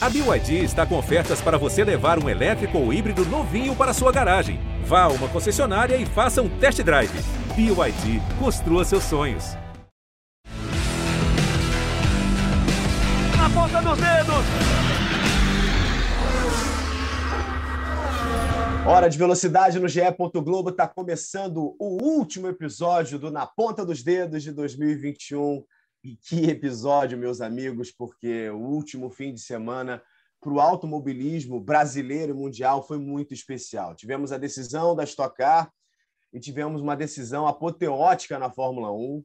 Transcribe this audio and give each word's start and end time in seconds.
A 0.00 0.08
BYD 0.08 0.62
está 0.62 0.86
com 0.86 0.96
ofertas 0.96 1.40
para 1.40 1.58
você 1.58 1.82
levar 1.82 2.22
um 2.22 2.28
elétrico 2.28 2.78
ou 2.78 2.92
híbrido 2.92 3.24
novinho 3.24 3.74
para 3.74 3.92
sua 3.92 4.12
garagem. 4.12 4.60
Vá 4.84 5.02
a 5.02 5.08
uma 5.08 5.28
concessionária 5.28 5.96
e 5.96 6.06
faça 6.06 6.40
um 6.40 6.48
test 6.60 6.80
drive. 6.84 7.10
BYD, 7.56 8.20
construa 8.38 8.84
seus 8.84 9.02
sonhos. 9.02 9.56
Na 13.36 13.50
ponta 13.52 13.82
dos 13.82 13.98
dedos! 13.98 14.44
Hora 18.86 19.08
de 19.08 19.18
velocidade 19.18 19.80
no 19.80 19.88
GE. 19.88 20.00
Globo 20.32 20.70
está 20.70 20.86
começando 20.86 21.74
o 21.76 22.00
último 22.00 22.46
episódio 22.46 23.18
do 23.18 23.32
Na 23.32 23.48
Ponta 23.48 23.84
dos 23.84 24.04
Dedos 24.04 24.44
de 24.44 24.52
2021. 24.52 25.64
E 26.02 26.16
que 26.16 26.44
episódio, 26.48 27.18
meus 27.18 27.40
amigos, 27.40 27.90
porque 27.90 28.48
o 28.50 28.58
último 28.58 29.10
fim 29.10 29.34
de 29.34 29.40
semana 29.40 30.02
para 30.40 30.52
o 30.52 30.60
automobilismo 30.60 31.60
brasileiro 31.60 32.32
e 32.32 32.36
mundial 32.36 32.86
foi 32.86 32.98
muito 32.98 33.34
especial. 33.34 33.96
Tivemos 33.96 34.30
a 34.30 34.38
decisão 34.38 34.94
da 34.94 35.02
Stock 35.02 35.36
Car 35.36 35.72
e 36.32 36.38
tivemos 36.38 36.80
uma 36.80 36.96
decisão 36.96 37.46
apoteótica 37.46 38.38
na 38.38 38.50
Fórmula 38.50 38.92
1. 38.92 39.24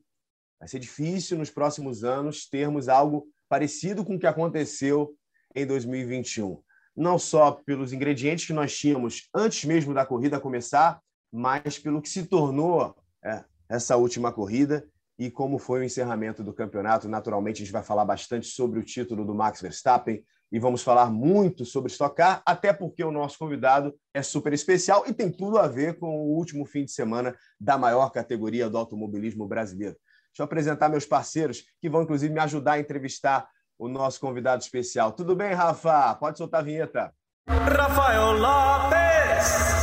Vai 0.59 0.67
ser 0.67 0.79
difícil 0.79 1.38
nos 1.38 1.51
próximos 1.51 2.03
anos 2.03 2.48
termos 2.48 2.90
algo 2.90 3.27
parecido 3.48 4.03
com 4.03 4.15
o 4.15 4.20
que 4.20 4.26
aconteceu 4.26 5.15
em 5.55 5.67
2021. 5.67 6.59
Não 6.95 7.20
só 7.20 7.51
pelos 7.51 7.93
ingredientes 7.93 8.48
que 8.48 8.53
nós 8.53 8.76
tínhamos 8.76 9.29
antes 9.34 9.63
mesmo 9.65 9.93
da 9.93 10.05
corrida 10.05 10.40
começar, 10.40 10.99
mas 11.31 11.77
pelo 11.77 12.01
que 12.01 12.09
se 12.09 12.26
tornou 12.26 12.95
é, 13.23 13.43
essa 13.70 13.95
última 13.95 14.31
corrida 14.31 14.87
e 15.23 15.32
como 15.32 15.58
foi 15.58 15.80
o 15.80 15.84
encerramento 15.84 16.44
do 16.44 16.54
campeonato. 16.54 17.08
Naturalmente, 17.08 17.58
a 17.58 17.66
gente 17.66 17.72
vai 17.72 17.82
falar 17.82 18.04
bastante 18.04 18.48
sobre 18.48 18.77
o 18.77 18.84
título 18.84 19.23
do 19.23 19.34
Max 19.34 19.62
Verstappen 19.62 20.22
e 20.52 20.59
vamos 20.59 20.84
falar 20.84 21.09
muito 21.09 21.63
sobre 21.63 21.90
Stock 21.90 22.13
Car, 22.13 22.44
até 22.46 22.73
porque 22.73 23.04
o 23.05 23.12
nosso 23.12 23.40
convidado 23.40 23.96
é 24.13 24.22
super 24.22 24.52
especial 24.52 25.05
e 25.07 25.13
tem 25.13 25.32
tudo 25.32 25.57
a 25.57 25.68
ver 25.68 25.98
com 25.98 26.07
o 26.07 26.35
último 26.35 26.65
fim 26.65 26.84
de 26.84 26.91
semana 26.91 27.34
da 27.57 27.77
maior 27.77 28.10
categoria 28.10 28.70
do 28.70 28.77
automobilismo 28.77 29.48
brasileiro. 29.48 29.96
Deixa 30.27 30.41
eu 30.41 30.46
apresentar 30.46 30.90
meus 30.90 31.05
parceiros 31.05 31.63
que 31.80 31.90
vão, 31.90 32.04
inclusive, 32.04 32.34
me 32.34 32.41
ajudar 32.41 32.74
a 32.74 32.80
entrevistar 32.80 33.48
o 33.80 33.87
nosso 33.87 34.20
convidado 34.20 34.62
especial. 34.62 35.13
Tudo 35.13 35.37
bem, 35.37 35.54
Rafa? 35.54 36.15
Pode 36.15 36.37
soltar 36.37 36.60
a 36.60 36.63
vinheta. 36.63 37.13
Rafael 37.48 38.34
Lopes! 38.34 39.82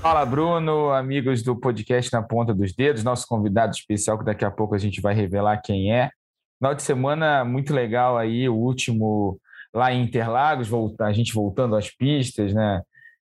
Fala, 0.00 0.24
Bruno, 0.24 0.88
amigos 0.92 1.42
do 1.42 1.54
podcast 1.54 2.10
Na 2.10 2.22
Ponta 2.22 2.54
dos 2.54 2.72
Dedos, 2.72 3.04
nosso 3.04 3.26
convidado 3.26 3.74
especial, 3.74 4.18
que 4.18 4.24
daqui 4.24 4.46
a 4.46 4.50
pouco 4.50 4.74
a 4.74 4.78
gente 4.78 4.98
vai 4.98 5.14
revelar 5.14 5.60
quem 5.60 5.94
é. 5.94 6.10
Final 6.58 6.74
de 6.74 6.82
semana 6.82 7.44
muito 7.44 7.74
legal 7.74 8.16
aí, 8.16 8.48
o 8.48 8.54
último 8.54 9.38
lá 9.74 9.92
em 9.92 10.02
Interlagos, 10.02 10.70
a 11.00 11.12
gente 11.12 11.34
voltando 11.34 11.76
às 11.76 11.90
pistas, 11.94 12.54
né? 12.54 12.80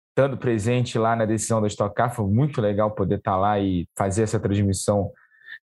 Estando 0.10 0.38
presente 0.38 1.00
lá 1.00 1.16
na 1.16 1.24
decisão 1.24 1.62
da 1.62 1.68
Stock 1.68 1.96
Car, 1.96 2.14
foi 2.14 2.28
muito 2.28 2.60
legal 2.60 2.92
poder 2.92 3.20
estar 3.20 3.38
lá 3.38 3.58
e 3.58 3.88
fazer 3.98 4.24
essa 4.24 4.40
transmissão 4.40 5.12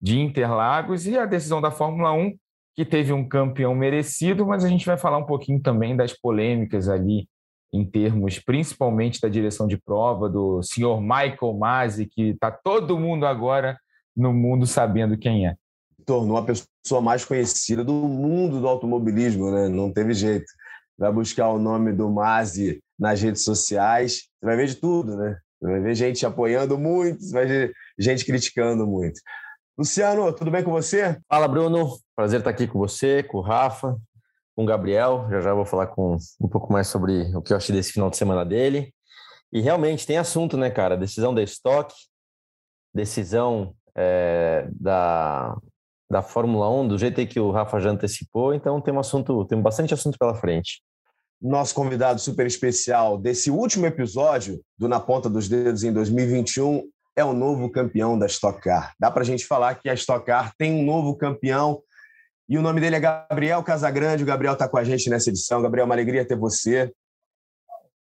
de 0.00 0.20
Interlagos 0.20 1.08
e 1.08 1.18
a 1.18 1.26
decisão 1.26 1.60
da 1.60 1.72
Fórmula 1.72 2.12
1, 2.12 2.36
que 2.76 2.84
teve 2.84 3.12
um 3.12 3.28
campeão 3.28 3.74
merecido, 3.74 4.46
mas 4.46 4.64
a 4.64 4.68
gente 4.68 4.86
vai 4.86 4.96
falar 4.96 5.18
um 5.18 5.26
pouquinho 5.26 5.60
também 5.60 5.96
das 5.96 6.12
polêmicas 6.12 6.88
ali 6.88 7.28
em 7.72 7.84
termos 7.84 8.38
principalmente 8.38 9.20
da 9.20 9.28
direção 9.28 9.66
de 9.66 9.76
prova 9.76 10.28
do 10.28 10.62
senhor 10.62 11.00
Michael 11.00 11.56
Masi, 11.58 12.06
que 12.06 12.30
está 12.30 12.50
todo 12.50 12.98
mundo 12.98 13.26
agora 13.26 13.78
no 14.16 14.32
mundo 14.32 14.66
sabendo 14.66 15.16
quem 15.16 15.46
é. 15.46 15.54
Tornou 16.04 16.36
a 16.36 16.44
pessoa 16.44 17.00
mais 17.00 17.24
conhecida 17.24 17.84
do 17.84 17.92
mundo 17.92 18.60
do 18.60 18.66
automobilismo, 18.66 19.50
né? 19.50 19.68
Não 19.68 19.92
teve 19.92 20.12
jeito. 20.14 20.46
Vai 20.98 21.12
buscar 21.12 21.48
o 21.48 21.58
nome 21.58 21.92
do 21.92 22.10
Masi 22.10 22.80
nas 22.98 23.22
redes 23.22 23.44
sociais, 23.44 24.28
você 24.38 24.46
vai 24.46 24.56
ver 24.56 24.66
de 24.66 24.74
tudo, 24.74 25.16
né? 25.16 25.38
Você 25.60 25.70
vai 25.70 25.80
ver 25.80 25.94
gente 25.94 26.26
apoiando 26.26 26.78
muito, 26.78 27.22
você 27.22 27.32
vai 27.32 27.46
ver 27.46 27.72
gente 27.98 28.24
criticando 28.24 28.86
muito. 28.86 29.20
Luciano, 29.78 30.30
tudo 30.32 30.50
bem 30.50 30.62
com 30.62 30.70
você? 30.70 31.18
Fala, 31.28 31.48
Bruno. 31.48 31.96
Prazer 32.14 32.40
estar 32.40 32.50
aqui 32.50 32.66
com 32.66 32.78
você, 32.78 33.22
com 33.22 33.38
o 33.38 33.40
Rafa, 33.40 33.96
com 34.54 34.62
o 34.62 34.66
Gabriel. 34.66 35.26
Já 35.30 35.40
já 35.40 35.54
vou 35.54 35.64
falar 35.64 35.88
com 35.88 36.16
um 36.40 36.48
pouco 36.48 36.72
mais 36.72 36.88
sobre 36.88 37.34
o 37.34 37.42
que 37.42 37.52
eu 37.52 37.56
achei 37.56 37.74
desse 37.74 37.92
final 37.92 38.10
de 38.10 38.16
semana 38.16 38.44
dele. 38.44 38.92
E 39.52 39.60
realmente 39.60 40.06
tem 40.06 40.16
assunto, 40.16 40.56
né, 40.56 40.70
cara? 40.70 40.96
Decisão 40.96 41.34
da 41.34 41.42
estoque, 41.42 41.94
decisão 42.94 43.74
é, 43.96 44.68
da, 44.72 45.56
da 46.10 46.22
Fórmula 46.22 46.70
1, 46.70 46.88
do 46.88 46.98
jeito 46.98 47.26
que 47.26 47.40
o 47.40 47.50
Rafa 47.50 47.80
já 47.80 47.90
antecipou. 47.90 48.54
Então 48.54 48.80
tem 48.80 48.94
um 48.94 49.00
assunto, 49.00 49.44
tem 49.46 49.60
bastante 49.60 49.92
assunto 49.92 50.18
pela 50.18 50.34
frente. 50.34 50.82
Nosso 51.40 51.74
convidado 51.74 52.20
super 52.20 52.46
especial 52.46 53.16
desse 53.16 53.50
último 53.50 53.86
episódio 53.86 54.60
do 54.78 54.88
Na 54.88 55.00
Ponta 55.00 55.28
dos 55.28 55.48
Dedos 55.48 55.82
em 55.82 55.92
2021 55.92 56.88
é 57.16 57.24
o 57.24 57.32
novo 57.32 57.70
campeão 57.70 58.18
da 58.18 58.26
Stock 58.26 58.60
Car. 58.60 58.94
Dá 58.98 59.10
para 59.10 59.22
a 59.22 59.24
gente 59.24 59.46
falar 59.46 59.74
que 59.76 59.88
a 59.88 59.94
Stock 59.94 60.24
Car 60.24 60.52
tem 60.56 60.72
um 60.72 60.84
novo 60.84 61.16
campeão 61.16 61.82
e 62.50 62.58
o 62.58 62.62
nome 62.62 62.80
dele 62.80 62.96
é 62.96 63.00
Gabriel 63.00 63.62
Casagrande. 63.62 64.24
O 64.24 64.26
Gabriel 64.26 64.54
está 64.54 64.68
com 64.68 64.76
a 64.76 64.82
gente 64.82 65.08
nessa 65.08 65.30
edição. 65.30 65.62
Gabriel, 65.62 65.86
uma 65.86 65.94
alegria 65.94 66.26
ter 66.26 66.36
você. 66.36 66.92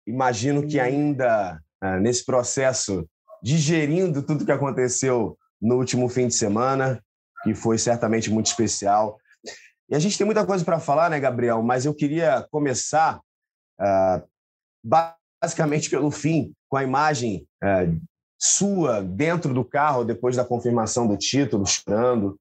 Imagino 0.06 0.66
que 0.66 0.78
ainda 0.78 1.58
ah, 1.80 1.98
nesse 1.98 2.26
processo, 2.26 3.08
digerindo 3.42 4.22
tudo 4.22 4.44
que 4.44 4.52
aconteceu 4.52 5.38
no 5.58 5.76
último 5.76 6.10
fim 6.10 6.28
de 6.28 6.34
semana, 6.34 7.02
que 7.42 7.54
foi 7.54 7.78
certamente 7.78 8.30
muito 8.30 8.44
especial. 8.44 9.18
E 9.88 9.94
a 9.96 9.98
gente 9.98 10.18
tem 10.18 10.26
muita 10.26 10.44
coisa 10.44 10.62
para 10.62 10.78
falar, 10.78 11.08
né, 11.08 11.18
Gabriel? 11.18 11.62
Mas 11.62 11.86
eu 11.86 11.94
queria 11.94 12.46
começar 12.50 13.18
uh, 13.80 14.28
basicamente 14.84 15.88
pelo 15.88 16.10
fim, 16.10 16.52
com 16.68 16.76
a 16.76 16.84
imagem 16.84 17.46
uh, 17.64 17.98
sua 18.38 19.02
dentro 19.02 19.54
do 19.54 19.64
carro 19.64 20.04
depois 20.04 20.36
da 20.36 20.44
confirmação 20.44 21.06
do 21.06 21.16
título, 21.16 21.64
chorando. 21.64 22.38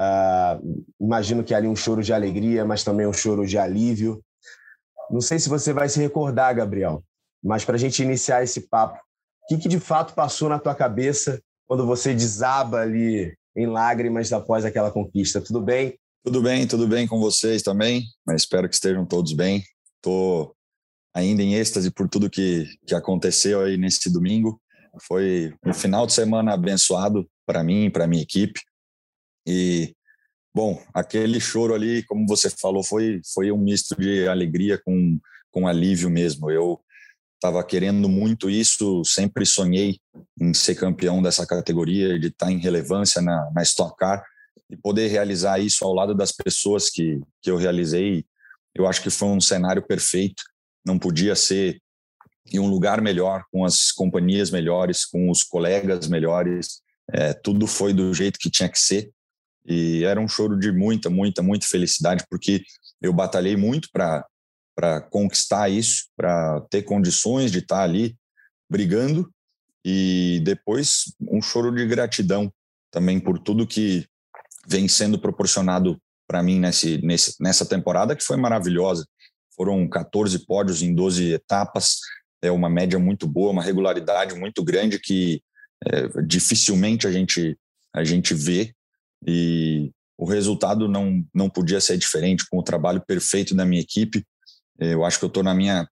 Uh, 0.00 0.86
imagino 0.98 1.44
que 1.44 1.52
ali 1.52 1.68
um 1.68 1.76
choro 1.76 2.02
de 2.02 2.10
alegria, 2.10 2.64
mas 2.64 2.82
também 2.82 3.06
um 3.06 3.12
choro 3.12 3.46
de 3.46 3.58
alívio. 3.58 4.24
Não 5.10 5.20
sei 5.20 5.38
se 5.38 5.48
você 5.48 5.74
vai 5.74 5.90
se 5.90 6.00
recordar, 6.00 6.54
Gabriel, 6.54 7.04
mas 7.44 7.66
para 7.66 7.74
a 7.74 7.78
gente 7.78 8.02
iniciar 8.02 8.42
esse 8.42 8.62
papo, 8.62 8.98
o 9.42 9.46
que, 9.48 9.58
que 9.58 9.68
de 9.68 9.78
fato 9.78 10.14
passou 10.14 10.48
na 10.48 10.58
tua 10.58 10.74
cabeça 10.74 11.42
quando 11.66 11.84
você 11.84 12.14
desaba 12.14 12.80
ali 12.80 13.34
em 13.54 13.66
lágrimas 13.66 14.32
após 14.32 14.64
aquela 14.64 14.90
conquista? 14.90 15.40
Tudo 15.40 15.60
bem? 15.60 15.98
Tudo 16.24 16.40
bem, 16.40 16.66
tudo 16.66 16.88
bem 16.88 17.06
com 17.06 17.20
vocês 17.20 17.62
também, 17.62 18.04
mas 18.26 18.42
espero 18.42 18.68
que 18.68 18.74
estejam 18.74 19.04
todos 19.04 19.34
bem. 19.34 19.62
Estou 19.96 20.54
ainda 21.12 21.42
em 21.42 21.54
êxtase 21.54 21.90
por 21.90 22.08
tudo 22.08 22.30
que, 22.30 22.66
que 22.86 22.94
aconteceu 22.94 23.60
aí 23.62 23.76
nesse 23.76 24.10
domingo. 24.10 24.60
Foi 25.02 25.52
um 25.64 25.74
final 25.74 26.06
de 26.06 26.14
semana 26.14 26.54
abençoado 26.54 27.28
para 27.44 27.62
mim 27.62 27.90
para 27.90 28.06
minha 28.06 28.22
equipe. 28.22 28.60
E, 29.46 29.94
bom, 30.54 30.82
aquele 30.94 31.40
choro 31.40 31.74
ali, 31.74 32.02
como 32.04 32.26
você 32.26 32.50
falou, 32.50 32.82
foi, 32.82 33.20
foi 33.34 33.50
um 33.50 33.58
misto 33.58 33.94
de 33.96 34.26
alegria 34.28 34.80
com, 34.84 35.18
com 35.50 35.66
alívio 35.66 36.10
mesmo. 36.10 36.50
Eu 36.50 36.80
estava 37.34 37.64
querendo 37.64 38.08
muito 38.08 38.50
isso, 38.50 39.02
sempre 39.04 39.46
sonhei 39.46 39.98
em 40.38 40.52
ser 40.52 40.74
campeão 40.74 41.22
dessa 41.22 41.46
categoria, 41.46 42.18
de 42.18 42.26
estar 42.28 42.52
em 42.52 42.58
relevância 42.58 43.22
na, 43.22 43.50
na 43.54 43.62
Stock 43.62 43.96
Car 43.96 44.22
e 44.68 44.76
poder 44.76 45.08
realizar 45.08 45.58
isso 45.58 45.84
ao 45.84 45.94
lado 45.94 46.14
das 46.14 46.32
pessoas 46.32 46.90
que, 46.90 47.18
que 47.42 47.50
eu 47.50 47.56
realizei. 47.56 48.24
Eu 48.74 48.86
acho 48.86 49.02
que 49.02 49.10
foi 49.10 49.28
um 49.28 49.40
cenário 49.40 49.82
perfeito, 49.82 50.42
não 50.86 50.98
podia 50.98 51.34
ser 51.34 51.80
em 52.52 52.58
um 52.58 52.68
lugar 52.68 53.00
melhor, 53.00 53.44
com 53.50 53.64
as 53.64 53.90
companhias 53.90 54.50
melhores, 54.50 55.04
com 55.04 55.30
os 55.30 55.42
colegas 55.42 56.08
melhores. 56.08 56.82
É, 57.12 57.32
tudo 57.32 57.66
foi 57.66 57.92
do 57.92 58.12
jeito 58.12 58.38
que 58.38 58.50
tinha 58.50 58.68
que 58.68 58.78
ser. 58.78 59.10
E 59.66 60.04
era 60.04 60.20
um 60.20 60.28
choro 60.28 60.58
de 60.58 60.72
muita, 60.72 61.10
muita, 61.10 61.42
muita 61.42 61.66
felicidade, 61.66 62.24
porque 62.28 62.62
eu 63.00 63.12
batalhei 63.12 63.56
muito 63.56 63.88
para 63.92 65.00
conquistar 65.10 65.68
isso, 65.68 66.06
para 66.16 66.60
ter 66.70 66.82
condições 66.82 67.52
de 67.52 67.58
estar 67.58 67.82
ali 67.82 68.16
brigando. 68.70 69.30
E 69.84 70.40
depois 70.44 71.12
um 71.20 71.40
choro 71.40 71.74
de 71.74 71.86
gratidão 71.86 72.52
também 72.90 73.18
por 73.20 73.38
tudo 73.38 73.66
que 73.66 74.06
vem 74.66 74.88
sendo 74.88 75.18
proporcionado 75.18 76.00
para 76.26 76.42
mim 76.42 76.60
nesse, 76.60 76.98
nesse, 76.98 77.34
nessa 77.40 77.66
temporada, 77.66 78.14
que 78.14 78.24
foi 78.24 78.36
maravilhosa. 78.36 79.06
Foram 79.56 79.88
14 79.88 80.46
pódios 80.46 80.82
em 80.82 80.94
12 80.94 81.32
etapas, 81.32 81.98
é 82.42 82.50
uma 82.50 82.70
média 82.70 82.98
muito 82.98 83.26
boa, 83.26 83.52
uma 83.52 83.62
regularidade 83.62 84.34
muito 84.34 84.62
grande 84.62 84.98
que 84.98 85.42
é, 85.86 86.22
dificilmente 86.22 87.06
a 87.06 87.12
gente, 87.12 87.58
a 87.92 88.04
gente 88.04 88.34
vê 88.34 88.74
e 89.26 89.90
o 90.18 90.24
resultado 90.24 90.86
não, 90.86 91.24
não 91.34 91.48
podia 91.48 91.80
ser 91.80 91.96
diferente 91.96 92.44
com 92.50 92.58
o 92.58 92.62
trabalho 92.62 93.02
perfeito 93.06 93.54
da 93.54 93.64
minha 93.64 93.80
equipe. 93.80 94.24
Eu 94.78 95.04
acho 95.04 95.18
que 95.18 95.24
eu 95.24 95.28
estou 95.28 95.42
na 95.42 95.54
minha, 95.54 95.88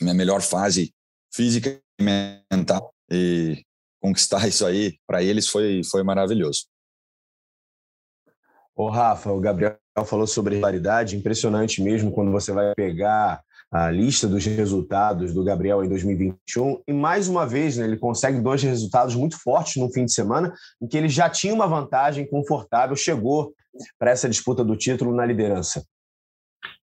minha 0.00 0.14
melhor 0.14 0.42
fase 0.42 0.92
física 1.34 1.80
e 1.98 2.02
mental 2.50 2.92
e 3.10 3.64
conquistar 4.00 4.46
isso 4.48 4.66
aí 4.66 4.98
para 5.06 5.22
eles 5.22 5.48
foi, 5.48 5.82
foi 5.84 6.02
maravilhoso. 6.02 6.66
Ô, 8.74 8.88
Rafa, 8.88 9.30
o 9.30 9.40
Gabriel 9.40 9.78
falou 10.06 10.26
sobre 10.26 10.54
regularidade, 10.54 11.16
impressionante 11.16 11.82
mesmo 11.82 12.10
quando 12.10 12.32
você 12.32 12.52
vai 12.52 12.74
pegar 12.74 13.42
a 13.72 13.90
lista 13.90 14.28
dos 14.28 14.44
resultados 14.44 15.32
do 15.32 15.42
Gabriel 15.42 15.82
em 15.82 15.88
2021 15.88 16.82
e 16.86 16.92
mais 16.92 17.26
uma 17.26 17.46
vez 17.46 17.78
né, 17.78 17.86
ele 17.86 17.96
consegue 17.96 18.38
dois 18.38 18.62
resultados 18.62 19.14
muito 19.14 19.40
fortes 19.40 19.76
no 19.76 19.90
fim 19.90 20.04
de 20.04 20.12
semana 20.12 20.52
em 20.80 20.86
que 20.86 20.98
ele 20.98 21.08
já 21.08 21.30
tinha 21.30 21.54
uma 21.54 21.66
vantagem 21.66 22.28
confortável, 22.28 22.94
chegou 22.94 23.54
para 23.98 24.10
essa 24.10 24.28
disputa 24.28 24.62
do 24.62 24.76
título 24.76 25.14
na 25.14 25.24
liderança. 25.24 25.82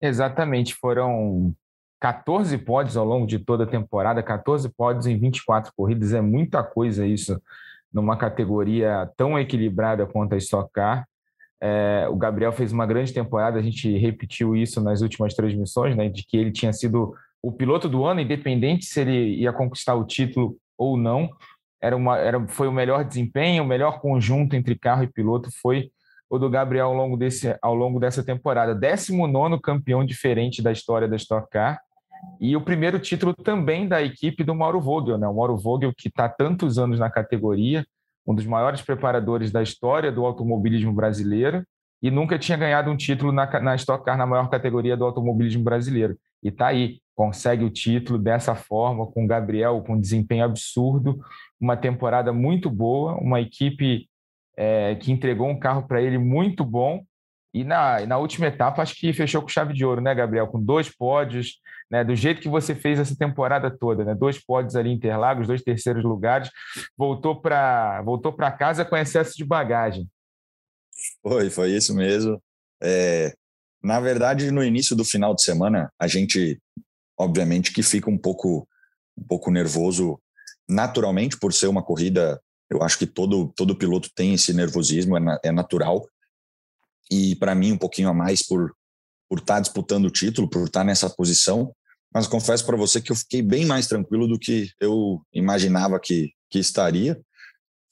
Exatamente, 0.03 0.75
foram 0.75 1.55
14 1.99 2.59
pódios 2.59 2.99
ao 2.99 3.07
longo 3.07 3.27
de 3.27 3.39
toda 3.39 3.65
a 3.65 3.67
temporada, 3.67 4.23
14 4.23 4.69
pódios 4.69 5.07
em 5.07 5.19
24 5.19 5.73
corridas, 5.75 6.13
é 6.13 6.21
muita 6.21 6.63
coisa 6.63 7.07
isso 7.07 7.41
numa 7.91 8.19
categoria 8.19 9.11
tão 9.17 9.39
equilibrada 9.39 10.05
quanto 10.05 10.35
a 10.35 10.37
Stock 10.37 10.71
Car. 10.71 11.09
É, 11.61 12.07
o 12.11 12.17
Gabriel 12.17 12.53
fez 12.53 12.73
uma 12.73 12.87
grande 12.87 13.13
temporada, 13.13 13.59
a 13.59 13.63
gente 13.63 13.97
repetiu 13.97 14.55
isso 14.55 14.81
nas 14.81 15.01
últimas 15.01 15.35
transmissões, 15.35 15.97
né, 15.97 16.09
de 16.09 16.25
que 16.25 16.37
ele 16.37 16.53
tinha 16.53 16.73
sido 16.73 17.15
o 17.43 17.53
piloto 17.53 17.89
do 17.89 18.05
ano, 18.05 18.21
independente 18.21 18.85
se 18.85 19.01
ele 19.01 19.37
ia 19.37 19.53
conquistar 19.53 19.95
o 19.95 20.05
título 20.05 20.57
ou 20.77 20.97
não. 20.97 21.31
Era 21.81 21.97
uma, 21.97 22.19
era, 22.19 22.47
foi 22.49 22.69
o 22.69 22.73
melhor 22.73 23.05
desempenho, 23.05 23.63
o 23.63 23.67
melhor 23.67 24.01
conjunto 24.01 24.57
entre 24.57 24.77
carro 24.77 25.03
e 25.03 25.13
piloto 25.13 25.49
foi 25.63 25.91
o 26.29 26.39
do 26.39 26.51
Gabriel 26.51 26.89
ao 26.89 26.95
longo, 26.95 27.17
desse, 27.17 27.57
ao 27.63 27.75
longo 27.75 28.01
dessa 28.01 28.25
temporada. 28.25 28.75
19 28.75 29.61
campeão 29.61 30.05
diferente 30.05 30.61
da 30.63 30.73
história 30.73 31.07
da 31.07 31.17
Stock 31.17 31.49
Car. 31.51 31.81
E 32.41 32.57
o 32.57 32.61
primeiro 32.61 32.99
título 32.99 33.33
também 33.33 33.87
da 33.87 34.03
equipe 34.03 34.43
do 34.43 34.55
Mauro 34.55 34.81
Vogel, 34.81 35.19
né? 35.19 35.29
O 35.29 35.35
Mauro 35.35 35.57
Vogel, 35.57 35.93
que 35.97 36.09
está 36.09 36.29
tantos 36.29 36.79
anos 36.79 36.99
na 36.99 37.11
categoria, 37.11 37.87
um 38.27 38.35
dos 38.35 38.47
maiores 38.47 38.83
preparadores 38.83 39.51
da 39.51 39.63
história 39.63 40.11
do 40.11 40.25
automobilismo 40.25 40.93
brasileiro, 40.93 41.65
e 42.03 42.11
nunca 42.11 42.39
tinha 42.39 42.59
ganhado 42.59 42.91
um 42.91 42.97
título 42.97 43.33
na, 43.33 43.47
na 43.61 43.75
Stock 43.75 44.05
Car 44.05 44.19
na 44.19 44.27
maior 44.27 44.51
categoria 44.51 44.97
do 44.97 45.05
automobilismo 45.05 45.63
brasileiro. 45.63 46.17
E 46.43 46.49
está 46.49 46.69
aí, 46.69 47.01
consegue 47.15 47.65
o 47.65 47.71
título 47.71 48.19
dessa 48.19 48.55
forma, 48.55 49.07
com 49.07 49.25
o 49.25 49.27
Gabriel, 49.27 49.83
com 49.87 49.95
um 49.95 50.01
desempenho 50.01 50.45
absurdo, 50.45 51.19
uma 51.61 51.77
temporada 51.77 52.33
muito 52.33 52.69
boa, 52.69 53.15
uma 53.15 53.41
equipe 53.41 54.09
é, 54.57 54.95
que 54.97 55.11
entregou 55.11 55.49
um 55.49 55.59
carro 55.59 55.87
para 55.87 56.03
ele 56.03 56.19
muito 56.19 56.65
bom. 56.65 57.03
E 57.55 57.65
na, 57.65 58.05
na 58.07 58.19
última 58.19 58.47
etapa, 58.47 58.83
acho 58.83 58.95
que 58.95 59.13
fechou 59.15 59.41
com 59.41 59.49
chave 59.49 59.73
de 59.73 59.85
ouro, 59.85 60.01
né, 60.03 60.15
Gabriel? 60.15 60.47
Com 60.47 60.63
dois 60.63 60.95
pódios, 60.95 61.55
né, 61.91 62.05
do 62.05 62.15
jeito 62.15 62.41
que 62.41 62.49
você 62.49 62.75
fez 62.75 62.99
essa 62.99 63.17
temporada 63.17 63.71
toda, 63.71 64.05
né? 64.05 64.15
Dois 64.15 64.39
pódios 64.39 64.75
ali 64.75 64.91
em 64.91 64.95
Interlagos, 64.95 65.47
dois 65.47 65.63
terceiros 65.63 66.05
lugares, 66.05 66.51
voltou 66.97 67.41
para 67.41 68.03
voltou 68.03 68.33
para 68.33 68.51
casa 68.51 68.85
com 68.85 68.97
excesso 68.97 69.37
de 69.37 69.45
bagagem. 69.45 70.09
Foi, 71.23 71.51
foi 71.51 71.71
isso 71.71 71.95
mesmo. 71.95 72.43
É, 72.83 73.35
na 73.83 74.01
verdade, 74.01 74.51
no 74.51 74.65
início 74.65 74.97
do 74.97 75.05
final 75.05 75.35
de 75.35 75.43
semana, 75.43 75.93
a 75.99 76.07
gente, 76.07 76.61
obviamente, 77.19 77.73
que 77.73 77.83
fica 77.83 78.11
um 78.11 78.19
pouco 78.19 78.67
um 79.19 79.25
pouco 79.25 79.51
nervoso, 79.51 80.21
naturalmente, 80.69 81.39
por 81.39 81.53
ser 81.53 81.69
uma 81.69 81.83
corrida. 81.83 82.41
Eu 82.69 82.83
acho 82.83 82.99
que 82.99 83.07
todo 83.07 83.53
todo 83.55 83.77
piloto 83.77 84.11
tem 84.15 84.35
esse 84.35 84.53
nervosismo, 84.53 85.17
é, 85.17 85.39
é 85.45 85.53
natural. 85.53 86.07
E 87.11 87.37
para 87.37 87.55
mim, 87.55 87.73
um 87.73 87.79
pouquinho 87.79 88.09
a 88.09 88.15
mais 88.15 88.45
por 88.45 88.75
por 89.29 89.39
estar 89.39 89.55
tá 89.55 89.61
disputando 89.61 90.07
o 90.07 90.11
título, 90.11 90.49
por 90.49 90.67
estar 90.67 90.81
tá 90.81 90.85
nessa 90.85 91.11
posição. 91.11 91.75
Mas 92.13 92.27
confesso 92.27 92.65
para 92.65 92.77
você 92.77 93.01
que 93.01 93.13
eu 93.13 93.17
fiquei 93.17 93.43
bem 93.43 93.67
mais 93.67 93.87
tranquilo 93.87 94.27
do 94.27 94.39
que 94.39 94.71
eu 94.81 95.21
imaginava 95.33 96.01
que, 96.01 96.33
que 96.51 96.59
estaria. 96.59 97.21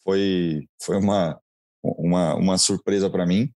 Foi, 0.03 0.67
foi 0.83 0.97
uma, 0.97 1.39
uma, 1.83 2.35
uma 2.35 2.59
surpresa 2.59 3.11
para 3.11 3.27
mim. 3.27 3.51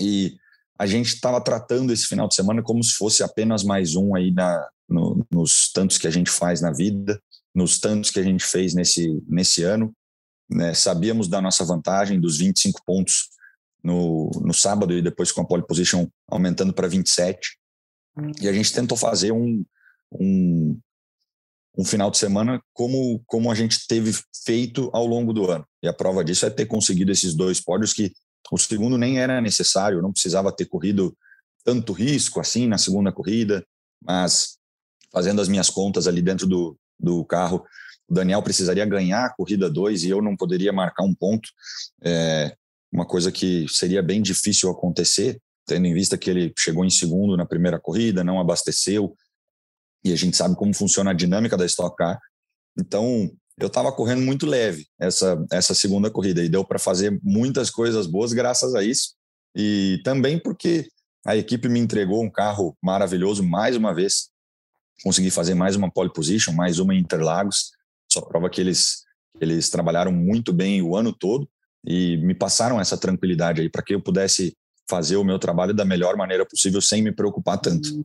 E 0.00 0.36
a 0.78 0.86
gente 0.86 1.14
estava 1.14 1.40
tratando 1.40 1.92
esse 1.92 2.06
final 2.06 2.26
de 2.26 2.34
semana 2.34 2.62
como 2.62 2.82
se 2.82 2.94
fosse 2.94 3.22
apenas 3.22 3.62
mais 3.62 3.94
um 3.94 4.14
aí 4.14 4.32
na, 4.32 4.68
no, 4.88 5.24
nos 5.30 5.70
tantos 5.72 5.98
que 5.98 6.06
a 6.06 6.10
gente 6.10 6.30
faz 6.30 6.60
na 6.60 6.72
vida, 6.72 7.20
nos 7.54 7.78
tantos 7.78 8.10
que 8.10 8.18
a 8.18 8.22
gente 8.22 8.44
fez 8.44 8.74
nesse, 8.74 9.22
nesse 9.28 9.62
ano. 9.62 9.94
Né? 10.50 10.74
Sabíamos 10.74 11.28
da 11.28 11.40
nossa 11.40 11.64
vantagem, 11.64 12.20
dos 12.20 12.38
25 12.38 12.82
pontos 12.84 13.28
no, 13.84 14.30
no 14.42 14.54
sábado 14.54 14.94
e 14.94 15.02
depois 15.02 15.30
com 15.30 15.42
a 15.42 15.46
pole 15.46 15.66
position 15.66 16.08
aumentando 16.26 16.72
para 16.72 16.88
27. 16.88 17.58
Hum. 18.16 18.32
E 18.40 18.48
a 18.48 18.52
gente 18.52 18.72
tentou 18.72 18.96
fazer 18.96 19.30
um, 19.30 19.62
um, 20.10 20.80
um 21.76 21.84
final 21.84 22.10
de 22.10 22.16
semana 22.16 22.62
como, 22.72 23.22
como 23.26 23.50
a 23.50 23.54
gente 23.54 23.86
teve 23.86 24.10
feito 24.44 24.88
ao 24.94 25.06
longo 25.06 25.34
do 25.34 25.50
ano. 25.50 25.66
E 25.82 25.88
a 25.88 25.92
prova 25.92 26.24
disso 26.24 26.46
é 26.46 26.50
ter 26.50 26.64
conseguido 26.64 27.12
esses 27.12 27.34
dois 27.34 27.60
pódios 27.60 27.92
que 27.92 28.12
o 28.50 28.58
segundo 28.58 28.96
nem 28.96 29.20
era 29.20 29.40
necessário, 29.40 30.02
não 30.02 30.12
precisava 30.12 30.52
ter 30.52 30.66
corrido 30.66 31.16
tanto 31.62 31.92
risco 31.92 32.40
assim 32.40 32.66
na 32.66 32.78
segunda 32.78 33.12
corrida, 33.12 33.66
mas 34.02 34.58
fazendo 35.12 35.40
as 35.40 35.48
minhas 35.48 35.70
contas 35.70 36.06
ali 36.06 36.20
dentro 36.20 36.46
do, 36.46 36.76
do 36.98 37.24
carro, 37.24 37.64
o 38.08 38.14
Daniel 38.14 38.42
precisaria 38.42 38.84
ganhar 38.84 39.24
a 39.24 39.34
corrida 39.34 39.70
2 39.70 40.04
e 40.04 40.10
eu 40.10 40.20
não 40.20 40.36
poderia 40.36 40.72
marcar 40.72 41.04
um 41.04 41.14
ponto. 41.14 41.48
É, 42.02 42.54
uma 42.94 43.04
coisa 43.04 43.32
que 43.32 43.66
seria 43.68 44.00
bem 44.00 44.22
difícil 44.22 44.70
acontecer, 44.70 45.42
tendo 45.66 45.84
em 45.84 45.92
vista 45.92 46.16
que 46.16 46.30
ele 46.30 46.54
chegou 46.56 46.84
em 46.84 46.90
segundo 46.90 47.36
na 47.36 47.44
primeira 47.44 47.78
corrida, 47.80 48.22
não 48.22 48.38
abasteceu, 48.38 49.16
e 50.04 50.12
a 50.12 50.16
gente 50.16 50.36
sabe 50.36 50.54
como 50.54 50.72
funciona 50.72 51.10
a 51.10 51.14
dinâmica 51.14 51.56
da 51.56 51.66
Stock 51.66 51.96
Car. 51.96 52.20
Então, 52.78 53.28
eu 53.58 53.66
estava 53.66 53.90
correndo 53.90 54.22
muito 54.22 54.46
leve 54.46 54.86
essa, 55.00 55.44
essa 55.50 55.74
segunda 55.74 56.08
corrida 56.08 56.44
e 56.44 56.48
deu 56.48 56.64
para 56.64 56.78
fazer 56.78 57.18
muitas 57.20 57.68
coisas 57.68 58.06
boas 58.06 58.32
graças 58.32 58.76
a 58.76 58.84
isso. 58.84 59.14
E 59.56 60.00
também 60.04 60.38
porque 60.38 60.86
a 61.26 61.36
equipe 61.36 61.68
me 61.68 61.80
entregou 61.80 62.22
um 62.22 62.30
carro 62.30 62.76
maravilhoso 62.80 63.42
mais 63.42 63.76
uma 63.76 63.92
vez. 63.92 64.28
Consegui 65.02 65.30
fazer 65.30 65.54
mais 65.54 65.74
uma 65.74 65.90
pole 65.90 66.12
position, 66.12 66.52
mais 66.52 66.78
uma 66.78 66.94
em 66.94 66.98
Interlagos. 66.98 67.72
Só 68.12 68.20
prova 68.20 68.50
que 68.50 68.60
eles, 68.60 69.04
eles 69.40 69.68
trabalharam 69.68 70.12
muito 70.12 70.52
bem 70.52 70.80
o 70.80 70.94
ano 70.94 71.12
todo 71.12 71.48
e 71.86 72.16
me 72.18 72.34
passaram 72.34 72.80
essa 72.80 72.96
tranquilidade 72.96 73.60
aí 73.60 73.68
para 73.68 73.82
que 73.82 73.94
eu 73.94 74.02
pudesse 74.02 74.56
fazer 74.88 75.16
o 75.16 75.24
meu 75.24 75.38
trabalho 75.38 75.74
da 75.74 75.84
melhor 75.84 76.16
maneira 76.16 76.46
possível 76.46 76.80
sem 76.80 77.02
me 77.02 77.12
preocupar 77.12 77.58
tanto. 77.58 78.04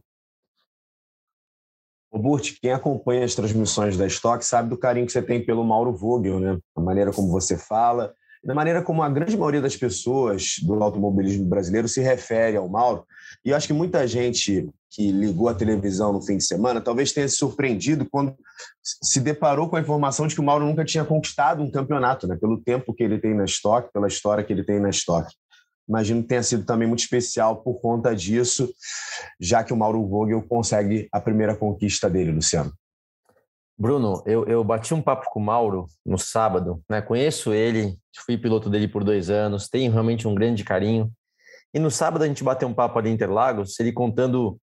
O 2.11 2.17
Burt, 2.17 2.55
quem 2.59 2.71
acompanha 2.71 3.23
as 3.23 3.35
transmissões 3.35 3.95
da 3.95 4.07
Stock 4.07 4.43
sabe 4.43 4.69
do 4.69 4.77
carinho 4.77 5.05
que 5.05 5.11
você 5.11 5.21
tem 5.21 5.45
pelo 5.45 5.63
Mauro 5.63 5.93
Vogel, 5.93 6.39
né? 6.39 6.57
A 6.75 6.81
maneira 6.81 7.11
como 7.11 7.29
você 7.29 7.55
fala, 7.55 8.13
da 8.43 8.55
maneira 8.55 8.81
como 8.81 9.03
a 9.03 9.09
grande 9.09 9.37
maioria 9.37 9.61
das 9.61 9.75
pessoas 9.75 10.55
do 10.63 10.81
automobilismo 10.81 11.45
brasileiro 11.45 11.87
se 11.87 12.01
refere 12.01 12.57
ao 12.57 12.67
Mauro. 12.67 13.05
E 13.45 13.51
eu 13.51 13.55
acho 13.55 13.67
que 13.67 13.73
muita 13.73 14.07
gente 14.07 14.67
que 14.91 15.11
ligou 15.11 15.47
a 15.47 15.53
televisão 15.53 16.11
no 16.11 16.21
fim 16.21 16.37
de 16.37 16.43
semana 16.43 16.81
talvez 16.81 17.11
tenha 17.11 17.27
se 17.27 17.35
surpreendido 17.35 18.07
quando 18.09 18.35
se 18.81 19.19
deparou 19.19 19.69
com 19.69 19.75
a 19.75 19.81
informação 19.81 20.27
de 20.27 20.33
que 20.33 20.41
o 20.41 20.43
Mauro 20.43 20.65
nunca 20.65 20.83
tinha 20.83 21.05
conquistado 21.05 21.61
um 21.61 21.69
campeonato, 21.69 22.27
né? 22.27 22.35
pelo 22.35 22.59
tempo 22.59 22.93
que 22.93 23.03
ele 23.03 23.19
tem 23.19 23.33
na 23.33 23.45
Stock, 23.45 23.91
pela 23.93 24.07
história 24.07 24.43
que 24.43 24.51
ele 24.51 24.63
tem 24.63 24.79
na 24.79 24.89
Stock. 24.89 25.31
Imagino 25.87 26.21
que 26.21 26.27
tenha 26.27 26.43
sido 26.43 26.65
também 26.65 26.87
muito 26.87 26.99
especial 26.99 27.63
por 27.63 27.81
conta 27.81 28.15
disso, 28.15 28.71
já 29.39 29.63
que 29.63 29.73
o 29.73 29.77
Mauro 29.77 30.07
Vogel 30.07 30.41
consegue 30.43 31.07
a 31.11 31.19
primeira 31.19 31.55
conquista 31.55 32.07
dele, 32.07 32.31
Luciano. 32.31 32.71
Bruno, 33.75 34.21
eu, 34.25 34.45
eu 34.45 34.63
bati 34.63 34.93
um 34.93 35.01
papo 35.01 35.29
com 35.31 35.39
o 35.39 35.43
Mauro 35.43 35.87
no 36.05 36.17
sábado, 36.17 36.83
né? 36.87 37.01
Conheço 37.01 37.53
ele, 37.53 37.97
fui 38.25 38.37
piloto 38.37 38.69
dele 38.69 38.87
por 38.87 39.03
dois 39.03 39.29
anos, 39.29 39.67
tenho 39.67 39.91
realmente 39.91 40.27
um 40.27 40.35
grande 40.35 40.63
carinho. 40.63 41.11
E 41.73 41.79
no 41.79 41.89
sábado 41.89 42.23
a 42.23 42.27
gente 42.27 42.43
bateu 42.43 42.67
um 42.67 42.73
papo 42.73 42.99
ali 42.99 43.09
em 43.09 43.13
Interlagos, 43.13 43.79
ele 43.79 43.93
contando 43.93 44.59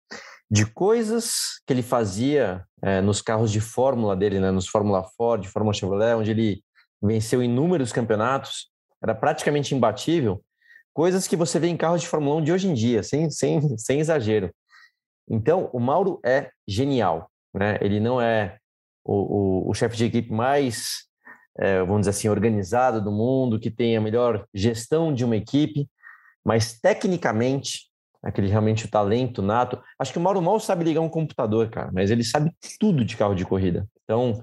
de 0.50 0.66
coisas 0.66 1.60
que 1.64 1.72
ele 1.72 1.82
fazia 1.82 2.64
é, 2.82 3.00
nos 3.00 3.22
carros 3.22 3.52
de 3.52 3.60
Fórmula 3.60 4.16
dele, 4.16 4.40
né? 4.40 4.50
Nos 4.50 4.66
Fórmula 4.66 5.04
Ford, 5.16 5.46
Fórmula 5.46 5.72
Chevrolet, 5.72 6.14
onde 6.14 6.32
ele 6.32 6.62
venceu 7.00 7.42
inúmeros 7.42 7.92
campeonatos, 7.92 8.68
era 9.02 9.14
praticamente 9.14 9.74
imbatível. 9.74 10.42
Coisas 10.92 11.28
que 11.28 11.36
você 11.36 11.58
vê 11.58 11.68
em 11.68 11.76
carros 11.76 12.00
de 12.00 12.08
Fórmula 12.08 12.36
1 12.36 12.44
de 12.44 12.52
hoje 12.52 12.68
em 12.68 12.74
dia, 12.74 13.02
sem, 13.02 13.30
sem, 13.30 13.78
sem 13.78 14.00
exagero. 14.00 14.52
Então, 15.28 15.70
o 15.72 15.78
Mauro 15.78 16.20
é 16.24 16.50
genial, 16.66 17.30
né? 17.54 17.78
Ele 17.80 18.00
não 18.00 18.20
é 18.20 18.58
o, 19.04 19.14
o, 19.68 19.70
o 19.70 19.74
chefe 19.74 19.96
de 19.96 20.06
equipe 20.06 20.32
mais, 20.32 21.04
é, 21.58 21.78
vamos 21.78 22.00
dizer 22.00 22.10
assim, 22.10 22.28
organizado 22.28 23.00
do 23.00 23.12
mundo, 23.12 23.60
que 23.60 23.70
tem 23.70 23.96
a 23.96 24.00
melhor 24.00 24.44
gestão 24.52 25.14
de 25.14 25.24
uma 25.24 25.36
equipe, 25.36 25.88
mas 26.44 26.80
tecnicamente, 26.80 27.89
aquele 28.22 28.48
realmente 28.48 28.88
talento 28.88 29.42
nato. 29.42 29.82
Acho 29.98 30.12
que 30.12 30.18
o 30.18 30.20
Mauro 30.20 30.42
mal 30.42 30.58
sabe 30.60 30.84
ligar 30.84 31.00
um 31.00 31.08
computador, 31.08 31.70
cara, 31.70 31.90
mas 31.92 32.10
ele 32.10 32.24
sabe 32.24 32.52
tudo 32.78 33.04
de 33.04 33.16
carro 33.16 33.34
de 33.34 33.44
corrida. 33.44 33.86
Então, 34.04 34.42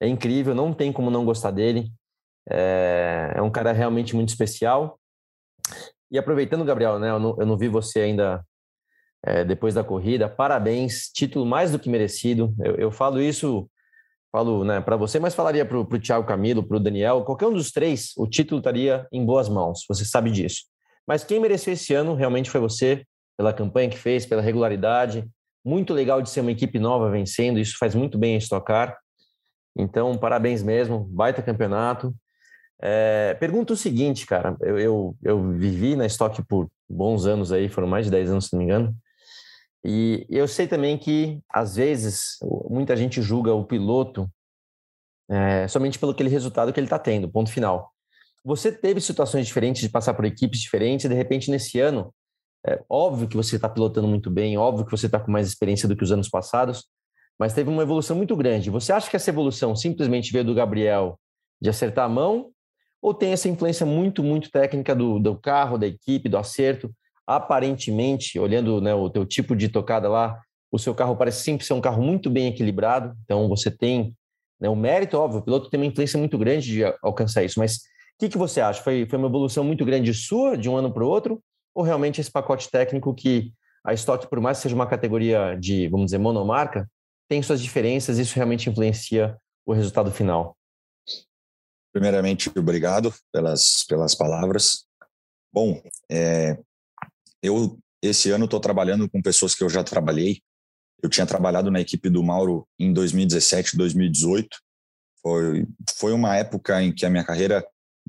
é 0.00 0.08
incrível, 0.08 0.54
não 0.54 0.72
tem 0.72 0.92
como 0.92 1.10
não 1.10 1.24
gostar 1.24 1.50
dele. 1.50 1.90
É, 2.48 3.32
é 3.36 3.42
um 3.42 3.50
cara 3.50 3.72
realmente 3.72 4.14
muito 4.14 4.30
especial. 4.30 4.98
E 6.10 6.18
aproveitando, 6.18 6.64
Gabriel, 6.64 6.98
né, 6.98 7.10
eu 7.10 7.18
não, 7.18 7.36
eu 7.38 7.46
não 7.46 7.58
vi 7.58 7.68
você 7.68 8.00
ainda 8.00 8.44
é, 9.24 9.44
depois 9.44 9.74
da 9.74 9.84
corrida. 9.84 10.28
Parabéns, 10.28 11.10
título 11.12 11.44
mais 11.44 11.70
do 11.70 11.78
que 11.78 11.90
merecido. 11.90 12.54
Eu, 12.58 12.76
eu 12.76 12.90
falo 12.90 13.20
isso 13.20 13.68
falo 14.30 14.64
né, 14.64 14.80
para 14.80 14.96
você, 14.96 15.18
mas 15.18 15.34
falaria 15.34 15.64
para 15.64 15.78
o 15.78 15.98
Thiago 15.98 16.26
Camilo, 16.26 16.62
para 16.62 16.76
o 16.76 16.80
Daniel, 16.80 17.24
qualquer 17.24 17.46
um 17.46 17.52
dos 17.52 17.72
três, 17.72 18.12
o 18.16 18.26
título 18.26 18.58
estaria 18.58 19.06
em 19.12 19.24
boas 19.24 19.48
mãos, 19.48 19.84
você 19.88 20.04
sabe 20.04 20.30
disso. 20.30 20.64
Mas 21.06 21.24
quem 21.24 21.40
mereceu 21.40 21.72
esse 21.72 21.94
ano 21.94 22.14
realmente 22.14 22.50
foi 22.50 22.60
você, 22.60 23.04
pela 23.38 23.52
campanha 23.52 23.88
que 23.88 23.96
fez, 23.96 24.26
pela 24.26 24.42
regularidade. 24.42 25.24
Muito 25.64 25.94
legal 25.94 26.20
de 26.20 26.28
ser 26.28 26.40
uma 26.40 26.50
equipe 26.50 26.78
nova 26.78 27.08
vencendo, 27.10 27.60
isso 27.60 27.78
faz 27.78 27.94
muito 27.94 28.18
bem 28.18 28.34
a 28.34 28.38
estocar. 28.38 28.98
Então, 29.76 30.18
parabéns 30.18 30.62
mesmo, 30.62 31.04
baita 31.04 31.40
campeonato. 31.40 32.12
É, 32.82 33.34
pergunta 33.40 33.72
o 33.72 33.76
seguinte, 33.76 34.26
cara, 34.26 34.56
eu, 34.60 34.78
eu, 34.78 35.16
eu 35.22 35.52
vivi 35.52 35.94
na 35.94 36.04
estoque 36.04 36.42
por 36.42 36.68
bons 36.88 37.26
anos 37.26 37.52
aí, 37.52 37.68
foram 37.68 37.86
mais 37.86 38.06
de 38.06 38.10
10 38.10 38.30
anos, 38.30 38.46
se 38.46 38.52
não 38.52 38.58
me 38.58 38.64
engano, 38.64 38.96
e 39.84 40.26
eu 40.28 40.48
sei 40.48 40.66
também 40.66 40.98
que, 40.98 41.40
às 41.48 41.76
vezes, 41.76 42.38
muita 42.68 42.96
gente 42.96 43.22
julga 43.22 43.54
o 43.54 43.64
piloto 43.64 44.28
é, 45.30 45.68
somente 45.68 45.98
pelo 45.98 46.12
aquele 46.12 46.28
resultado 46.28 46.72
que 46.72 46.80
ele 46.80 46.86
está 46.86 46.98
tendo, 46.98 47.28
ponto 47.28 47.50
final. 47.50 47.92
Você 48.44 48.72
teve 48.72 49.00
situações 49.00 49.46
diferentes 49.46 49.82
de 49.82 49.88
passar 49.88 50.14
por 50.14 50.24
equipes 50.24 50.60
diferentes 50.60 51.04
e, 51.04 51.08
de 51.08 51.14
repente, 51.14 51.50
nesse 51.50 51.78
ano, 51.80 52.12
é 52.66 52.82
óbvio 52.88 53.28
que 53.28 53.36
você 53.36 53.56
está 53.56 53.68
pilotando 53.68 54.08
muito 54.08 54.30
bem, 54.30 54.58
óbvio 54.58 54.84
que 54.84 54.90
você 54.90 55.06
está 55.06 55.18
com 55.20 55.30
mais 55.30 55.46
experiência 55.46 55.88
do 55.88 55.96
que 55.96 56.02
os 56.02 56.12
anos 56.12 56.28
passados, 56.28 56.86
mas 57.38 57.54
teve 57.54 57.70
uma 57.70 57.82
evolução 57.82 58.16
muito 58.16 58.36
grande. 58.36 58.70
Você 58.70 58.92
acha 58.92 59.08
que 59.08 59.16
essa 59.16 59.30
evolução 59.30 59.76
simplesmente 59.76 60.32
veio 60.32 60.44
do 60.44 60.54
Gabriel 60.54 61.18
de 61.60 61.70
acertar 61.70 62.04
a 62.04 62.08
mão 62.08 62.50
ou 63.00 63.14
tem 63.14 63.32
essa 63.32 63.48
influência 63.48 63.86
muito, 63.86 64.24
muito 64.24 64.50
técnica 64.50 64.94
do, 64.94 65.20
do 65.20 65.36
carro, 65.36 65.78
da 65.78 65.86
equipe, 65.86 66.28
do 66.28 66.36
acerto? 66.36 66.92
Aparentemente, 67.26 68.38
olhando 68.38 68.80
né, 68.80 68.92
o 68.94 69.08
teu 69.08 69.24
tipo 69.24 69.54
de 69.54 69.68
tocada 69.68 70.08
lá, 70.08 70.40
o 70.72 70.78
seu 70.78 70.94
carro 70.94 71.16
parece 71.16 71.44
sempre 71.44 71.64
ser 71.64 71.74
um 71.74 71.80
carro 71.80 72.02
muito 72.02 72.28
bem 72.28 72.48
equilibrado, 72.48 73.16
então 73.24 73.48
você 73.48 73.70
tem 73.70 74.14
né, 74.60 74.68
o 74.68 74.76
mérito, 74.76 75.16
óbvio, 75.16 75.40
o 75.40 75.42
piloto 75.42 75.70
tem 75.70 75.78
uma 75.78 75.86
influência 75.86 76.18
muito 76.18 76.36
grande 76.36 76.66
de 76.66 76.84
alcançar 77.02 77.44
isso, 77.44 77.58
mas 77.58 77.76
o 77.76 78.18
que, 78.18 78.28
que 78.28 78.38
você 78.38 78.60
acha? 78.60 78.82
Foi, 78.82 79.06
foi 79.06 79.18
uma 79.18 79.28
evolução 79.28 79.62
muito 79.62 79.84
grande 79.84 80.12
sua, 80.12 80.58
de 80.58 80.68
um 80.68 80.76
ano 80.76 80.92
para 80.92 81.04
o 81.04 81.08
outro, 81.08 81.40
ou 81.78 81.84
realmente 81.84 82.20
esse 82.20 82.28
pacote 82.28 82.68
técnico 82.68 83.14
que 83.14 83.52
a 83.84 83.94
Stock, 83.94 84.26
por 84.28 84.40
mais 84.40 84.58
que 84.58 84.64
seja 84.64 84.74
uma 84.74 84.88
categoria 84.88 85.54
de, 85.54 85.86
vamos 85.86 86.06
dizer, 86.06 86.18
monomarca, 86.18 86.90
tem 87.28 87.40
suas 87.40 87.62
diferenças, 87.62 88.18
isso 88.18 88.34
realmente 88.34 88.68
influencia 88.68 89.38
o 89.64 89.72
resultado 89.72 90.10
final? 90.10 90.56
Primeiramente, 91.92 92.50
obrigado 92.58 93.14
pelas, 93.32 93.84
pelas 93.88 94.12
palavras. 94.16 94.86
Bom, 95.52 95.80
é, 96.10 96.58
eu 97.40 97.78
esse 98.02 98.28
ano 98.32 98.46
estou 98.46 98.58
trabalhando 98.58 99.08
com 99.08 99.22
pessoas 99.22 99.54
que 99.54 99.62
eu 99.62 99.68
já 99.68 99.84
trabalhei. 99.84 100.42
Eu 101.00 101.08
tinha 101.08 101.26
trabalhado 101.26 101.70
na 101.70 101.80
equipe 101.80 102.10
do 102.10 102.24
Mauro 102.24 102.66
em 102.76 102.92
2017, 102.92 103.76
2018. 103.76 104.48
Foi, 105.22 105.64
foi 105.96 106.12
uma 106.12 106.36
época 106.36 106.82
em 106.82 106.92
que 106.92 107.06
a 107.06 107.10
minha 107.10 107.24
carreira 107.24 107.64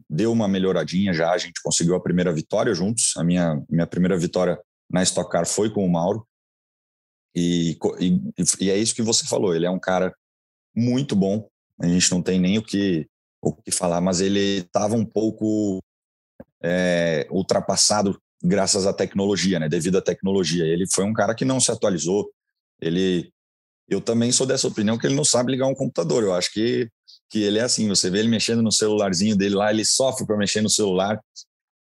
deu 0.10 0.32
uma 0.32 0.48
melhoradinha 0.48 1.14
já. 1.14 1.32
A 1.32 1.38
gente 1.38 1.62
conseguiu 1.64 1.96
a 1.96 2.02
primeira 2.02 2.32
vitória 2.34 2.74
juntos. 2.74 3.14
A 3.18 3.24
minha, 3.24 3.62
minha 3.70 3.88
primeira 3.88 4.18
vitória 4.18 4.60
na 4.90 5.04
Stock 5.04 5.30
Car 5.32 5.46
foi 5.46 5.70
com 5.70 5.86
o 5.86 5.92
Mauro. 5.92 6.28
E, 7.36 7.78
e, 8.00 8.44
e 8.60 8.70
é 8.70 8.78
isso 8.78 8.96
que 8.96 9.02
você 9.02 9.26
falou. 9.26 9.56
Ele 9.56 9.66
é 9.66 9.70
um 9.70 9.80
cara 9.80 10.14
muito 10.76 11.16
bom. 11.16 11.48
A 11.80 11.88
gente 11.88 12.12
não 12.12 12.22
tem 12.22 12.40
nem 12.40 12.58
o 12.58 12.64
que, 12.64 13.08
o 13.42 13.54
que 13.54 13.72
falar, 13.72 14.02
mas 14.02 14.20
ele 14.22 14.60
estava 14.60 14.96
um 14.96 15.06
pouco 15.06 15.82
é, 16.62 17.28
ultrapassado 17.32 18.20
graças 18.44 18.86
à 18.86 18.94
tecnologia, 18.94 19.60
né? 19.60 19.70
Devido 19.70 19.98
à 19.98 20.02
tecnologia. 20.02 20.66
Ele 20.66 20.86
foi 20.92 21.06
um 21.06 21.14
cara 21.14 21.36
que 21.36 21.46
não 21.46 21.60
se 21.60 21.72
atualizou. 21.72 22.30
Ele, 22.82 23.32
eu 23.88 24.02
também 24.02 24.32
sou 24.32 24.48
dessa 24.48 24.68
opinião 24.68 24.98
que 24.98 25.08
ele 25.08 25.16
não 25.16 25.26
sabe 25.26 25.52
ligar 25.52 25.68
um 25.68 25.76
computador. 25.76 26.24
Eu 26.24 26.34
acho 26.34 26.52
que 26.54 26.90
que 27.30 27.44
ele 27.44 27.60
é 27.60 27.64
assim. 27.64 27.88
Você 27.88 28.10
vê 28.10 28.20
ele 28.20 28.28
mexendo 28.28 28.62
no 28.62 28.72
celularzinho 28.72 29.36
dele 29.36 29.56
lá, 29.56 29.72
ele 29.72 29.86
sofre 29.86 30.26
para 30.26 30.38
mexer 30.38 30.62
no 30.62 30.70
celular. 30.70 31.20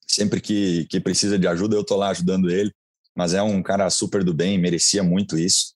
Sempre 0.08 0.42
que, 0.42 0.86
que 0.86 1.00
precisa 1.00 1.40
de 1.40 1.48
ajuda, 1.48 1.76
eu 1.76 1.84
tô 1.84 1.96
lá 1.96 2.10
ajudando 2.10 2.50
ele. 2.50 2.72
Mas 3.16 3.34
é 3.34 3.42
um 3.42 3.62
cara 3.62 3.90
super 3.90 4.24
do 4.24 4.34
bem, 4.34 4.58
merecia 4.58 5.04
muito 5.04 5.38
isso. 5.38 5.74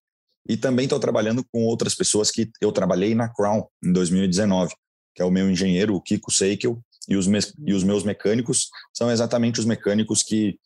E 0.48 0.55
também 0.55 0.86
estou 0.86 1.00
trabalhando 1.00 1.43
com 1.51 1.63
outras 1.63 1.95
pessoas 1.95 2.29
que 2.29 2.50
eu 2.62 2.72
trabalhei 2.72 3.15
na 3.15 3.27
Crown 3.27 3.67
em 3.84 3.91
2019, 3.91 4.74
que 5.13 5.22
é 5.22 5.25
o 5.25 5.31
meu 5.31 5.50
engenheiro, 5.50 5.95
o 5.95 6.01
Kiko 6.01 6.31
Seikel, 6.31 6.79
e 7.07 7.15
os, 7.15 7.27
e 7.65 7.74
os 7.74 7.84
meus 7.84 8.03
mecânicos 8.03 8.69
são 8.93 9.12
exatamente 9.12 9.60
os 9.60 9.65
mecânicos 9.65 10.24
que, 10.24 10.60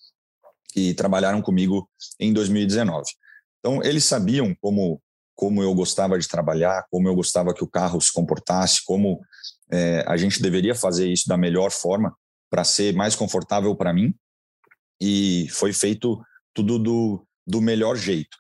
que 0.74 0.94
trabalharam 0.94 1.42
comigo 1.42 1.90
em 2.20 2.34
2019. 2.34 3.06
Então, 3.60 3.84
eles 3.84 4.06
sabiam 4.06 4.56
como, 4.62 5.02
como 5.40 5.64
eu 5.64 5.74
gostava 5.74 6.20
de 6.20 6.28
trabalhar, 6.28 6.86
como 6.92 7.08
eu 7.08 7.16
gostava 7.16 7.54
que 7.54 7.64
o 7.64 7.68
carro 7.68 8.02
se 8.02 8.12
comportasse, 8.12 8.84
como 8.84 9.22
é, 9.72 10.04
a 10.06 10.18
gente 10.18 10.42
deveria 10.42 10.76
fazer 10.76 11.10
isso 11.10 11.30
da 11.30 11.38
melhor 11.38 11.72
forma 11.72 12.14
para 12.50 12.66
ser 12.66 12.94
mais 12.94 13.16
confortável 13.16 13.74
para 13.74 13.94
mim. 13.94 14.14
E 15.00 15.48
foi 15.50 15.72
feito 15.72 16.22
tudo 16.54 16.78
do, 16.78 17.26
do 17.48 17.62
melhor 17.62 17.96
jeito. 17.96 18.38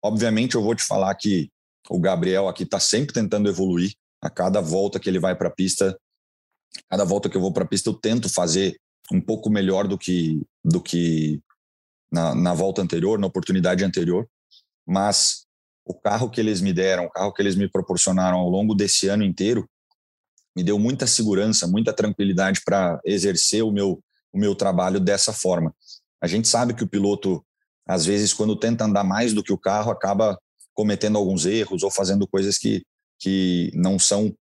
Obviamente, 0.00 0.54
eu 0.54 0.62
vou 0.62 0.76
te 0.76 0.84
falar 0.84 1.12
que 1.16 1.50
o 1.90 1.98
Gabriel 1.98 2.46
aqui 2.46 2.62
está 2.62 2.78
sempre 2.78 3.12
tentando 3.12 3.48
evoluir. 3.48 3.92
A 4.22 4.30
cada 4.30 4.60
volta 4.60 5.00
que 5.00 5.10
ele 5.10 5.18
vai 5.18 5.34
para 5.34 5.48
a 5.48 5.52
pista, 5.52 5.98
cada 6.88 7.04
volta 7.04 7.28
que 7.28 7.36
eu 7.36 7.40
vou 7.40 7.52
para 7.52 7.64
a 7.64 7.68
pista, 7.68 7.90
eu 7.90 7.94
tento 7.94 8.28
fazer 8.28 8.80
um 9.12 9.20
pouco 9.20 9.50
melhor 9.50 9.88
do 9.88 9.98
que 9.98 10.40
do 10.64 10.80
que 10.80 11.40
na, 12.12 12.32
na 12.32 12.54
volta 12.54 12.80
anterior, 12.80 13.18
na 13.18 13.26
oportunidade 13.26 13.82
anterior. 13.82 14.24
Mas 14.86 15.47
o 15.88 15.94
carro 15.94 16.30
que 16.30 16.40
eles 16.40 16.60
me 16.60 16.72
deram, 16.72 17.06
o 17.06 17.10
carro 17.10 17.32
que 17.32 17.42
eles 17.42 17.56
me 17.56 17.68
proporcionaram 17.68 18.38
ao 18.38 18.48
longo 18.48 18.74
desse 18.74 19.08
ano 19.08 19.24
inteiro, 19.24 19.68
me 20.56 20.62
deu 20.62 20.78
muita 20.78 21.06
segurança, 21.06 21.66
muita 21.66 21.92
tranquilidade 21.92 22.60
para 22.64 23.00
exercer 23.04 23.62
o 23.64 23.72
meu 23.72 24.02
o 24.30 24.38
meu 24.38 24.54
trabalho 24.54 25.00
dessa 25.00 25.32
forma. 25.32 25.74
A 26.20 26.26
gente 26.26 26.46
sabe 26.46 26.74
que 26.74 26.84
o 26.84 26.88
piloto 26.88 27.42
às 27.88 28.04
vezes, 28.04 28.34
quando 28.34 28.54
tenta 28.54 28.84
andar 28.84 29.02
mais 29.02 29.32
do 29.32 29.42
que 29.42 29.52
o 29.52 29.56
carro, 29.56 29.90
acaba 29.90 30.38
cometendo 30.74 31.16
alguns 31.16 31.46
erros 31.46 31.82
ou 31.82 31.90
fazendo 31.90 32.28
coisas 32.28 32.58
que, 32.58 32.84
que 33.18 33.72
não 33.74 33.98
são, 33.98 34.36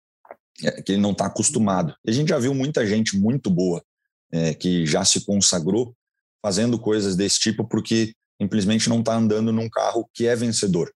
é, 0.64 0.82
que 0.82 0.94
ele 0.94 1.02
não 1.02 1.12
está 1.12 1.26
acostumado. 1.26 1.94
E 2.06 2.10
a 2.10 2.14
gente 2.14 2.30
já 2.30 2.40
viu 2.40 2.54
muita 2.56 2.88
gente 2.88 3.18
muito 3.18 3.50
boa 3.50 3.84
é, 4.32 4.54
que 4.54 4.86
já 4.86 5.04
se 5.04 5.26
consagrou 5.26 5.94
fazendo 6.42 6.80
coisas 6.80 7.18
desse 7.18 7.38
tipo 7.38 7.68
porque 7.68 8.14
simplesmente 8.42 8.88
não 8.88 9.02
está 9.02 9.14
andando 9.14 9.52
num 9.52 9.70
carro 9.70 10.10
que 10.14 10.26
é 10.26 10.36
vencedor. 10.36 10.90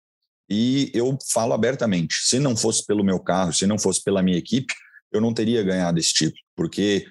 E 0.50 0.92
eu 0.94 1.18
falo 1.32 1.54
abertamente: 1.54 2.16
se 2.22 2.40
não 2.40 2.56
fosse 2.56 2.86
pelo 2.86 3.04
meu 3.04 3.20
carro, 3.20 3.54
se 3.54 3.66
não 3.66 3.78
fosse 3.78 4.04
pela 4.04 4.24
minha 4.24 4.38
equipe, 4.38 4.74
eu 5.12 5.22
não 5.22 5.34
teria 5.34 5.64
ganhado 5.64 6.00
esse 6.00 6.14
título, 6.14 6.42
porque 6.56 7.06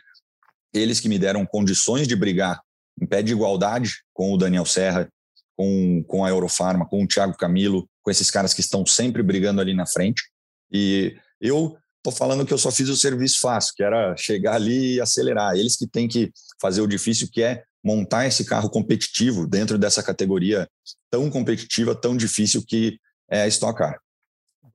eles 0.72 1.00
que 1.00 1.08
me 1.08 1.18
deram 1.18 1.46
condições 1.46 2.06
de 2.06 2.14
brigar 2.14 2.60
em 3.00 3.06
pé 3.06 3.22
de 3.22 3.32
igualdade 3.32 3.92
com 4.12 4.32
o 4.32 4.36
Daniel 4.36 4.64
Serra, 4.64 5.08
com, 5.56 6.04
com 6.06 6.24
a 6.24 6.28
Eurofarma, 6.28 6.86
com 6.86 7.02
o 7.02 7.08
Thiago 7.08 7.36
Camilo, 7.36 7.88
com 8.02 8.10
esses 8.10 8.30
caras 8.30 8.52
que 8.52 8.60
estão 8.60 8.84
sempre 8.84 9.22
brigando 9.22 9.60
ali 9.60 9.74
na 9.74 9.86
frente. 9.86 10.22
E 10.70 11.16
eu 11.40 11.76
tô 12.02 12.10
falando 12.10 12.44
que 12.46 12.52
eu 12.52 12.58
só 12.58 12.70
fiz 12.70 12.88
o 12.88 12.96
serviço 12.96 13.40
fácil, 13.40 13.72
que 13.74 13.82
era 13.82 14.16
chegar 14.16 14.54
ali 14.54 14.94
e 14.94 15.00
acelerar. 15.00 15.56
Eles 15.56 15.76
que 15.76 15.86
têm 15.86 16.06
que 16.06 16.30
fazer 16.60 16.80
o 16.80 16.86
difícil, 16.86 17.28
que 17.30 17.42
é 17.42 17.64
montar 17.84 18.26
esse 18.26 18.44
carro 18.44 18.68
competitivo 18.68 19.46
dentro 19.46 19.78
dessa 19.78 20.02
categoria 20.02 20.68
tão 21.10 21.30
competitiva, 21.30 21.94
tão 21.94 22.16
difícil 22.16 22.62
que 22.66 22.98
é 23.30 23.46
Stock 23.48 23.78
Car. 23.78 24.00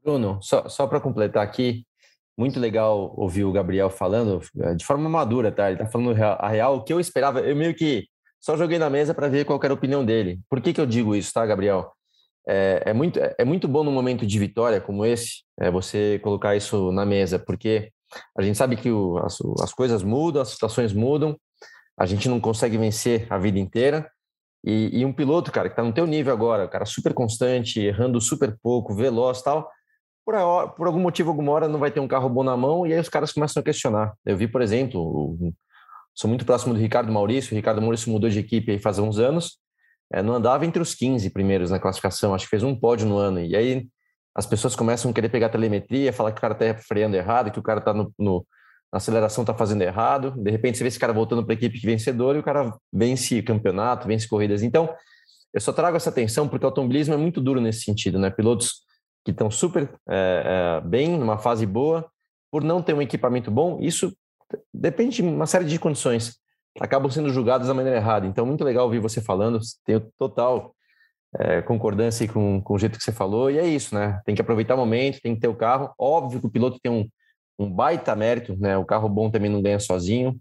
Bruno, 0.03 0.39
só, 0.41 0.67
só 0.67 0.87
para 0.87 0.99
completar 0.99 1.43
aqui, 1.43 1.85
muito 2.37 2.59
legal 2.59 3.13
ouvir 3.17 3.43
o 3.43 3.51
Gabriel 3.51 3.89
falando 3.89 4.41
eh, 4.61 4.73
de 4.73 4.85
forma 4.85 5.07
madura, 5.07 5.51
tá? 5.51 5.69
Ele 5.69 5.79
tá 5.79 5.85
falando 5.85 6.11
a 6.19 6.47
real, 6.47 6.77
o 6.77 6.83
que 6.83 6.91
eu 6.91 6.99
esperava, 6.99 7.41
eu 7.41 7.55
meio 7.55 7.75
que 7.75 8.07
só 8.39 8.57
joguei 8.57 8.79
na 8.79 8.89
mesa 8.89 9.13
para 9.13 9.27
ver 9.27 9.45
qual 9.45 9.59
era 9.63 9.73
a 9.73 9.75
opinião 9.75 10.03
dele. 10.03 10.39
Por 10.49 10.59
que, 10.59 10.73
que 10.73 10.81
eu 10.81 10.85
digo 10.85 11.15
isso, 11.15 11.31
tá, 11.31 11.45
Gabriel? 11.45 11.91
É, 12.47 12.81
é, 12.87 12.93
muito, 12.93 13.19
é 13.19 13.45
muito 13.45 13.67
bom 13.67 13.83
num 13.83 13.91
momento 13.91 14.25
de 14.25 14.39
vitória 14.39 14.81
como 14.81 15.05
esse, 15.05 15.43
é, 15.59 15.69
você 15.69 16.19
colocar 16.23 16.55
isso 16.55 16.91
na 16.91 17.05
mesa, 17.05 17.37
porque 17.37 17.91
a 18.35 18.41
gente 18.41 18.57
sabe 18.57 18.75
que 18.75 18.89
o, 18.89 19.19
as, 19.19 19.37
as 19.61 19.71
coisas 19.71 20.01
mudam, 20.01 20.41
as 20.41 20.49
situações 20.49 20.91
mudam, 20.91 21.37
a 21.97 22.05
gente 22.07 22.27
não 22.27 22.39
consegue 22.39 22.77
vencer 22.77 23.27
a 23.29 23.37
vida 23.37 23.59
inteira. 23.59 24.09
E, 24.63 24.99
e 24.99 25.05
um 25.05 25.13
piloto, 25.13 25.51
cara, 25.51 25.69
que 25.69 25.73
está 25.73 25.83
no 25.83 25.93
teu 25.93 26.05
nível 26.05 26.31
agora, 26.31 26.67
cara 26.67 26.85
super 26.85 27.13
constante, 27.13 27.79
errando 27.79 28.21
super 28.21 28.55
pouco, 28.61 28.93
veloz 28.93 29.41
tal, 29.41 29.69
por, 30.25 30.35
a, 30.35 30.67
por 30.67 30.87
algum 30.87 30.99
motivo, 30.99 31.29
alguma 31.29 31.51
hora 31.51 31.67
não 31.67 31.79
vai 31.79 31.91
ter 31.91 31.99
um 31.99 32.07
carro 32.07 32.29
bom 32.29 32.43
na 32.43 32.55
mão 32.55 32.85
e 32.85 32.93
aí 32.93 32.99
os 32.99 33.09
caras 33.09 33.31
começam 33.31 33.61
a 33.61 33.63
questionar. 33.63 34.13
Eu 34.25 34.37
vi, 34.37 34.47
por 34.47 34.61
exemplo, 34.61 35.37
sou 36.13 36.27
muito 36.27 36.45
próximo 36.45 36.73
do 36.73 36.79
Ricardo 36.79 37.11
Maurício. 37.11 37.53
O 37.53 37.55
Ricardo 37.55 37.81
Maurício 37.81 38.11
mudou 38.11 38.29
de 38.29 38.39
equipe 38.39 38.77
faz 38.79 38.99
uns 38.99 39.17
anos. 39.17 39.57
É, 40.13 40.21
não 40.21 40.33
andava 40.33 40.65
entre 40.65 40.81
os 40.81 40.93
15 40.93 41.29
primeiros 41.31 41.71
na 41.71 41.79
classificação, 41.79 42.33
acho 42.33 42.45
que 42.45 42.49
fez 42.49 42.63
um 42.63 42.75
pódio 42.75 43.07
no 43.07 43.17
ano. 43.17 43.39
E 43.39 43.55
aí 43.55 43.87
as 44.35 44.45
pessoas 44.45 44.75
começam 44.75 45.09
a 45.09 45.13
querer 45.13 45.29
pegar 45.29 45.49
telemetria, 45.49 46.13
falar 46.13 46.31
que 46.31 46.37
o 46.37 46.41
cara 46.41 46.53
está 46.53 46.81
freando 46.81 47.15
errado, 47.15 47.51
que 47.51 47.59
o 47.59 47.63
cara 47.63 47.79
está 47.79 47.93
no, 47.93 48.13
no, 48.19 48.45
na 48.91 48.97
aceleração 48.97 49.43
está 49.43 49.53
fazendo 49.53 49.81
errado. 49.81 50.31
De 50.31 50.51
repente 50.51 50.77
você 50.77 50.83
vê 50.83 50.89
esse 50.89 50.99
cara 50.99 51.13
voltando 51.13 51.43
para 51.43 51.53
a 51.53 51.55
equipe 51.55 51.79
vencedora 51.79 52.37
e 52.37 52.41
o 52.41 52.43
cara 52.43 52.75
vence 52.91 53.41
campeonato, 53.41 54.07
vence 54.07 54.27
corridas. 54.27 54.61
Então, 54.61 54.93
eu 55.53 55.61
só 55.61 55.71
trago 55.71 55.97
essa 55.97 56.09
atenção 56.09 56.47
porque 56.47 56.65
o 56.65 56.67
automobilismo 56.67 57.13
é 57.13 57.17
muito 57.17 57.39
duro 57.39 57.61
nesse 57.61 57.81
sentido, 57.81 58.19
né? 58.19 58.29
Pilotos 58.29 58.81
que 59.23 59.31
estão 59.31 59.49
super 59.49 59.93
é, 60.09 60.79
é, 60.83 60.87
bem, 60.87 61.17
numa 61.17 61.37
fase 61.37 61.65
boa, 61.65 62.09
por 62.51 62.63
não 62.63 62.81
ter 62.81 62.93
um 62.93 63.01
equipamento 63.01 63.51
bom, 63.51 63.77
isso 63.79 64.15
depende 64.73 65.17
de 65.17 65.21
uma 65.21 65.45
série 65.45 65.65
de 65.65 65.79
condições. 65.79 66.37
acabam 66.79 67.09
sendo 67.09 67.29
julgados 67.29 67.67
da 67.67 67.73
maneira 67.73 67.97
errada. 67.97 68.25
Então, 68.25 68.45
muito 68.45 68.63
legal 68.63 68.85
ouvir 68.85 68.99
você 68.99 69.21
falando, 69.21 69.59
tenho 69.85 70.01
total 70.17 70.73
é, 71.37 71.61
concordância 71.61 72.27
com, 72.27 72.61
com 72.61 72.73
o 72.73 72.79
jeito 72.79 72.97
que 72.97 73.03
você 73.03 73.11
falou, 73.11 73.49
e 73.49 73.57
é 73.57 73.65
isso, 73.65 73.95
né? 73.95 74.19
Tem 74.25 74.35
que 74.35 74.41
aproveitar 74.41 74.75
o 74.75 74.77
momento, 74.77 75.21
tem 75.21 75.35
que 75.35 75.41
ter 75.41 75.47
o 75.47 75.55
carro. 75.55 75.93
Óbvio 75.97 76.39
que 76.41 76.47
o 76.47 76.51
piloto 76.51 76.79
tem 76.81 76.91
um, 76.91 77.07
um 77.61 77.71
baita 77.71 78.15
mérito, 78.15 78.57
né? 78.59 78.77
O 78.77 78.85
carro 78.85 79.07
bom 79.07 79.29
também 79.29 79.49
não 79.49 79.61
ganha 79.61 79.79
sozinho, 79.79 80.37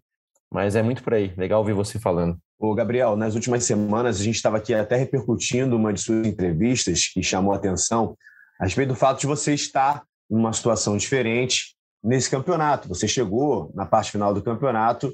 mas 0.52 0.74
é 0.74 0.82
muito 0.82 1.02
por 1.02 1.14
aí. 1.14 1.32
Legal 1.36 1.60
ouvir 1.60 1.74
você 1.74 1.98
falando. 1.98 2.38
Ô, 2.58 2.74
Gabriel, 2.74 3.16
nas 3.16 3.34
últimas 3.34 3.64
semanas 3.64 4.20
a 4.20 4.24
gente 4.24 4.36
estava 4.36 4.56
aqui 4.56 4.74
até 4.74 4.96
repercutindo 4.96 5.76
uma 5.76 5.92
de 5.92 6.00
suas 6.00 6.26
entrevistas 6.26 7.06
que 7.06 7.22
chamou 7.22 7.52
a 7.52 7.56
atenção 7.56 8.16
a 8.60 8.64
respeito 8.64 8.90
do 8.90 8.94
fato 8.94 9.20
de 9.20 9.26
você 9.26 9.54
estar 9.54 10.02
numa 10.28 10.52
situação 10.52 10.96
diferente 10.96 11.74
nesse 12.02 12.30
campeonato. 12.30 12.88
Você 12.88 13.08
chegou 13.08 13.72
na 13.74 13.86
parte 13.86 14.10
final 14.10 14.34
do 14.34 14.42
campeonato 14.42 15.12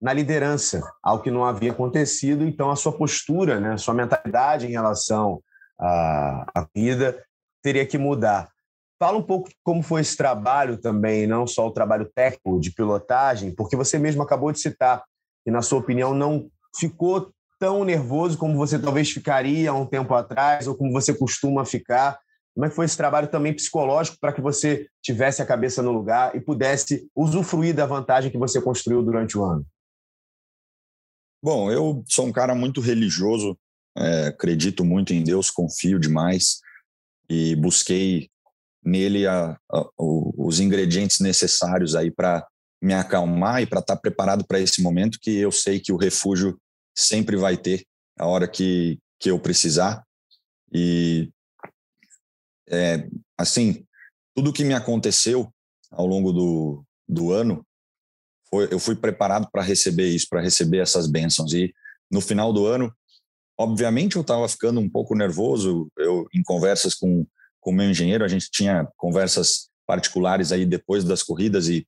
na 0.00 0.12
liderança, 0.12 0.80
algo 1.02 1.22
que 1.22 1.30
não 1.30 1.44
havia 1.44 1.72
acontecido, 1.72 2.44
então 2.44 2.70
a 2.70 2.76
sua 2.76 2.92
postura, 2.92 3.58
né, 3.58 3.72
a 3.72 3.78
sua 3.78 3.94
mentalidade 3.94 4.66
em 4.66 4.70
relação 4.70 5.42
à, 5.80 6.46
à 6.54 6.68
vida 6.74 7.20
teria 7.62 7.86
que 7.86 7.98
mudar. 7.98 8.48
Fala 8.98 9.18
um 9.18 9.22
pouco 9.22 9.50
como 9.62 9.82
foi 9.82 10.00
esse 10.00 10.16
trabalho 10.16 10.78
também, 10.78 11.26
não 11.26 11.46
só 11.46 11.66
o 11.66 11.72
trabalho 11.72 12.10
técnico 12.14 12.58
de 12.58 12.72
pilotagem, 12.72 13.54
porque 13.54 13.76
você 13.76 13.98
mesmo 13.98 14.22
acabou 14.22 14.50
de 14.50 14.60
citar 14.60 15.04
que, 15.44 15.50
na 15.50 15.60
sua 15.60 15.78
opinião, 15.78 16.14
não 16.14 16.48
ficou 16.78 17.30
tão 17.58 17.84
nervoso 17.84 18.38
como 18.38 18.56
você 18.56 18.78
talvez 18.78 19.10
ficaria 19.10 19.72
um 19.72 19.86
tempo 19.86 20.14
atrás 20.14 20.66
ou 20.66 20.74
como 20.74 20.92
você 20.92 21.14
costuma 21.14 21.64
ficar. 21.64 22.18
Como 22.54 22.64
é 22.64 22.68
que 22.70 22.74
foi 22.74 22.86
esse 22.86 22.96
trabalho 22.96 23.28
também 23.28 23.52
psicológico 23.52 24.16
para 24.18 24.32
que 24.32 24.40
você 24.40 24.88
tivesse 25.02 25.42
a 25.42 25.46
cabeça 25.46 25.82
no 25.82 25.92
lugar 25.92 26.34
e 26.34 26.40
pudesse 26.40 27.06
usufruir 27.14 27.74
da 27.74 27.84
vantagem 27.84 28.30
que 28.30 28.38
você 28.38 28.60
construiu 28.62 29.02
durante 29.02 29.36
o 29.36 29.44
ano? 29.44 29.66
Bom, 31.42 31.70
eu 31.70 32.02
sou 32.08 32.26
um 32.26 32.32
cara 32.32 32.54
muito 32.54 32.80
religioso, 32.80 33.58
é, 33.96 34.28
acredito 34.28 34.84
muito 34.84 35.12
em 35.12 35.22
Deus, 35.22 35.50
confio 35.50 35.98
demais 35.98 36.60
e 37.28 37.54
busquei 37.56 38.30
nele 38.86 39.26
a, 39.26 39.58
a, 39.70 39.84
os 39.98 40.60
ingredientes 40.60 41.18
necessários 41.18 41.96
aí 41.96 42.10
para 42.10 42.46
me 42.80 42.94
acalmar 42.94 43.60
e 43.60 43.66
para 43.66 43.80
estar 43.80 43.96
tá 43.96 44.00
preparado 44.00 44.46
para 44.46 44.60
esse 44.60 44.80
momento 44.80 45.18
que 45.20 45.36
eu 45.36 45.50
sei 45.50 45.80
que 45.80 45.92
o 45.92 45.96
refúgio 45.96 46.56
sempre 46.96 47.36
vai 47.36 47.56
ter 47.56 47.84
a 48.16 48.26
hora 48.26 48.46
que, 48.46 48.98
que 49.18 49.28
eu 49.28 49.40
precisar. 49.40 50.04
E, 50.72 51.30
é, 52.68 53.08
assim, 53.36 53.84
tudo 54.34 54.52
que 54.52 54.64
me 54.64 54.74
aconteceu 54.74 55.52
ao 55.90 56.06
longo 56.06 56.32
do, 56.32 56.84
do 57.08 57.32
ano, 57.32 57.66
foi, 58.48 58.68
eu 58.70 58.78
fui 58.78 58.94
preparado 58.94 59.48
para 59.50 59.62
receber 59.62 60.08
isso, 60.08 60.28
para 60.30 60.40
receber 60.40 60.78
essas 60.78 61.08
bênçãos. 61.08 61.52
E 61.52 61.74
no 62.10 62.20
final 62.20 62.52
do 62.52 62.66
ano, 62.66 62.94
obviamente 63.58 64.16
eu 64.16 64.22
estava 64.22 64.48
ficando 64.48 64.78
um 64.78 64.88
pouco 64.88 65.14
nervoso, 65.14 65.90
eu 65.98 66.28
em 66.32 66.42
conversas 66.42 66.94
com 66.94 67.26
com 67.66 67.72
o 67.72 67.74
meu 67.74 67.90
engenheiro, 67.90 68.24
a 68.24 68.28
gente 68.28 68.48
tinha 68.48 68.86
conversas 68.96 69.70
particulares 69.84 70.52
aí 70.52 70.64
depois 70.64 71.02
das 71.02 71.20
corridas 71.20 71.66
e, 71.68 71.84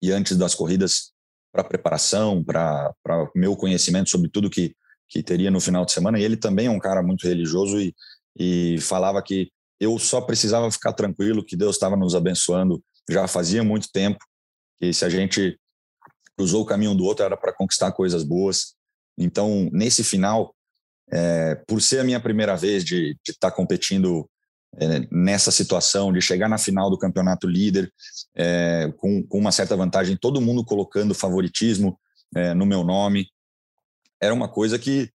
e 0.00 0.10
antes 0.10 0.38
das 0.38 0.54
corridas 0.54 1.12
para 1.52 1.62
preparação, 1.62 2.42
para 2.42 2.94
meu 3.36 3.54
conhecimento 3.54 4.08
sobre 4.08 4.30
tudo 4.30 4.48
que, 4.48 4.74
que 5.10 5.22
teria 5.22 5.50
no 5.50 5.60
final 5.60 5.84
de 5.84 5.92
semana. 5.92 6.18
E 6.18 6.24
ele 6.24 6.38
também 6.38 6.66
é 6.66 6.70
um 6.70 6.78
cara 6.78 7.02
muito 7.02 7.28
religioso 7.28 7.78
e, 7.78 7.94
e 8.38 8.80
falava 8.80 9.22
que 9.22 9.52
eu 9.78 9.98
só 9.98 10.18
precisava 10.18 10.70
ficar 10.70 10.94
tranquilo, 10.94 11.44
que 11.44 11.56
Deus 11.56 11.76
estava 11.76 11.94
nos 11.94 12.14
abençoando 12.14 12.82
já 13.10 13.28
fazia 13.28 13.62
muito 13.62 13.92
tempo, 13.92 14.18
que 14.80 14.94
se 14.94 15.04
a 15.04 15.10
gente 15.10 15.60
cruzou 16.38 16.62
o 16.62 16.66
caminho 16.66 16.94
do 16.94 17.04
outro 17.04 17.22
era 17.22 17.36
para 17.36 17.52
conquistar 17.52 17.92
coisas 17.92 18.24
boas. 18.24 18.76
Então, 19.18 19.68
nesse 19.74 20.02
final, 20.02 20.54
é, 21.12 21.56
por 21.66 21.82
ser 21.82 21.98
a 21.98 22.04
minha 22.04 22.18
primeira 22.18 22.56
vez 22.56 22.82
de 22.82 23.14
estar 23.28 23.50
tá 23.50 23.54
competindo 23.54 24.26
é, 24.78 25.06
nessa 25.10 25.50
situação 25.50 26.12
de 26.12 26.20
chegar 26.20 26.48
na 26.48 26.58
final 26.58 26.90
do 26.90 26.98
campeonato 26.98 27.46
líder 27.46 27.92
é, 28.34 28.92
com, 28.96 29.22
com, 29.22 29.38
uma 29.38 29.52
certa 29.52 29.76
vantagem, 29.76 30.16
todo 30.16 30.40
mundo 30.40 30.64
colocando 30.64 31.14
favoritismo 31.14 31.98
é, 32.34 32.54
no 32.54 32.64
meu 32.64 32.82
nome, 32.82 33.28
era 34.20 34.32
uma 34.32 34.48
coisa 34.48 34.78
que 34.78 35.10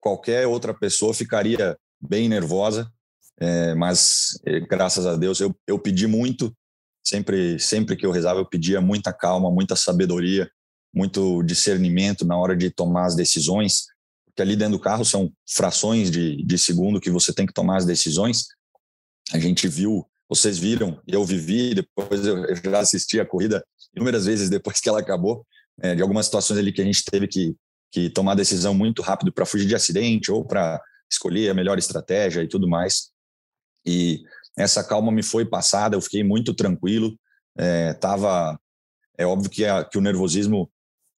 qualquer 0.00 0.46
outra 0.46 0.72
pessoa 0.72 1.12
ficaria 1.12 1.76
bem 2.00 2.28
nervosa, 2.28 2.90
é, 3.38 3.74
mas 3.74 4.38
é, 4.46 4.60
graças 4.60 5.06
a 5.06 5.16
Deus 5.16 5.40
eu, 5.40 5.54
eu 5.66 5.78
pedi 5.78 6.06
muito, 6.06 6.54
sempre, 7.04 7.58
sempre 7.58 7.96
que 7.96 8.06
eu 8.06 8.10
rezava 8.10 8.40
eu 8.40 8.48
pedia 8.48 8.80
muita 8.80 9.12
calma, 9.12 9.50
muita 9.50 9.76
sabedoria, 9.76 10.50
muito 10.94 11.42
discernimento 11.42 12.24
na 12.24 12.36
hora 12.36 12.56
de 12.56 12.70
tomar 12.70 13.06
as 13.06 13.16
decisões, 13.16 13.86
que 14.34 14.42
ali 14.42 14.56
dentro 14.56 14.78
do 14.78 14.82
carro 14.82 15.04
são 15.04 15.32
frações 15.48 16.10
de, 16.10 16.44
de 16.44 16.58
segundo 16.58 17.00
que 17.00 17.10
você 17.10 17.32
tem 17.32 17.46
que 17.46 17.52
tomar 17.52 17.76
as 17.76 17.86
decisões. 17.86 18.46
A 19.32 19.38
gente 19.38 19.68
viu, 19.68 20.06
vocês 20.28 20.58
viram, 20.58 21.00
eu 21.06 21.24
vivi, 21.24 21.74
depois 21.74 22.26
eu 22.26 22.54
já 22.56 22.80
assisti 22.80 23.20
a 23.20 23.26
corrida 23.26 23.64
inúmeras 23.94 24.26
vezes 24.26 24.50
depois 24.50 24.80
que 24.80 24.88
ela 24.88 25.00
acabou, 25.00 25.46
é, 25.80 25.94
de 25.94 26.02
algumas 26.02 26.26
situações 26.26 26.58
ali 26.58 26.72
que 26.72 26.82
a 26.82 26.84
gente 26.84 27.04
teve 27.04 27.28
que, 27.28 27.56
que 27.92 28.10
tomar 28.10 28.34
decisão 28.34 28.74
muito 28.74 29.02
rápido 29.02 29.32
para 29.32 29.46
fugir 29.46 29.66
de 29.66 29.74
acidente 29.74 30.30
ou 30.32 30.44
para 30.44 30.82
escolher 31.10 31.50
a 31.50 31.54
melhor 31.54 31.78
estratégia 31.78 32.42
e 32.42 32.48
tudo 32.48 32.68
mais. 32.68 33.10
E 33.86 34.22
essa 34.56 34.82
calma 34.82 35.12
me 35.12 35.22
foi 35.22 35.44
passada, 35.44 35.96
eu 35.96 36.00
fiquei 36.00 36.24
muito 36.24 36.54
tranquilo. 36.54 37.16
É, 37.56 37.94
tava, 37.94 38.58
é 39.16 39.24
óbvio 39.24 39.50
que, 39.50 39.64
é, 39.64 39.84
que 39.84 39.96
o 39.96 40.00
nervosismo, 40.00 40.70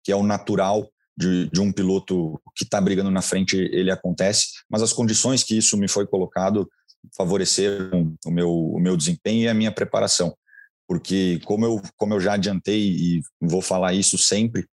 que 0.04 0.12
é 0.12 0.16
o 0.16 0.22
natural 0.22 0.90
de, 1.16 1.48
de 1.50 1.60
um 1.60 1.72
piloto 1.72 2.40
que 2.54 2.64
está 2.64 2.80
brigando 2.80 3.10
na 3.10 3.22
frente, 3.22 3.56
ele 3.56 3.90
acontece, 3.90 4.48
mas 4.68 4.82
as 4.82 4.92
condições 4.92 5.42
que 5.42 5.56
isso 5.56 5.76
me 5.76 5.88
foi 5.88 6.06
colocado 6.06 6.68
favoreceram 7.16 8.14
o 8.24 8.30
meu, 8.30 8.50
o 8.50 8.80
meu 8.80 8.96
desempenho 8.96 9.44
e 9.44 9.48
a 9.48 9.54
minha 9.54 9.72
preparação. 9.72 10.36
Porque, 10.86 11.40
como 11.44 11.64
eu, 11.64 11.82
como 11.96 12.14
eu 12.14 12.20
já 12.20 12.34
adiantei 12.34 12.80
e 12.80 13.20
vou 13.40 13.62
falar 13.62 13.94
isso 13.94 14.18
sempre, 14.18 14.66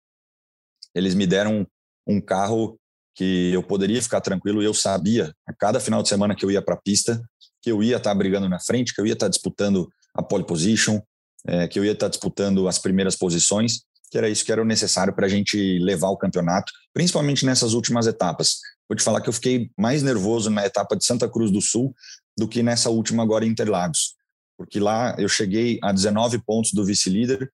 eles 0.94 1.14
me 1.14 1.26
deram 1.26 1.66
um 2.06 2.20
carro 2.20 2.78
que 3.16 3.52
eu 3.52 3.62
poderia 3.62 4.02
ficar 4.02 4.20
tranquilo 4.20 4.62
e 4.62 4.66
eu 4.66 4.74
sabia, 4.74 5.32
a 5.46 5.52
cada 5.54 5.80
final 5.80 6.02
de 6.02 6.08
semana 6.08 6.34
que 6.34 6.44
eu 6.44 6.50
ia 6.50 6.62
para 6.62 6.74
a 6.74 6.80
pista, 6.80 7.22
que 7.62 7.70
eu 7.70 7.82
ia 7.82 7.96
estar 7.96 8.10
tá 8.10 8.14
brigando 8.14 8.48
na 8.48 8.60
frente, 8.60 8.92
que 8.92 9.00
eu 9.00 9.06
ia 9.06 9.12
estar 9.12 9.26
tá 9.26 9.30
disputando 9.30 9.88
a 10.14 10.22
pole 10.22 10.44
position, 10.44 11.00
é, 11.46 11.66
que 11.66 11.78
eu 11.78 11.84
ia 11.84 11.92
estar 11.92 12.06
tá 12.06 12.10
disputando 12.10 12.68
as 12.68 12.78
primeiras 12.78 13.16
posições 13.16 13.84
que 14.10 14.18
era 14.18 14.28
isso 14.28 14.44
que 14.44 14.52
era 14.52 14.64
necessário 14.64 15.14
para 15.14 15.26
a 15.26 15.28
gente 15.28 15.78
levar 15.80 16.08
o 16.08 16.16
campeonato, 16.16 16.72
principalmente 16.92 17.44
nessas 17.44 17.72
últimas 17.72 18.06
etapas. 18.06 18.58
Vou 18.88 18.96
te 18.96 19.02
falar 19.02 19.20
que 19.20 19.28
eu 19.28 19.32
fiquei 19.32 19.70
mais 19.78 20.02
nervoso 20.02 20.50
na 20.50 20.64
etapa 20.64 20.96
de 20.96 21.04
Santa 21.04 21.28
Cruz 21.28 21.50
do 21.50 21.60
Sul 21.60 21.94
do 22.36 22.46
que 22.46 22.62
nessa 22.62 22.90
última 22.90 23.22
agora 23.22 23.44
em 23.44 23.48
Interlagos, 23.48 24.14
porque 24.56 24.78
lá 24.78 25.14
eu 25.18 25.28
cheguei 25.28 25.78
a 25.82 25.92
19 25.92 26.38
pontos 26.44 26.72
do 26.72 26.84
vice-líder 26.84 27.50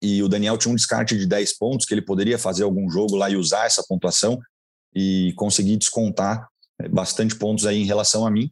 e 0.00 0.22
o 0.22 0.28
Daniel 0.28 0.58
tinha 0.58 0.72
um 0.72 0.76
descarte 0.76 1.16
de 1.16 1.26
10 1.26 1.58
pontos 1.58 1.86
que 1.86 1.94
ele 1.94 2.02
poderia 2.02 2.38
fazer 2.38 2.64
algum 2.64 2.90
jogo 2.90 3.14
lá 3.16 3.30
e 3.30 3.36
usar 3.36 3.66
essa 3.66 3.84
pontuação 3.88 4.38
e 4.94 5.32
conseguir 5.36 5.76
descontar 5.76 6.48
eh, 6.80 6.88
bastante 6.88 7.36
pontos 7.36 7.66
aí 7.66 7.80
em 7.80 7.86
relação 7.86 8.26
a 8.26 8.30
mim. 8.30 8.50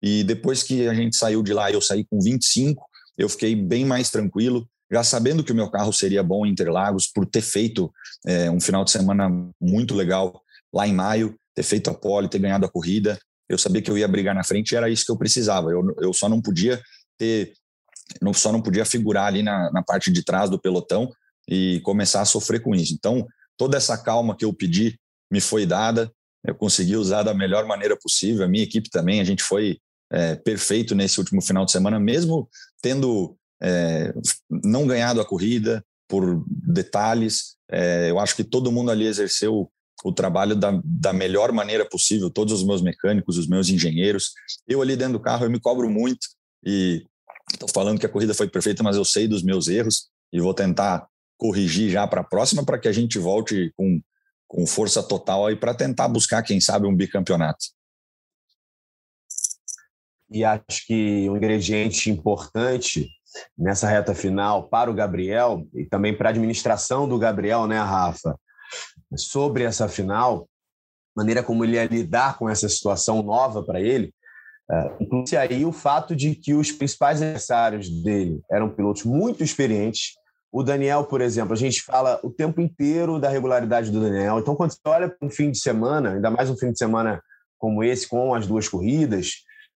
E 0.00 0.22
depois 0.22 0.62
que 0.62 0.86
a 0.86 0.94
gente 0.94 1.16
saiu 1.16 1.42
de 1.42 1.52
lá, 1.52 1.70
eu 1.70 1.80
saí 1.80 2.04
com 2.04 2.20
25, 2.20 2.84
eu 3.18 3.28
fiquei 3.28 3.56
bem 3.56 3.84
mais 3.84 4.10
tranquilo 4.10 4.68
já 4.90 5.02
sabendo 5.02 5.42
que 5.42 5.52
o 5.52 5.54
meu 5.54 5.70
carro 5.70 5.92
seria 5.92 6.22
bom 6.22 6.44
em 6.44 6.50
Interlagos, 6.50 7.06
por 7.06 7.26
ter 7.26 7.40
feito 7.40 7.92
é, 8.26 8.50
um 8.50 8.60
final 8.60 8.84
de 8.84 8.90
semana 8.90 9.28
muito 9.60 9.94
legal 9.94 10.40
lá 10.72 10.86
em 10.86 10.92
maio, 10.92 11.36
ter 11.54 11.62
feito 11.62 11.90
a 11.90 11.94
pole, 11.94 12.28
ter 12.28 12.38
ganhado 12.38 12.66
a 12.66 12.70
corrida, 12.70 13.18
eu 13.48 13.58
sabia 13.58 13.82
que 13.82 13.90
eu 13.90 13.98
ia 13.98 14.08
brigar 14.08 14.34
na 14.34 14.44
frente 14.44 14.72
e 14.72 14.76
era 14.76 14.88
isso 14.88 15.04
que 15.04 15.12
eu 15.12 15.18
precisava. 15.18 15.70
Eu, 15.70 15.94
eu 16.00 16.12
só 16.12 16.28
não 16.28 16.40
podia 16.40 16.82
ter, 17.18 17.52
não, 18.20 18.32
só 18.32 18.50
não 18.50 18.62
podia 18.62 18.84
figurar 18.84 19.26
ali 19.26 19.42
na, 19.42 19.70
na 19.70 19.82
parte 19.82 20.10
de 20.10 20.24
trás 20.24 20.48
do 20.48 20.58
pelotão 20.58 21.10
e 21.48 21.80
começar 21.80 22.22
a 22.22 22.26
sofrer 22.26 22.60
com 22.60 22.74
isso. 22.74 22.94
Então, 22.94 23.26
toda 23.56 23.76
essa 23.76 23.96
calma 23.98 24.36
que 24.36 24.44
eu 24.44 24.52
pedi 24.52 24.98
me 25.30 25.40
foi 25.40 25.66
dada, 25.66 26.10
eu 26.44 26.54
consegui 26.54 26.96
usar 26.96 27.22
da 27.22 27.34
melhor 27.34 27.66
maneira 27.66 27.96
possível. 27.96 28.44
A 28.44 28.48
minha 28.48 28.64
equipe 28.64 28.88
também, 28.90 29.20
a 29.20 29.24
gente 29.24 29.42
foi 29.42 29.78
é, 30.12 30.34
perfeito 30.36 30.94
nesse 30.94 31.18
último 31.18 31.42
final 31.42 31.64
de 31.64 31.72
semana, 31.72 32.00
mesmo 32.00 32.48
tendo 32.82 33.36
é, 33.62 34.12
não 34.50 34.86
ganhado 34.86 35.20
a 35.20 35.24
corrida 35.24 35.84
por 36.08 36.44
detalhes. 36.48 37.56
É, 37.70 38.10
eu 38.10 38.18
acho 38.18 38.36
que 38.36 38.44
todo 38.44 38.72
mundo 38.72 38.90
ali 38.90 39.06
exerceu 39.06 39.70
o 40.04 40.12
trabalho 40.12 40.54
da, 40.54 40.80
da 40.84 41.12
melhor 41.12 41.50
maneira 41.50 41.88
possível, 41.88 42.30
todos 42.30 42.52
os 42.52 42.66
meus 42.66 42.82
mecânicos, 42.82 43.38
os 43.38 43.48
meus 43.48 43.68
engenheiros. 43.68 44.32
Eu 44.68 44.82
ali 44.82 44.96
dentro 44.96 45.14
do 45.14 45.20
carro, 45.20 45.46
eu 45.46 45.50
me 45.50 45.60
cobro 45.60 45.88
muito 45.88 46.26
e 46.64 47.06
estou 47.52 47.68
falando 47.68 47.98
que 47.98 48.06
a 48.06 48.08
corrida 48.08 48.34
foi 48.34 48.48
perfeita, 48.48 48.82
mas 48.82 48.96
eu 48.96 49.04
sei 49.04 49.26
dos 49.26 49.42
meus 49.42 49.66
erros 49.66 50.10
e 50.32 50.40
vou 50.40 50.52
tentar 50.52 51.08
corrigir 51.38 51.90
já 51.90 52.06
para 52.06 52.20
a 52.20 52.24
próxima 52.24 52.64
para 52.64 52.78
que 52.78 52.88
a 52.88 52.92
gente 52.92 53.18
volte 53.18 53.72
com, 53.76 54.00
com 54.46 54.66
força 54.66 55.02
total 55.02 55.46
aí 55.46 55.56
para 55.56 55.74
tentar 55.74 56.08
buscar, 56.08 56.42
quem 56.42 56.60
sabe, 56.60 56.86
um 56.86 56.94
bicampeonato. 56.94 57.64
E 60.30 60.44
acho 60.44 60.86
que 60.86 61.28
um 61.30 61.36
ingrediente 61.36 62.10
importante 62.10 63.08
nessa 63.56 63.88
reta 63.88 64.14
final 64.14 64.68
para 64.68 64.90
o 64.90 64.94
Gabriel 64.94 65.66
e 65.74 65.84
também 65.84 66.16
para 66.16 66.28
a 66.28 66.32
administração 66.32 67.08
do 67.08 67.18
Gabriel, 67.18 67.66
né, 67.66 67.78
Rafa? 67.78 68.36
sobre 69.16 69.64
essa 69.64 69.88
final, 69.88 70.48
maneira 71.16 71.42
como 71.42 71.64
ele 71.64 71.74
ia 71.74 71.84
lidar 71.84 72.38
com 72.38 72.48
essa 72.48 72.68
situação 72.68 73.22
nova 73.22 73.62
para 73.62 73.80
ele, 73.80 74.12
uh, 74.70 75.02
inclui 75.02 75.36
aí 75.36 75.64
o 75.64 75.72
fato 75.72 76.14
de 76.14 76.34
que 76.34 76.54
os 76.54 76.72
principais 76.72 77.22
adversários 77.22 77.88
dele 77.88 78.40
eram 78.50 78.70
pilotos 78.70 79.04
muito 79.04 79.42
experientes. 79.42 80.14
O 80.52 80.62
Daniel, 80.62 81.04
por 81.04 81.20
exemplo, 81.20 81.52
a 81.52 81.56
gente 81.56 81.82
fala 81.82 82.20
o 82.22 82.30
tempo 82.30 82.60
inteiro 82.60 83.18
da 83.18 83.28
regularidade 83.28 83.90
do 83.90 84.00
Daniel. 84.00 84.38
Então, 84.38 84.54
quando 84.54 84.72
você 84.72 84.80
olha 84.86 85.08
para 85.08 85.26
um 85.26 85.30
fim 85.30 85.50
de 85.50 85.58
semana, 85.58 86.12
ainda 86.12 86.30
mais 86.30 86.48
um 86.48 86.56
fim 86.56 86.70
de 86.70 86.78
semana 86.78 87.22
como 87.58 87.82
esse, 87.82 88.06
com 88.06 88.34
as 88.34 88.46
duas 88.46 88.68
corridas, 88.68 89.32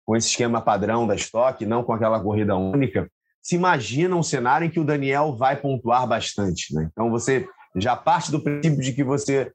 com 0.05 0.17
esse 0.17 0.29
esquema 0.29 0.61
padrão 0.61 1.07
da 1.07 1.15
estoque, 1.15 1.67
não 1.67 1.85
com 1.85 1.93
aquela 1.93 2.21
corrida 2.21 2.57
única, 2.57 3.09
se 3.45 3.55
imagina 3.55 4.17
um 4.17 4.23
cenário 4.23 4.67
em 4.67 4.71
que 4.71 4.81
o 4.81 4.85
Daniel 4.85 5.37
vai 5.37 5.55
pontuar 5.55 6.07
bastante. 6.07 6.75
Né? 6.75 6.89
Então, 6.91 7.11
você 7.11 7.47
já 7.77 7.95
parte 7.95 8.31
do 8.31 8.41
princípio 8.41 8.81
de 8.81 8.93
que 8.95 9.05
você 9.05 9.53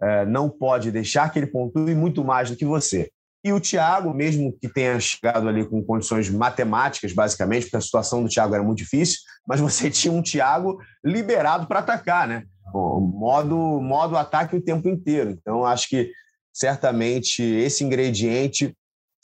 é, 0.00 0.24
não 0.24 0.48
pode 0.48 0.92
deixar 0.92 1.28
que 1.28 1.40
ele 1.40 1.48
pontue 1.48 1.92
muito 1.92 2.24
mais 2.24 2.48
do 2.48 2.56
que 2.56 2.64
você. 2.64 3.10
E 3.44 3.52
o 3.52 3.58
Thiago, 3.58 4.14
mesmo 4.14 4.56
que 4.56 4.68
tenha 4.68 5.00
chegado 5.00 5.48
ali 5.48 5.64
com 5.64 5.82
condições 5.82 6.30
matemáticas, 6.30 7.12
basicamente, 7.12 7.64
porque 7.64 7.76
a 7.76 7.80
situação 7.80 8.22
do 8.22 8.28
Thiago 8.28 8.54
era 8.54 8.62
muito 8.62 8.78
difícil, 8.78 9.18
mas 9.44 9.58
você 9.58 9.90
tinha 9.90 10.12
um 10.12 10.22
Thiago 10.22 10.78
liberado 11.04 11.66
para 11.66 11.80
atacar, 11.80 12.28
né? 12.28 12.44
Bom, 12.72 13.00
modo, 13.00 13.56
modo 13.80 14.16
ataque 14.16 14.54
o 14.54 14.62
tempo 14.62 14.88
inteiro. 14.88 15.30
Então, 15.30 15.66
acho 15.66 15.88
que 15.88 16.12
certamente 16.52 17.42
esse 17.42 17.82
ingrediente 17.82 18.72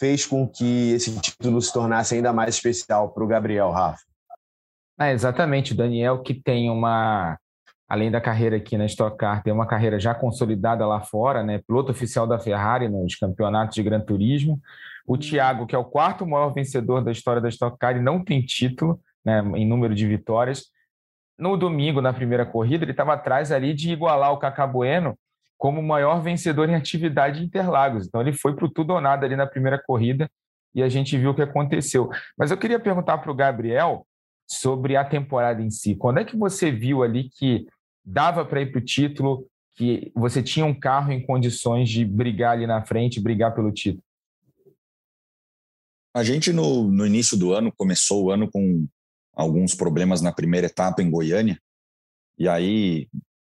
fez 0.01 0.27
com 0.27 0.49
que 0.49 0.93
esse 0.93 1.17
título 1.21 1.63
se 1.63 1.73
tornasse 1.73 2.17
ainda 2.17 2.33
mais 2.33 2.57
especial 2.57 3.11
para 3.11 3.23
o 3.23 3.29
Gabriel 3.29 3.71
Rafa. 3.71 4.08
É, 5.01 5.13
exatamente, 5.13 5.73
o 5.73 5.77
Daniel 5.77 6.23
que 6.23 6.35
tem 6.35 6.69
uma, 6.69 7.39
além 7.89 8.11
da 8.11 8.21
carreira 8.21 8.57
aqui 8.57 8.77
na 8.77 8.87
Stock 8.87 9.17
Car, 9.17 9.43
tem 9.43 9.53
uma 9.53 9.67
carreira 9.67 10.01
já 10.01 10.15
consolidada 10.15 10.85
lá 10.87 11.01
fora, 11.01 11.43
né? 11.43 11.61
Piloto 11.67 11.93
oficial 11.93 12.27
da 12.27 12.39
Ferrari 12.39 12.89
nos 12.89 13.15
campeonatos 13.15 13.77
de 13.77 13.83
Gran 13.83 14.01
Turismo. 14.01 14.61
O 15.07 15.13
uhum. 15.13 15.19
Thiago, 15.19 15.67
que 15.67 15.75
é 15.75 15.79
o 15.79 15.85
quarto 15.85 16.27
maior 16.27 16.53
vencedor 16.53 17.03
da 17.03 17.13
história 17.13 17.41
da 17.41 17.49
Stock 17.49 17.79
Car 17.79 17.97
e 17.97 18.01
não 18.01 18.25
tem 18.25 18.43
título, 18.43 19.01
né, 19.25 19.41
em 19.55 19.67
número 19.67 19.95
de 19.95 20.07
vitórias. 20.07 20.65
No 21.39 21.57
domingo, 21.57 22.03
na 22.03 22.13
primeira 22.13 22.45
corrida, 22.45 22.85
ele 22.85 22.91
estava 22.91 23.15
atrás 23.15 23.53
ali 23.53 23.73
de 23.73 23.93
igualar 23.93 24.33
o 24.33 24.39
Cacá 24.39 24.67
Bueno 24.67 25.17
como 25.57 25.81
o 25.81 25.83
maior 25.83 26.21
vencedor 26.21 26.69
em 26.69 26.75
atividade 26.75 27.41
de 27.41 27.47
Interlagos. 27.47 28.07
Então 28.07 28.21
ele 28.21 28.33
foi 28.33 28.55
para 28.55 28.65
o 28.65 28.69
tudo 28.69 28.93
ou 28.93 29.01
nada 29.01 29.27
ali 29.27 29.37
na 29.37 29.47
primeira 29.47 29.81
corrida 29.81 30.31
e 30.75 30.83
a 30.83 30.89
gente 30.89 31.17
viu 31.17 31.31
o 31.31 31.35
que 31.35 31.43
aconteceu. 31.43 32.09
Mas 32.37 32.51
eu 32.51 32.57
queria 32.57 32.79
perguntar 32.79 33.19
para 33.19 33.31
o 33.31 33.35
Gabriel 33.35 34.07
sobre 34.49 34.97
a 34.97 35.05
temporada 35.05 35.63
em 35.63 35.71
si. 35.71 35.95
Quando 35.95 36.19
é 36.19 36.25
que 36.25 36.37
você 36.37 36.71
viu 36.71 37.03
ali 37.03 37.29
que 37.29 37.67
dava 38.05 38.45
para 38.45 38.63
ir 38.63 38.73
para 38.73 38.81
o 38.81 38.85
título, 38.85 39.47
que 39.77 40.11
você 40.15 40.43
tinha 40.43 40.65
um 40.65 40.79
carro 40.79 41.13
em 41.13 41.25
condições 41.25 41.89
de 41.91 42.05
brigar 42.05 42.53
ali 42.53 42.67
na 42.67 42.85
frente, 42.85 43.21
brigar 43.21 43.55
pelo 43.55 43.71
título? 43.71 44.03
A 46.15 46.25
gente, 46.25 46.53
no, 46.53 46.91
no 46.91 47.07
início 47.07 47.37
do 47.37 47.53
ano, 47.53 47.73
começou 47.77 48.25
o 48.25 48.31
ano 48.31 48.51
com 48.51 48.89
alguns 49.35 49.75
problemas 49.75 50.23
na 50.23 50.33
primeira 50.33 50.67
etapa 50.67 51.03
em 51.03 51.11
Goiânia. 51.11 51.61
E 52.39 52.49
aí, 52.49 53.07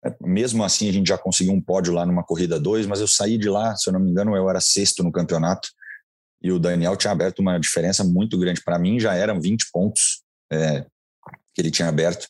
é, 0.04 0.14
mesmo 0.22 0.62
assim, 0.62 0.88
a 0.88 0.92
gente 0.92 1.08
já 1.08 1.18
conseguiu 1.18 1.52
um 1.52 1.60
pódio 1.60 1.92
lá 1.92 2.06
numa 2.06 2.22
corrida 2.22 2.58
2, 2.58 2.86
mas 2.86 3.00
eu 3.00 3.08
saí 3.08 3.36
de 3.36 3.50
lá, 3.50 3.76
se 3.76 3.88
eu 3.88 3.92
não 3.92 4.00
me 4.00 4.10
engano, 4.10 4.34
eu 4.36 4.48
era 4.48 4.60
sexto 4.60 5.02
no 5.02 5.12
campeonato. 5.12 5.68
E 6.40 6.52
o 6.52 6.58
Daniel 6.58 6.96
tinha 6.96 7.10
aberto 7.10 7.40
uma 7.40 7.58
diferença 7.58 8.04
muito 8.04 8.38
grande. 8.38 8.62
Para 8.62 8.78
mim, 8.78 9.00
já 9.00 9.14
eram 9.14 9.40
20 9.40 9.70
pontos 9.72 10.23
é, 10.52 10.86
que 11.54 11.60
ele 11.60 11.70
tinha 11.70 11.88
aberto. 11.88 12.28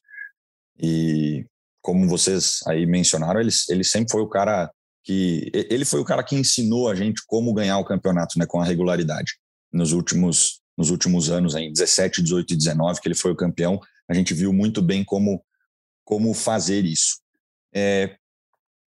E 0.78 1.44
como 1.82 2.08
vocês 2.08 2.60
aí 2.66 2.86
mencionaram, 2.86 3.40
ele, 3.40 3.50
ele 3.68 3.84
sempre 3.84 4.10
foi 4.10 4.22
o 4.22 4.28
cara 4.28 4.70
que 5.04 5.50
ele 5.52 5.84
foi 5.84 6.00
o 6.00 6.04
cara 6.04 6.24
que 6.24 6.34
ensinou 6.34 6.88
a 6.88 6.94
gente 6.94 7.22
como 7.26 7.52
ganhar 7.52 7.76
o 7.76 7.84
campeonato, 7.84 8.38
né, 8.38 8.46
com 8.46 8.60
a 8.60 8.64
regularidade. 8.64 9.34
Nos 9.72 9.92
últimos 9.92 10.60
nos 10.76 10.90
últimos 10.90 11.30
anos, 11.30 11.54
em 11.54 11.72
17, 11.72 12.20
18 12.20 12.52
e 12.52 12.56
19, 12.56 13.00
que 13.00 13.06
ele 13.06 13.14
foi 13.14 13.30
o 13.30 13.36
campeão, 13.36 13.78
a 14.08 14.14
gente 14.14 14.34
viu 14.34 14.52
muito 14.52 14.82
bem 14.82 15.04
como 15.04 15.44
como 16.04 16.34
fazer 16.34 16.84
isso. 16.84 17.20
É, 17.74 18.16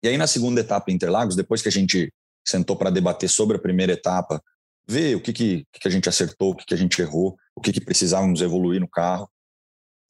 e 0.03 0.07
aí 0.07 0.17
na 0.17 0.27
segunda 0.27 0.61
etapa 0.61 0.91
Interlagos, 0.91 1.35
depois 1.35 1.61
que 1.61 1.69
a 1.69 1.71
gente 1.71 2.11
sentou 2.45 2.75
para 2.75 2.89
debater 2.89 3.29
sobre 3.29 3.57
a 3.57 3.61
primeira 3.61 3.93
etapa, 3.93 4.41
ver 4.87 5.15
o 5.15 5.21
que 5.21 5.33
que, 5.33 5.67
que 5.73 5.87
a 5.87 5.91
gente 5.91 6.07
acertou, 6.07 6.51
o 6.51 6.55
que 6.55 6.65
que 6.65 6.73
a 6.73 6.77
gente 6.77 7.01
errou, 7.01 7.37
o 7.55 7.61
que 7.61 7.73
que 7.73 7.81
precisávamos 7.81 8.41
evoluir 8.41 8.79
no 8.79 8.87
carro. 8.87 9.29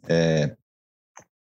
É, 0.07 0.55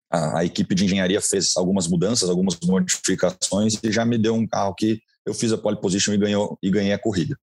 a, 0.09 0.39
a, 0.39 0.45
equipe 0.45 0.73
de 0.73 0.85
engenharia 0.85 1.21
fez 1.21 1.55
algumas 1.57 1.87
mudanças, 1.87 2.29
algumas 2.29 2.57
modificações 2.63 3.77
e 3.83 3.91
já 3.91 4.05
me 4.05 4.17
deu 4.17 4.33
um 4.33 4.47
carro 4.47 4.73
que 4.73 5.01
eu 5.25 5.33
fiz 5.33 5.51
a 5.51 5.57
pole 5.57 5.79
position 5.81 6.13
e, 6.13 6.17
ganhou, 6.17 6.57
e 6.61 6.69
ganhei 6.69 6.93
a 6.93 6.99
corrida. 6.99 7.37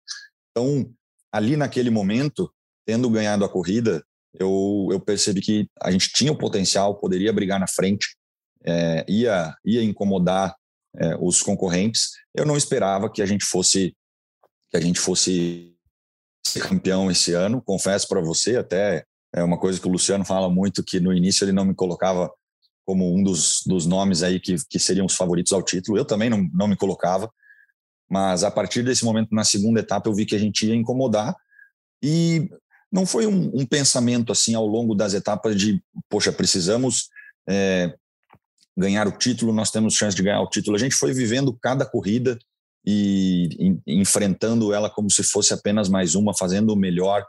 Então, 0.51 0.89
ali 1.32 1.58
naquele 1.58 1.89
momento, 1.89 2.51
tendo 2.86 3.10
ganhado 3.10 3.43
a 3.43 3.49
corrida, 3.49 4.04
eu, 4.39 4.88
eu 4.91 4.99
percebi 4.99 5.41
que 5.41 5.67
a 5.82 5.91
gente 5.91 6.12
tinha 6.13 6.32
o 6.32 6.38
potencial, 6.38 6.95
poderia 6.95 7.34
brigar 7.34 7.60
na 7.60 7.67
frente, 7.67 8.15
é, 8.63 9.04
ia, 9.08 9.56
ia 9.65 9.84
incomodar 9.84 10.56
é, 10.95 11.15
os 11.19 11.41
concorrentes. 11.41 12.12
Eu 12.34 12.45
não 12.45 12.56
esperava 12.56 13.12
que 13.12 13.21
a 13.21 13.25
gente 13.25 13.43
fosse 13.43 13.95
que 14.69 14.77
a 14.77 14.82
gente 14.82 14.99
fosse 15.01 15.71
ser 16.45 16.62
campeão 16.67 17.10
esse 17.10 17.34
ano. 17.34 17.62
Confesso 17.62 18.08
para 18.08 18.21
você, 18.21 18.58
até 18.58 19.06
é 19.34 19.43
uma 19.43 19.58
coisa 19.58 19.80
que 19.80 19.88
o 19.88 19.91
Luciano 19.91 20.25
fala 20.25 20.49
muito 20.49 20.84
que 20.84 20.99
no 20.99 21.13
início 21.13 21.45
ele 21.45 21.51
não 21.51 21.65
me 21.65 21.73
colocava 21.73 22.30
como 22.86 23.15
um 23.15 23.23
dos, 23.23 23.62
dos 23.65 23.86
nomes 23.86 24.23
aí 24.23 24.39
que, 24.39 24.56
que 24.69 24.80
seriam 24.80 25.06
os 25.06 25.15
favoritos 25.15 25.54
ao 25.54 25.63
título. 25.63 25.97
Eu 25.97 26.06
também 26.06 26.30
não, 26.30 26.49
não 26.54 26.67
me 26.67 26.75
colocava, 26.75 27.32
mas 28.10 28.43
a 28.43 28.51
partir 28.51 28.84
desse 28.84 29.06
momento, 29.06 29.34
na 29.34 29.45
segunda 29.45 29.80
etapa, 29.80 30.10
eu 30.10 30.13
vi 30.13 30.25
que 30.25 30.36
a 30.36 30.39
gente 30.39 30.65
ia 30.65 30.75
incomodar 30.75 31.36
e 32.04 32.49
não 32.91 33.06
foi 33.06 33.25
um, 33.25 33.51
um 33.54 33.65
pensamento 33.65 34.32
assim 34.32 34.54
ao 34.54 34.67
longo 34.67 34.93
das 34.93 35.13
etapas 35.13 35.56
de, 35.56 35.82
poxa, 36.10 36.32
precisamos 36.32 37.08
é, 37.47 37.95
ganhar 38.75 39.08
o 39.08 39.12
título, 39.12 39.54
nós 39.54 39.71
temos 39.71 39.93
chance 39.93 40.15
de 40.15 40.23
ganhar 40.23 40.41
o 40.41 40.49
título. 40.49 40.75
A 40.75 40.80
gente 40.80 40.95
foi 40.95 41.13
vivendo 41.13 41.58
cada 41.62 41.86
corrida 41.86 42.38
e, 42.86 43.80
enfrentando 43.86 44.74
ela 44.74 44.89
como 44.89 45.10
se 45.10 45.24
fosse 45.24 45.54
apenas 45.54 45.89
mais 45.89 46.15
uma, 46.15 46.36
fazendo 46.36 46.74
o 46.74 46.76
melhor, 46.76 47.26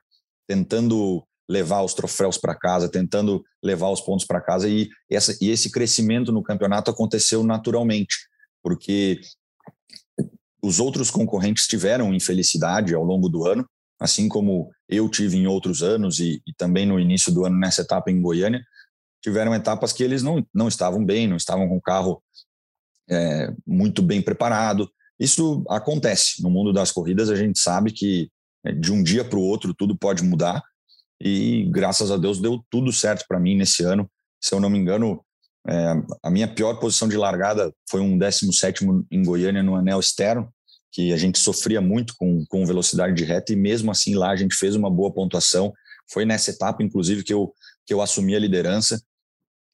tentando 0.47 1.25
levar 1.49 1.83
os 1.83 1.95
troféus 1.95 2.39
para 2.39 2.55
casa, 2.55 2.91
tentando 2.91 3.45
levar 3.63 3.91
os 3.91 4.01
pontos 4.01 4.27
para 4.27 4.41
casa 4.41 4.69
e, 4.69 4.89
essa, 5.11 5.37
e 5.41 5.51
esse 5.51 5.71
crescimento 5.71 6.33
no 6.33 6.43
campeonato 6.43 6.91
aconteceu 6.91 7.43
naturalmente, 7.43 8.17
porque 8.63 9.21
os 10.63 10.79
outros 10.81 11.11
concorrentes 11.11 11.67
tiveram 11.67 12.15
infelicidade 12.15 12.95
ao 12.95 13.03
longo 13.03 13.29
do 13.29 13.47
ano, 13.47 13.67
assim 14.01 14.29
como 14.29 14.71
eu 14.89 15.09
tive 15.09 15.37
em 15.37 15.47
outros 15.47 15.83
anos 15.83 16.21
e, 16.21 16.41
e 16.47 16.55
também 16.57 16.87
no 16.87 16.99
início 16.99 17.33
do 17.33 17.45
ano 17.45 17.59
nessa 17.59 17.83
etapa 17.83 18.11
em 18.11 18.21
Goiânia, 18.21 18.65
tiveram 19.23 19.55
etapas 19.55 19.93
que 19.93 20.03
eles 20.03 20.23
não, 20.23 20.45
não 20.53 20.69
estavam 20.69 21.05
bem, 21.05 21.29
não 21.29 21.37
estavam 21.37 21.69
com 21.69 21.77
o 21.77 21.83
carro 21.83 22.23
é, 23.09 23.53
muito 23.67 24.03
bem 24.03 24.21
preparado. 24.21 24.91
Isso 25.19 25.65
acontece 25.69 26.43
no 26.43 26.51
mundo 26.51 26.73
das 26.73 26.91
corridas, 26.91 27.31
a 27.31 27.37
gente 27.37 27.59
sabe 27.59 27.93
que 27.93 28.31
é, 28.65 28.73
de 28.73 28.93
um 28.93 29.03
dia 29.03 29.25
para 29.25 29.39
o 29.39 29.43
outro 29.43 29.75
tudo 29.75 29.97
pode 29.97 30.23
mudar 30.23 30.63
e 31.21 31.69
graças 31.71 32.11
a 32.11 32.17
Deus 32.17 32.41
deu 32.41 32.65
tudo 32.71 32.93
certo 32.93 33.25
para 33.29 33.39
mim 33.39 33.57
nesse 33.57 33.85
ano. 33.85 34.11
Se 34.41 34.55
eu 34.55 34.61
não 34.61 34.69
me 34.69 34.79
engano, 34.79 35.25
é, 35.69 35.95
a 36.23 36.31
minha 36.31 36.49
pior 36.49 36.75
posição 36.81 37.07
de 37.07 37.17
largada 37.17 37.73
foi 37.89 38.01
um 38.01 38.19
17 38.19 38.85
em 39.11 39.23
Goiânia 39.23 39.63
no 39.63 39.77
anel 39.77 40.01
externo, 40.01 40.53
que 40.91 41.13
a 41.13 41.17
gente 41.17 41.39
sofria 41.39 41.81
muito 41.81 42.15
com, 42.19 42.45
com 42.49 42.67
velocidade 42.67 43.15
de 43.15 43.25
reta 43.25 43.53
e 43.53 43.57
mesmo 43.57 43.91
assim 43.91 44.15
lá 44.15 44.31
a 44.31 44.37
gente 44.37 44.57
fez 44.57 44.75
uma 44.75 44.91
boa 44.91 45.13
pontuação. 45.13 45.73
Foi 46.11 46.25
nessa 46.25 46.51
etapa, 46.51 46.83
inclusive, 46.83 47.23
que 47.23 47.33
eu, 47.33 47.55
que 47.87 47.95
eu 47.95 48.03
assumi 48.03 48.35
a 48.35 48.39
liderança. 48.39 49.01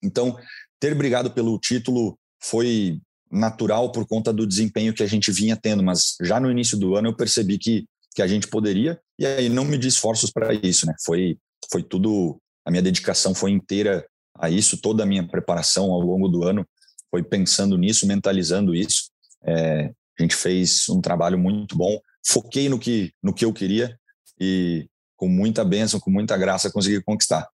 Então, 0.03 0.39
ter 0.79 0.95
brigado 0.95 1.31
pelo 1.31 1.59
título 1.59 2.19
foi 2.41 3.01
natural 3.31 3.93
por 3.93 4.07
conta 4.07 4.33
do 4.33 4.47
desempenho 4.47 4.95
que 4.95 5.03
a 5.03 5.07
gente 5.07 5.31
vinha 5.31 5.57
tendo, 5.57 5.83
mas 5.83 6.17
já 6.23 6.41
no 6.41 6.51
início 6.51 6.79
do 6.79 6.97
ano 6.97 7.09
eu 7.09 7.17
percebi 7.17 7.59
que 7.59 7.85
que 8.19 8.23
a 8.23 8.27
gente 8.27 8.49
poderia, 8.49 9.01
e 9.17 9.25
aí 9.25 9.49
não 9.49 9.65
medi 9.65 9.87
esforços 9.87 10.29
para 10.29 10.53
isso, 10.53 10.85
né? 10.85 10.95
Foi, 11.05 11.39
foi 11.71 11.85
tudo, 11.85 12.37
a 12.65 12.71
minha 12.71 12.83
dedicação 12.83 13.33
foi 13.33 13.53
inteira 13.53 14.05
a 14.37 14.51
isso, 14.51 14.81
toda 14.81 15.05
a 15.05 15.07
minha 15.07 15.25
preparação 15.25 15.93
ao 15.93 16.01
longo 16.01 16.27
do 16.27 16.43
ano 16.43 16.67
foi 17.13 17.23
pensando 17.23 17.79
nisso, 17.79 18.09
mentalizando 18.09 18.75
isso. 18.75 19.11
É, 19.45 19.93
a 20.19 20.23
gente 20.23 20.35
fez 20.35 20.89
um 20.89 21.01
trabalho 21.01 21.39
muito 21.39 21.77
bom, 21.77 21.97
foquei 22.27 22.69
no 22.69 22.77
que, 22.77 23.13
no 23.23 23.33
que 23.33 23.45
eu 23.45 23.53
queria 23.53 23.97
e 24.41 24.89
com 25.17 25.29
muita 25.29 25.65
bênção, 25.65 26.01
com 26.01 26.11
muita 26.11 26.37
graça 26.37 26.73
consegui 26.73 27.01
conquistar. 27.01 27.49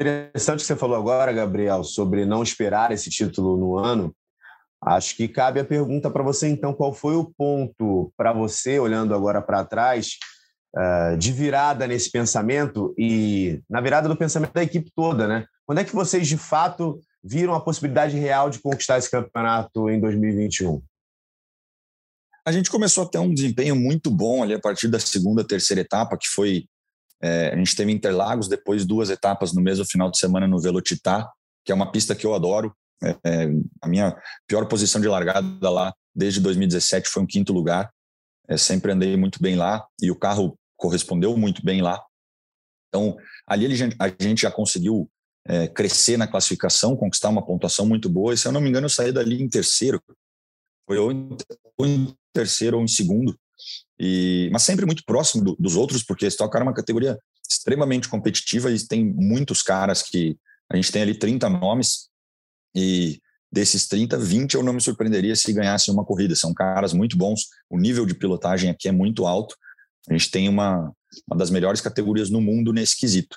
Interessante 0.00 0.60
que 0.60 0.66
você 0.66 0.76
falou 0.76 0.96
agora, 0.96 1.32
Gabriel, 1.32 1.82
sobre 1.82 2.24
não 2.24 2.42
esperar 2.42 2.92
esse 2.92 3.10
título 3.10 3.56
no 3.56 3.76
ano. 3.76 4.14
Acho 4.80 5.16
que 5.16 5.26
cabe 5.26 5.58
a 5.58 5.64
pergunta 5.64 6.08
para 6.08 6.22
você, 6.22 6.48
então, 6.48 6.72
qual 6.72 6.94
foi 6.94 7.16
o 7.16 7.32
ponto 7.36 8.12
para 8.16 8.32
você, 8.32 8.78
olhando 8.78 9.12
agora 9.12 9.42
para 9.42 9.64
trás, 9.64 10.16
eh, 10.76 11.16
de 11.16 11.32
virada 11.32 11.86
nesse 11.86 12.12
pensamento 12.12 12.94
e 12.96 13.60
na 13.68 13.80
virada 13.80 14.08
do 14.08 14.16
pensamento 14.16 14.52
da 14.52 14.62
equipe 14.62 14.92
toda, 14.94 15.26
né? 15.26 15.46
Quando 15.66 15.78
é 15.78 15.84
que 15.84 15.94
vocês, 15.94 16.28
de 16.28 16.38
fato, 16.38 17.00
viram 17.22 17.54
a 17.54 17.60
possibilidade 17.60 18.16
real 18.16 18.50
de 18.50 18.60
conquistar 18.60 18.98
esse 18.98 19.10
campeonato 19.10 19.90
em 19.90 19.98
2021? 19.98 20.80
A 22.46 22.52
gente 22.52 22.70
começou 22.70 23.04
a 23.04 23.08
ter 23.08 23.18
um 23.18 23.34
desempenho 23.34 23.74
muito 23.74 24.10
bom 24.10 24.42
ali 24.42 24.54
a 24.54 24.60
partir 24.60 24.88
da 24.88 25.00
segunda, 25.00 25.44
terceira 25.44 25.80
etapa, 25.80 26.16
que 26.16 26.28
foi. 26.28 26.66
É, 27.20 27.52
a 27.52 27.56
gente 27.56 27.74
teve 27.74 27.92
Interlagos, 27.92 28.48
depois 28.48 28.84
duas 28.84 29.10
etapas 29.10 29.52
no 29.52 29.60
mesmo 29.60 29.84
final 29.84 30.10
de 30.10 30.18
semana 30.18 30.46
no 30.46 30.60
Velocitar, 30.60 31.28
que 31.64 31.72
é 31.72 31.74
uma 31.74 31.90
pista 31.90 32.14
que 32.14 32.24
eu 32.24 32.34
adoro. 32.34 32.74
É, 33.02 33.10
é, 33.24 33.48
a 33.80 33.88
minha 33.88 34.16
pior 34.46 34.66
posição 34.66 35.00
de 35.00 35.08
largada 35.08 35.70
lá 35.70 35.94
desde 36.14 36.40
2017 36.40 37.08
foi 37.08 37.22
um 37.22 37.26
quinto 37.26 37.52
lugar. 37.52 37.90
É, 38.48 38.56
sempre 38.56 38.92
andei 38.92 39.16
muito 39.16 39.40
bem 39.40 39.56
lá 39.56 39.86
e 40.00 40.10
o 40.10 40.16
carro 40.16 40.58
correspondeu 40.76 41.36
muito 41.36 41.64
bem 41.64 41.82
lá. 41.82 42.02
Então, 42.88 43.16
ali 43.46 43.66
a 43.66 44.22
gente 44.22 44.42
já 44.42 44.50
conseguiu 44.50 45.10
é, 45.46 45.68
crescer 45.68 46.16
na 46.16 46.26
classificação, 46.26 46.96
conquistar 46.96 47.28
uma 47.28 47.44
pontuação 47.44 47.86
muito 47.86 48.08
boa. 48.08 48.32
E 48.32 48.38
se 48.38 48.46
eu 48.46 48.52
não 48.52 48.60
me 48.60 48.68
engano, 48.68 48.86
eu 48.86 48.90
saí 48.90 49.12
dali 49.12 49.42
em 49.42 49.48
terceiro. 49.48 50.02
Foi 50.86 50.98
ou 50.98 51.12
em 51.12 52.14
terceiro 52.32 52.78
ou 52.78 52.84
em 52.84 52.88
segundo. 52.88 53.38
E, 54.00 54.48
mas 54.52 54.62
sempre 54.62 54.86
muito 54.86 55.04
próximo 55.04 55.42
do, 55.42 55.56
dos 55.58 55.74
outros, 55.74 56.02
porque 56.02 56.26
Stock 56.26 56.52
Car 56.52 56.62
é 56.62 56.64
uma 56.64 56.74
categoria 56.74 57.18
extremamente 57.50 58.08
competitiva 58.08 58.70
e 58.70 58.86
tem 58.86 59.04
muitos 59.04 59.62
caras 59.62 60.02
que 60.02 60.36
a 60.70 60.76
gente 60.76 60.92
tem 60.92 61.02
ali 61.02 61.18
30 61.18 61.48
nomes 61.48 62.08
e 62.74 63.20
desses 63.50 63.88
30, 63.88 64.18
20 64.18 64.54
eu 64.54 64.62
não 64.62 64.74
me 64.74 64.80
surpreenderia 64.80 65.34
se 65.34 65.52
ganhassem 65.52 65.92
uma 65.92 66.04
corrida. 66.04 66.36
São 66.36 66.52
caras 66.52 66.92
muito 66.92 67.16
bons, 67.16 67.46
o 67.68 67.78
nível 67.78 68.06
de 68.06 68.14
pilotagem 68.14 68.70
aqui 68.70 68.88
é 68.88 68.92
muito 68.92 69.26
alto. 69.26 69.56
A 70.08 70.12
gente 70.12 70.30
tem 70.30 70.48
uma, 70.48 70.92
uma 71.26 71.36
das 71.36 71.50
melhores 71.50 71.80
categorias 71.80 72.30
no 72.30 72.40
mundo 72.40 72.72
nesse 72.72 72.96
quesito. 72.96 73.36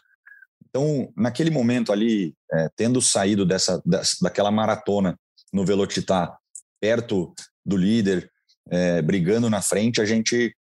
Então, 0.69 1.11
naquele 1.17 1.49
momento 1.49 1.91
ali, 1.91 2.33
é, 2.53 2.69
tendo 2.75 3.01
saído 3.01 3.45
dessa, 3.45 3.81
dessa, 3.85 4.15
daquela 4.21 4.51
maratona 4.51 5.17
no 5.51 5.65
Velocitar, 5.65 6.37
perto 6.79 7.33
do 7.65 7.75
líder, 7.75 8.30
é, 8.69 9.01
brigando 9.01 9.49
na 9.49 9.61
frente, 9.61 10.01
a 10.01 10.05
gente 10.05 10.53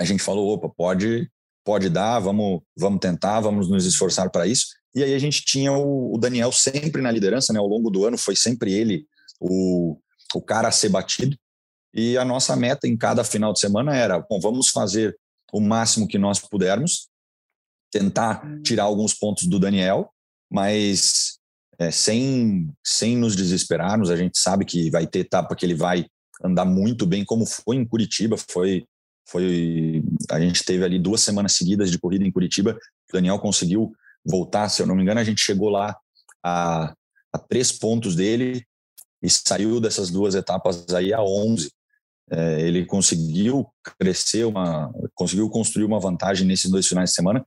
a 0.00 0.04
gente 0.04 0.22
falou, 0.22 0.48
opa, 0.48 0.68
pode 0.68 1.28
pode 1.64 1.88
dar, 1.88 2.18
vamos 2.20 2.62
vamos 2.76 3.00
tentar, 3.00 3.40
vamos 3.40 3.68
nos 3.68 3.84
esforçar 3.84 4.30
para 4.30 4.46
isso. 4.46 4.66
E 4.94 5.02
aí 5.02 5.14
a 5.14 5.18
gente 5.18 5.44
tinha 5.44 5.72
o, 5.72 6.14
o, 6.14 6.18
Daniel 6.18 6.50
sempre 6.50 7.02
na 7.02 7.10
liderança, 7.10 7.52
né? 7.52 7.58
Ao 7.58 7.66
longo 7.66 7.90
do 7.90 8.04
ano 8.06 8.16
foi 8.16 8.34
sempre 8.34 8.72
ele 8.72 9.06
o, 9.40 9.98
o 10.34 10.42
cara 10.42 10.68
a 10.68 10.72
ser 10.72 10.88
batido. 10.88 11.36
E 11.94 12.16
a 12.16 12.24
nossa 12.24 12.54
meta 12.56 12.86
em 12.86 12.96
cada 12.96 13.24
final 13.24 13.52
de 13.52 13.60
semana 13.60 13.94
era, 13.94 14.18
bom, 14.18 14.40
vamos 14.40 14.68
fazer 14.70 15.16
o 15.52 15.60
máximo 15.60 16.06
que 16.06 16.18
nós 16.18 16.38
pudermos, 16.38 17.08
tentar 17.90 18.42
tirar 18.62 18.84
alguns 18.84 19.14
pontos 19.14 19.46
do 19.46 19.58
Daniel, 19.58 20.10
mas 20.50 21.38
é, 21.78 21.90
sem, 21.90 22.70
sem 22.84 23.16
nos 23.16 23.34
desesperarmos. 23.34 24.10
A 24.10 24.16
gente 24.16 24.38
sabe 24.38 24.64
que 24.64 24.90
vai 24.90 25.06
ter 25.06 25.20
etapa 25.20 25.54
que 25.54 25.64
ele 25.64 25.74
vai 25.74 26.06
andar 26.44 26.64
muito 26.64 27.06
bem, 27.06 27.24
como 27.24 27.46
foi 27.46 27.76
em 27.76 27.84
Curitiba. 27.84 28.36
Foi, 28.50 28.84
foi 29.28 30.02
a 30.30 30.40
gente 30.40 30.64
teve 30.64 30.84
ali 30.84 30.98
duas 30.98 31.20
semanas 31.20 31.52
seguidas 31.52 31.90
de 31.90 31.98
corrida 31.98 32.24
em 32.24 32.32
Curitiba. 32.32 32.78
O 33.08 33.12
Daniel 33.12 33.38
conseguiu 33.38 33.92
voltar, 34.24 34.68
se 34.68 34.82
eu 34.82 34.86
não 34.86 34.94
me 34.94 35.02
engano, 35.02 35.20
a 35.20 35.24
gente 35.24 35.40
chegou 35.40 35.68
lá 35.68 35.96
a, 36.42 36.94
a 37.32 37.38
três 37.38 37.72
pontos 37.72 38.14
dele 38.14 38.64
e 39.22 39.28
saiu 39.28 39.80
dessas 39.80 40.10
duas 40.10 40.34
etapas 40.34 40.86
aí 40.94 41.12
a 41.12 41.22
11. 41.22 41.70
É, 42.30 42.60
ele 42.60 42.84
conseguiu 42.84 43.66
crescer, 43.98 44.44
uma, 44.44 44.92
conseguiu 45.14 45.48
construir 45.48 45.84
uma 45.84 45.98
vantagem 45.98 46.46
nesses 46.46 46.70
dois 46.70 46.86
finais 46.86 47.10
de 47.10 47.16
semana, 47.16 47.44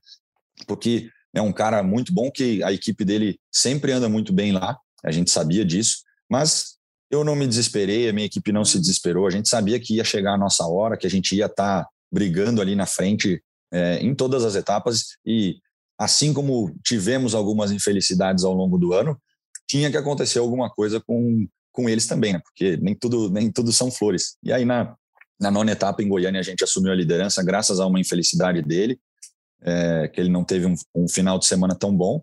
porque 0.66 1.08
é 1.34 1.40
um 1.40 1.52
cara 1.52 1.82
muito 1.82 2.12
bom 2.12 2.30
que 2.30 2.62
a 2.64 2.72
equipe 2.72 3.04
dele 3.04 3.38
sempre 3.50 3.92
anda 3.92 4.08
muito 4.08 4.32
bem 4.32 4.52
lá, 4.52 4.76
a 5.04 5.10
gente 5.12 5.30
sabia 5.30 5.64
disso, 5.64 5.98
mas 6.28 6.76
eu 7.12 7.22
não 7.22 7.36
me 7.36 7.46
desesperei, 7.46 8.08
a 8.08 8.12
minha 8.12 8.26
equipe 8.26 8.50
não 8.50 8.64
se 8.64 8.80
desesperou, 8.80 9.26
a 9.26 9.30
gente 9.30 9.46
sabia 9.46 9.78
que 9.78 9.96
ia 9.96 10.04
chegar 10.04 10.32
a 10.32 10.38
nossa 10.38 10.66
hora, 10.66 10.96
que 10.96 11.06
a 11.06 11.10
gente 11.10 11.36
ia 11.36 11.44
estar 11.44 11.84
tá 11.84 11.88
brigando 12.10 12.62
ali 12.62 12.74
na 12.74 12.86
frente 12.86 13.42
é, 13.70 13.98
em 13.98 14.14
todas 14.14 14.44
as 14.44 14.54
etapas 14.54 15.18
e 15.24 15.60
assim 15.98 16.32
como 16.32 16.74
tivemos 16.82 17.34
algumas 17.34 17.70
infelicidades 17.70 18.44
ao 18.44 18.54
longo 18.54 18.78
do 18.78 18.94
ano, 18.94 19.20
tinha 19.68 19.90
que 19.90 19.96
acontecer 19.96 20.38
alguma 20.38 20.70
coisa 20.70 21.00
com, 21.00 21.46
com 21.70 21.88
eles 21.88 22.06
também, 22.06 22.32
né? 22.32 22.40
porque 22.40 22.78
nem 22.78 22.94
tudo, 22.94 23.30
nem 23.30 23.52
tudo 23.52 23.72
são 23.72 23.90
flores. 23.90 24.36
E 24.42 24.50
aí, 24.50 24.64
na, 24.64 24.96
na 25.38 25.50
nona 25.50 25.72
etapa 25.72 26.02
em 26.02 26.08
Goiânia, 26.08 26.40
a 26.40 26.44
gente 26.44 26.64
assumiu 26.64 26.92
a 26.92 26.96
liderança 26.96 27.42
graças 27.42 27.78
a 27.78 27.86
uma 27.86 28.00
infelicidade 28.00 28.62
dele, 28.62 28.98
é, 29.60 30.08
que 30.08 30.20
ele 30.20 30.30
não 30.30 30.44
teve 30.44 30.66
um, 30.66 30.74
um, 30.94 31.08
final 31.08 31.38
de 31.38 31.46
semana 31.46 31.74
tão 31.74 31.94
bom. 31.94 32.22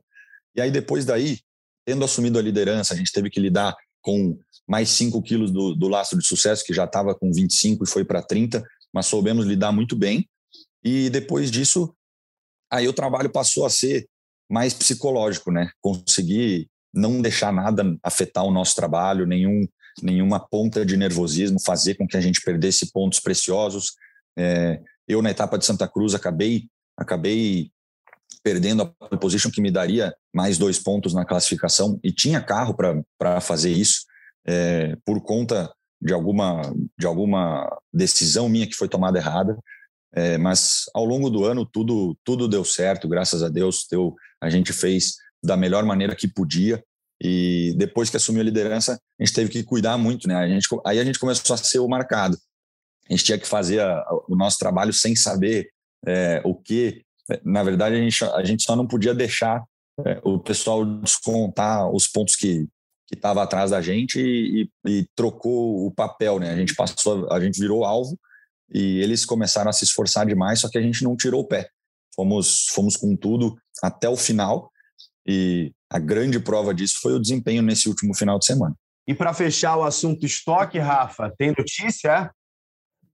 E 0.55 0.61
aí, 0.61 0.71
depois 0.71 1.05
daí, 1.05 1.39
tendo 1.85 2.03
assumido 2.03 2.37
a 2.37 2.41
liderança, 2.41 2.93
a 2.93 2.97
gente 2.97 3.13
teve 3.13 3.29
que 3.29 3.39
lidar 3.39 3.75
com 4.01 4.37
mais 4.69 4.89
5 4.91 5.19
quilos 5.23 5.49
do, 5.49 5.73
do 5.73 5.87
lastro 5.87 6.19
de 6.19 6.27
sucesso, 6.27 6.63
que 6.63 6.75
já 6.75 6.85
estava 6.85 7.15
com 7.15 7.33
25 7.33 7.83
e 7.83 7.89
foi 7.89 8.05
para 8.05 8.21
30, 8.21 8.63
mas 8.93 9.07
soubemos 9.07 9.47
lidar 9.47 9.71
muito 9.71 9.95
bem. 9.95 10.29
E 10.83 11.09
depois 11.09 11.49
disso, 11.49 11.91
aí 12.71 12.87
o 12.87 12.93
trabalho 12.93 13.31
passou 13.31 13.65
a 13.65 13.69
ser 13.69 14.07
mais 14.47 14.71
psicológico, 14.71 15.51
né? 15.51 15.71
Conseguir 15.81 16.67
não 16.93 17.19
deixar 17.19 17.51
nada 17.51 17.97
afetar 18.03 18.43
o 18.43 18.51
nosso 18.51 18.75
trabalho, 18.75 19.25
nenhum, 19.25 19.67
nenhuma 20.03 20.39
ponta 20.39 20.85
de 20.85 20.95
nervosismo, 20.95 21.59
fazer 21.59 21.95
com 21.95 22.07
que 22.07 22.17
a 22.17 22.21
gente 22.21 22.41
perdesse 22.41 22.91
pontos 22.91 23.19
preciosos. 23.19 23.93
É, 24.37 24.81
eu, 25.07 25.21
na 25.23 25.31
etapa 25.31 25.57
de 25.57 25.65
Santa 25.65 25.87
Cruz, 25.87 26.13
acabei, 26.13 26.67
acabei 26.95 27.71
perdendo 28.43 28.83
a 28.83 29.17
position, 29.17 29.49
que 29.49 29.61
me 29.61 29.71
daria 29.71 30.15
mais 30.33 30.59
dois 30.59 30.77
pontos 30.77 31.13
na 31.13 31.25
classificação, 31.25 31.99
e 32.03 32.11
tinha 32.11 32.39
carro 32.39 32.75
para 33.17 33.41
fazer 33.41 33.71
isso, 33.71 34.07
é, 34.45 34.95
por 35.05 35.21
conta 35.21 35.71
de 36.01 36.13
alguma, 36.13 36.61
de 36.97 37.05
alguma 37.05 37.69
decisão 37.93 38.47
minha 38.47 38.67
que 38.67 38.75
foi 38.75 38.87
tomada 38.87 39.17
errada. 39.17 39.57
É, 40.13 40.37
mas 40.37 40.85
ao 40.93 41.05
longo 41.05 41.29
do 41.29 41.45
ano 41.45 41.63
tudo 41.63 42.17
tudo 42.23 42.47
deu 42.47 42.65
certo, 42.65 43.07
graças 43.07 43.43
a 43.43 43.49
Deus. 43.49 43.85
Deu, 43.89 44.15
a 44.41 44.49
gente 44.49 44.73
fez 44.73 45.15
da 45.43 45.55
melhor 45.55 45.83
maneira 45.85 46.15
que 46.15 46.27
podia. 46.27 46.83
E 47.21 47.75
depois 47.77 48.09
que 48.09 48.17
assumiu 48.17 48.41
a 48.41 48.45
liderança, 48.45 48.93
a 48.93 49.23
gente 49.23 49.35
teve 49.35 49.49
que 49.51 49.63
cuidar 49.63 49.97
muito, 49.97 50.27
né? 50.27 50.35
A 50.35 50.47
gente, 50.47 50.67
aí 50.85 50.99
a 50.99 51.03
gente 51.03 51.19
começou 51.19 51.53
a 51.53 51.57
ser 51.57 51.79
o 51.79 51.87
marcado. 51.87 52.37
A 53.09 53.13
gente 53.13 53.25
tinha 53.25 53.37
que 53.37 53.47
fazer 53.47 53.81
a, 53.81 54.05
o 54.27 54.35
nosso 54.35 54.57
trabalho 54.57 54.93
sem 54.93 55.15
saber 55.15 55.69
é, 56.07 56.41
o 56.45 56.55
que. 56.55 57.03
Na 57.43 57.61
verdade, 57.61 57.95
a 57.95 57.99
gente, 57.99 58.23
a 58.23 58.43
gente 58.43 58.63
só 58.63 58.75
não 58.75 58.87
podia 58.87 59.13
deixar 59.13 59.63
é, 60.05 60.19
o 60.23 60.39
pessoal 60.39 60.85
descontar 60.85 61.89
os 61.91 62.07
pontos 62.07 62.35
que 62.35 62.67
que 63.09 63.15
estava 63.15 63.41
atrás 63.41 63.71
da 63.71 63.81
gente 63.81 64.21
e, 64.21 64.69
e, 64.85 64.99
e, 64.99 65.07
trocou 65.15 65.87
o 65.87 65.91
papel, 65.91 66.37
né? 66.39 66.51
A 66.51 66.55
gente 66.55 66.75
passou, 66.75 67.27
a 67.31 67.39
gente 67.39 67.59
virou 67.59 67.83
alvo 67.83 68.15
e 68.71 69.01
eles 69.01 69.25
começaram 69.25 69.67
a 69.67 69.73
se 69.73 69.83
esforçar 69.83 70.27
demais, 70.27 70.59
só 70.59 70.69
que 70.69 70.77
a 70.77 70.81
gente 70.81 71.03
não 71.03 71.17
tirou 71.17 71.41
o 71.41 71.47
pé. 71.47 71.71
Fomos, 72.15 72.67
fomos 72.67 72.95
com 72.95 73.15
tudo 73.15 73.57
até 73.81 74.07
o 74.07 74.15
final 74.15 74.71
e 75.27 75.71
a 75.91 75.97
grande 75.97 76.39
prova 76.39 76.71
disso 76.71 76.99
foi 77.01 77.13
o 77.13 77.19
desempenho 77.19 77.63
nesse 77.63 77.89
último 77.89 78.15
final 78.15 78.37
de 78.37 78.45
semana. 78.45 78.75
E 79.07 79.15
para 79.15 79.33
fechar 79.33 79.75
o 79.75 79.83
assunto 79.83 80.23
estoque, 80.23 80.77
Rafa, 80.77 81.33
tem 81.35 81.51
notícia? 81.57 82.31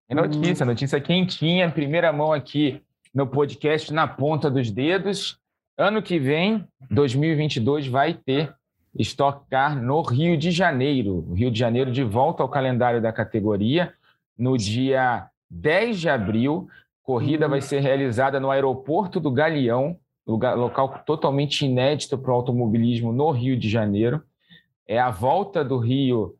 Tem 0.10 0.18
notícia, 0.18 0.66
notícia 0.66 1.00
quentinha, 1.00 1.72
primeira 1.72 2.12
mão 2.12 2.34
aqui 2.34 2.82
no 3.14 3.26
podcast 3.26 3.94
Na 3.94 4.10
Ponta 4.10 4.52
dos 4.52 4.70
Dedos. 4.70 5.38
Ano 5.78 6.04
que 6.04 6.20
vem, 6.20 6.68
2022, 6.92 7.88
vai 7.88 8.14
ter 8.14 8.54
Stock 8.98 9.46
Car 9.50 9.82
no 9.82 10.02
Rio 10.02 10.38
de 10.38 10.52
Janeiro. 10.52 11.34
Rio 11.34 11.52
de 11.52 11.60
Janeiro 11.60 11.92
de 11.92 12.04
volta 12.04 12.42
ao 12.42 12.50
calendário 12.50 13.02
da 13.02 13.12
categoria 13.12 13.94
no 14.38 14.58
dia 14.58 15.28
10 15.50 16.00
de 16.00 16.10
abril. 16.10 16.68
Corrida 17.04 17.48
vai 17.48 17.62
ser 17.62 17.82
realizada 17.82 18.40
no 18.40 18.50
aeroporto 18.50 19.20
do 19.20 19.30
Galeão, 19.30 19.98
lugar, 20.26 20.58
local 20.58 21.04
totalmente 21.06 21.66
inédito 21.66 22.18
para 22.18 22.32
o 22.32 22.36
automobilismo 22.36 23.12
no 23.12 23.30
Rio 23.32 23.58
de 23.58 23.70
Janeiro. 23.70 24.24
É 24.88 25.00
a 25.00 25.10
volta 25.10 25.64
do 25.64 25.78
Rio, 25.78 26.36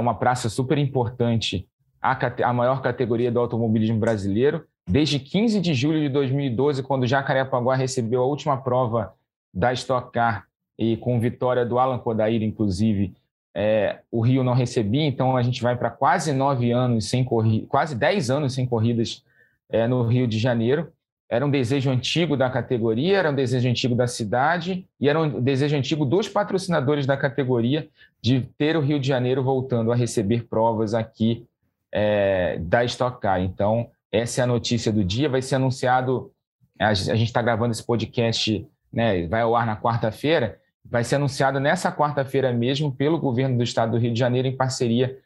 uma 0.00 0.14
praça 0.14 0.48
super 0.48 0.78
importante, 0.78 1.68
a, 2.00 2.52
maior 2.52 2.82
categoria 2.82 3.30
do 3.30 3.40
automobilismo 3.40 3.98
brasileiro. 3.98 4.64
Desde 4.88 5.18
15 5.18 5.60
de 5.60 5.74
julho 5.74 6.00
de 6.00 6.08
2012, 6.08 6.82
quando 6.82 7.06
Jacarepaguá 7.06 7.74
recebeu 7.74 8.22
a 8.22 8.26
última 8.26 8.56
prova 8.56 9.14
da 9.52 9.72
Stock 9.72 10.12
Car 10.12 10.45
e 10.78 10.96
com 10.96 11.18
vitória 11.18 11.64
do 11.64 11.78
Alan 11.78 11.98
Kodair, 11.98 12.42
inclusive, 12.42 13.14
é, 13.54 14.00
o 14.10 14.20
Rio 14.20 14.44
não 14.44 14.52
recebia, 14.52 15.06
então 15.06 15.36
a 15.36 15.42
gente 15.42 15.62
vai 15.62 15.76
para 15.76 15.88
quase 15.88 16.32
nove 16.32 16.70
anos 16.70 17.08
sem 17.08 17.24
corrida, 17.24 17.66
quase 17.68 17.94
dez 17.94 18.30
anos 18.30 18.52
sem 18.52 18.66
corridas 18.66 19.24
é, 19.70 19.86
no 19.86 20.06
Rio 20.06 20.26
de 20.26 20.38
Janeiro. 20.38 20.92
Era 21.28 21.44
um 21.44 21.50
desejo 21.50 21.90
antigo 21.90 22.36
da 22.36 22.48
categoria, 22.50 23.16
era 23.18 23.30
um 23.30 23.34
desejo 23.34 23.68
antigo 23.68 23.94
da 23.96 24.06
cidade 24.06 24.86
e 25.00 25.08
era 25.08 25.18
um 25.18 25.40
desejo 25.40 25.74
antigo 25.74 26.04
dos 26.04 26.28
patrocinadores 26.28 27.06
da 27.06 27.16
categoria 27.16 27.88
de 28.20 28.42
ter 28.58 28.76
o 28.76 28.80
Rio 28.80 29.00
de 29.00 29.08
Janeiro 29.08 29.42
voltando 29.42 29.90
a 29.90 29.96
receber 29.96 30.44
provas 30.44 30.94
aqui 30.94 31.44
é, 31.90 32.58
da 32.60 32.84
Stock 32.84 33.20
Car. 33.20 33.40
Então, 33.40 33.88
essa 34.12 34.42
é 34.42 34.44
a 34.44 34.46
notícia 34.46 34.92
do 34.92 35.02
dia. 35.02 35.28
Vai 35.28 35.42
ser 35.42 35.56
anunciado, 35.56 36.30
a 36.78 36.92
gente 36.92 37.24
está 37.24 37.42
gravando 37.42 37.72
esse 37.72 37.84
podcast, 37.84 38.64
né, 38.92 39.26
vai 39.26 39.40
ao 39.40 39.56
ar 39.56 39.66
na 39.66 39.76
quarta-feira, 39.76 40.60
vai 40.90 41.04
ser 41.04 41.16
anunciada 41.16 41.58
nessa 41.58 41.92
quarta-feira 41.92 42.52
mesmo 42.52 42.94
pelo 42.94 43.18
governo 43.18 43.56
do 43.56 43.64
estado 43.64 43.92
do 43.92 43.98
Rio 43.98 44.12
de 44.12 44.18
Janeiro 44.18 44.48
em 44.48 44.56
parceria 44.56 45.18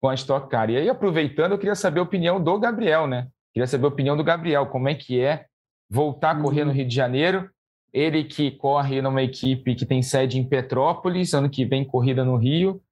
com 0.00 0.08
a 0.08 0.14
Stock 0.14 0.48
Car. 0.48 0.70
E 0.70 0.76
aí, 0.76 0.88
aproveitando, 0.88 1.52
eu 1.52 1.58
queria 1.58 1.74
saber 1.74 2.00
a 2.00 2.02
opinião 2.02 2.42
do 2.42 2.58
Gabriel, 2.58 3.06
né? 3.06 3.28
Queria 3.52 3.66
saber 3.66 3.86
a 3.86 3.88
opinião 3.88 4.16
do 4.16 4.24
Gabriel, 4.24 4.66
como 4.66 4.88
é 4.88 4.94
que 4.94 5.20
é 5.20 5.46
voltar 5.88 6.32
a 6.32 6.40
correr 6.40 6.64
no 6.64 6.72
Rio 6.72 6.86
de 6.86 6.94
Janeiro. 6.94 7.50
Ele 7.92 8.24
que 8.24 8.50
corre 8.50 9.00
numa 9.00 9.22
equipe 9.22 9.74
que 9.74 9.86
tem 9.86 10.02
sede 10.02 10.38
em 10.38 10.44
Petrópolis, 10.44 11.32
ano 11.32 11.48
que 11.48 11.64
vem 11.64 11.84
corrida 11.84 12.24
no 12.24 12.36
Rio. 12.36 12.82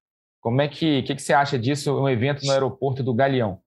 Como 0.40 0.62
é 0.62 0.68
que, 0.68 1.02
que, 1.02 1.14
que 1.14 1.22
você 1.22 1.34
acha 1.34 1.58
disso, 1.58 1.98
um 1.98 2.08
evento 2.08 2.44
no 2.46 2.52
aeroporto 2.52 3.02
do 3.02 3.12
Galeão? 3.12 3.60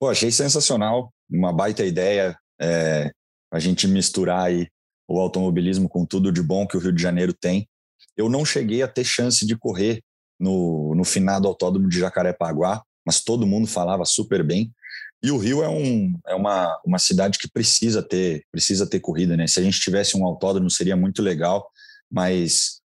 Pô, 0.00 0.08
achei 0.08 0.30
sensacional, 0.30 1.12
uma 1.30 1.52
baita 1.52 1.84
ideia 1.84 2.36
é, 2.60 3.10
a 3.50 3.58
gente 3.58 3.86
misturar 3.86 4.46
aí 4.46 4.68
o 5.12 5.20
automobilismo 5.20 5.88
com 5.88 6.06
tudo 6.06 6.32
de 6.32 6.42
bom 6.42 6.66
que 6.66 6.76
o 6.76 6.80
Rio 6.80 6.92
de 6.92 7.02
Janeiro 7.02 7.34
tem. 7.34 7.68
Eu 8.16 8.30
não 8.30 8.44
cheguei 8.44 8.82
a 8.82 8.88
ter 8.88 9.04
chance 9.04 9.44
de 9.46 9.56
correr 9.56 10.02
no, 10.40 10.94
no 10.94 11.04
finado 11.04 11.46
autódromo 11.46 11.86
de 11.86 11.98
Jacarepaguá, 11.98 12.82
mas 13.04 13.20
todo 13.20 13.46
mundo 13.46 13.66
falava 13.66 14.06
super 14.06 14.42
bem. 14.42 14.72
E 15.22 15.30
o 15.30 15.36
Rio 15.36 15.62
é, 15.62 15.68
um, 15.68 16.18
é 16.26 16.34
uma, 16.34 16.80
uma 16.84 16.98
cidade 16.98 17.38
que 17.38 17.48
precisa 17.48 18.02
ter 18.02 18.44
precisa 18.50 18.86
ter 18.86 19.00
corrida, 19.00 19.36
né? 19.36 19.46
Se 19.46 19.60
a 19.60 19.62
gente 19.62 19.78
tivesse 19.78 20.16
um 20.16 20.24
autódromo 20.24 20.70
seria 20.70 20.96
muito 20.96 21.22
legal, 21.22 21.68
mas 22.10 22.80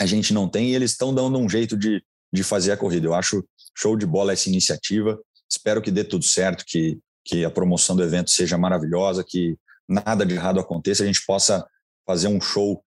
a 0.00 0.06
gente 0.06 0.32
não 0.32 0.48
tem 0.48 0.70
e 0.70 0.74
eles 0.74 0.92
estão 0.92 1.14
dando 1.14 1.38
um 1.38 1.48
jeito 1.48 1.76
de, 1.76 2.02
de 2.32 2.42
fazer 2.42 2.72
a 2.72 2.76
corrida. 2.76 3.06
Eu 3.06 3.14
acho 3.14 3.44
show 3.76 3.94
de 3.94 4.06
bola 4.06 4.32
essa 4.32 4.48
iniciativa. 4.48 5.20
Espero 5.50 5.82
que 5.82 5.90
dê 5.90 6.02
tudo 6.02 6.24
certo, 6.24 6.64
que, 6.66 6.98
que 7.24 7.44
a 7.44 7.50
promoção 7.50 7.94
do 7.94 8.02
evento 8.02 8.30
seja 8.30 8.56
maravilhosa, 8.56 9.24
que 9.26 9.56
nada 9.88 10.26
de 10.26 10.34
errado 10.34 10.60
aconteça, 10.60 11.02
a 11.02 11.06
gente 11.06 11.24
possa 11.26 11.66
fazer 12.06 12.28
um 12.28 12.40
show 12.40 12.82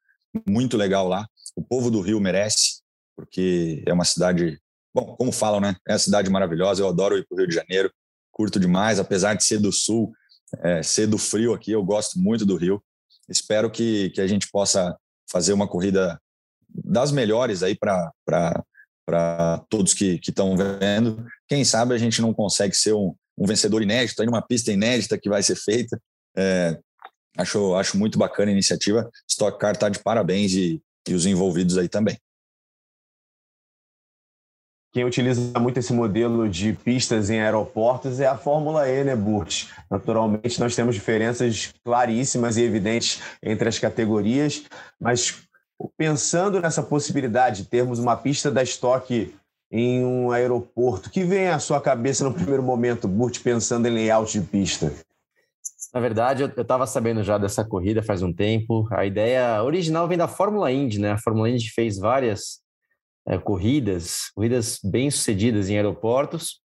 muito 0.47 0.77
legal 0.77 1.07
lá. 1.07 1.27
O 1.55 1.63
povo 1.63 1.89
do 1.89 2.01
Rio 2.01 2.19
merece, 2.19 2.81
porque 3.15 3.83
é 3.85 3.93
uma 3.93 4.05
cidade, 4.05 4.59
bom, 4.93 5.15
como 5.17 5.31
falam, 5.31 5.59
né? 5.59 5.75
É 5.87 5.93
uma 5.93 5.99
cidade 5.99 6.29
maravilhosa. 6.29 6.81
Eu 6.81 6.87
adoro 6.87 7.17
ir 7.17 7.25
para 7.27 7.35
o 7.35 7.37
Rio 7.39 7.47
de 7.47 7.55
Janeiro 7.55 7.91
curto 8.31 8.59
demais, 8.59 8.99
apesar 8.99 9.33
de 9.33 9.43
ser 9.43 9.59
do 9.59 9.71
sul, 9.71 10.13
é, 10.63 10.81
ser 10.81 11.07
do 11.07 11.17
frio 11.17 11.53
aqui, 11.53 11.71
eu 11.71 11.83
gosto 11.83 12.17
muito 12.17 12.45
do 12.45 12.55
Rio. 12.55 12.81
Espero 13.29 13.69
que, 13.69 14.09
que 14.11 14.21
a 14.21 14.27
gente 14.27 14.49
possa 14.49 14.97
fazer 15.29 15.53
uma 15.53 15.67
corrida 15.67 16.19
das 16.67 17.11
melhores 17.11 17.63
aí 17.63 17.77
para 17.77 18.11
todos 19.69 19.93
que 19.93 20.19
estão 20.25 20.55
vendo. 20.57 21.25
Quem 21.47 21.63
sabe 21.63 21.93
a 21.93 21.97
gente 21.97 22.21
não 22.21 22.33
consegue 22.33 22.75
ser 22.75 22.93
um, 22.93 23.13
um 23.37 23.45
vencedor 23.45 23.81
inédito, 23.81 24.21
aí 24.21 24.25
numa 24.25 24.41
pista 24.41 24.71
inédita 24.71 25.17
que 25.17 25.29
vai 25.29 25.43
ser 25.43 25.55
feita. 25.55 26.01
É, 26.35 26.79
acho, 27.37 27.75
acho 27.75 27.97
muito 27.97 28.17
bacana 28.17 28.49
a 28.49 28.53
iniciativa. 28.53 29.09
Stock 29.27 29.57
Car 29.59 29.73
está 29.73 29.89
de 29.89 29.99
parabéns 29.99 30.53
e, 30.53 30.81
e 31.07 31.13
os 31.13 31.25
envolvidos 31.25 31.77
aí 31.77 31.87
também. 31.87 32.17
Quem 34.93 35.05
utiliza 35.05 35.57
muito 35.57 35.77
esse 35.77 35.93
modelo 35.93 36.49
de 36.49 36.73
pistas 36.73 37.29
em 37.29 37.39
aeroportos 37.39 38.19
é 38.19 38.27
a 38.27 38.37
Fórmula 38.37 38.89
E, 38.89 39.05
né, 39.05 39.15
Burt? 39.15 39.67
Naturalmente, 39.89 40.59
nós 40.59 40.75
temos 40.75 40.95
diferenças 40.95 41.73
claríssimas 41.81 42.57
e 42.57 42.63
evidentes 42.63 43.21
entre 43.41 43.69
as 43.69 43.79
categorias, 43.79 44.63
mas 44.99 45.43
pensando 45.97 46.59
nessa 46.59 46.83
possibilidade 46.83 47.63
de 47.63 47.69
termos 47.69 47.99
uma 47.99 48.17
pista 48.17 48.51
da 48.51 48.61
Stock 48.63 49.33
em 49.71 50.03
um 50.03 50.29
aeroporto, 50.29 51.09
que 51.09 51.23
vem 51.23 51.47
à 51.47 51.57
sua 51.57 51.79
cabeça 51.79 52.25
no 52.25 52.33
primeiro 52.33 52.61
momento, 52.61 53.07
Burt, 53.07 53.39
pensando 53.41 53.87
em 53.87 53.91
layout 53.91 54.37
de 54.37 54.45
pista? 54.45 54.91
Na 55.93 55.99
verdade, 55.99 56.43
eu 56.43 56.47
estava 56.47 56.87
sabendo 56.87 57.21
já 57.23 57.37
dessa 57.37 57.65
corrida 57.65 58.01
faz 58.01 58.23
um 58.23 58.33
tempo. 58.33 58.87
A 58.91 59.05
ideia 59.05 59.61
original 59.61 60.07
vem 60.07 60.17
da 60.17 60.27
Fórmula 60.27 60.71
Indy, 60.71 60.99
né? 60.99 61.11
A 61.11 61.17
Fórmula 61.17 61.49
Indy 61.49 61.69
fez 61.69 61.97
várias 61.97 62.61
é, 63.27 63.37
corridas, 63.37 64.29
corridas 64.33 64.79
bem 64.83 65.11
sucedidas 65.11 65.69
em 65.69 65.75
aeroportos. 65.75 66.61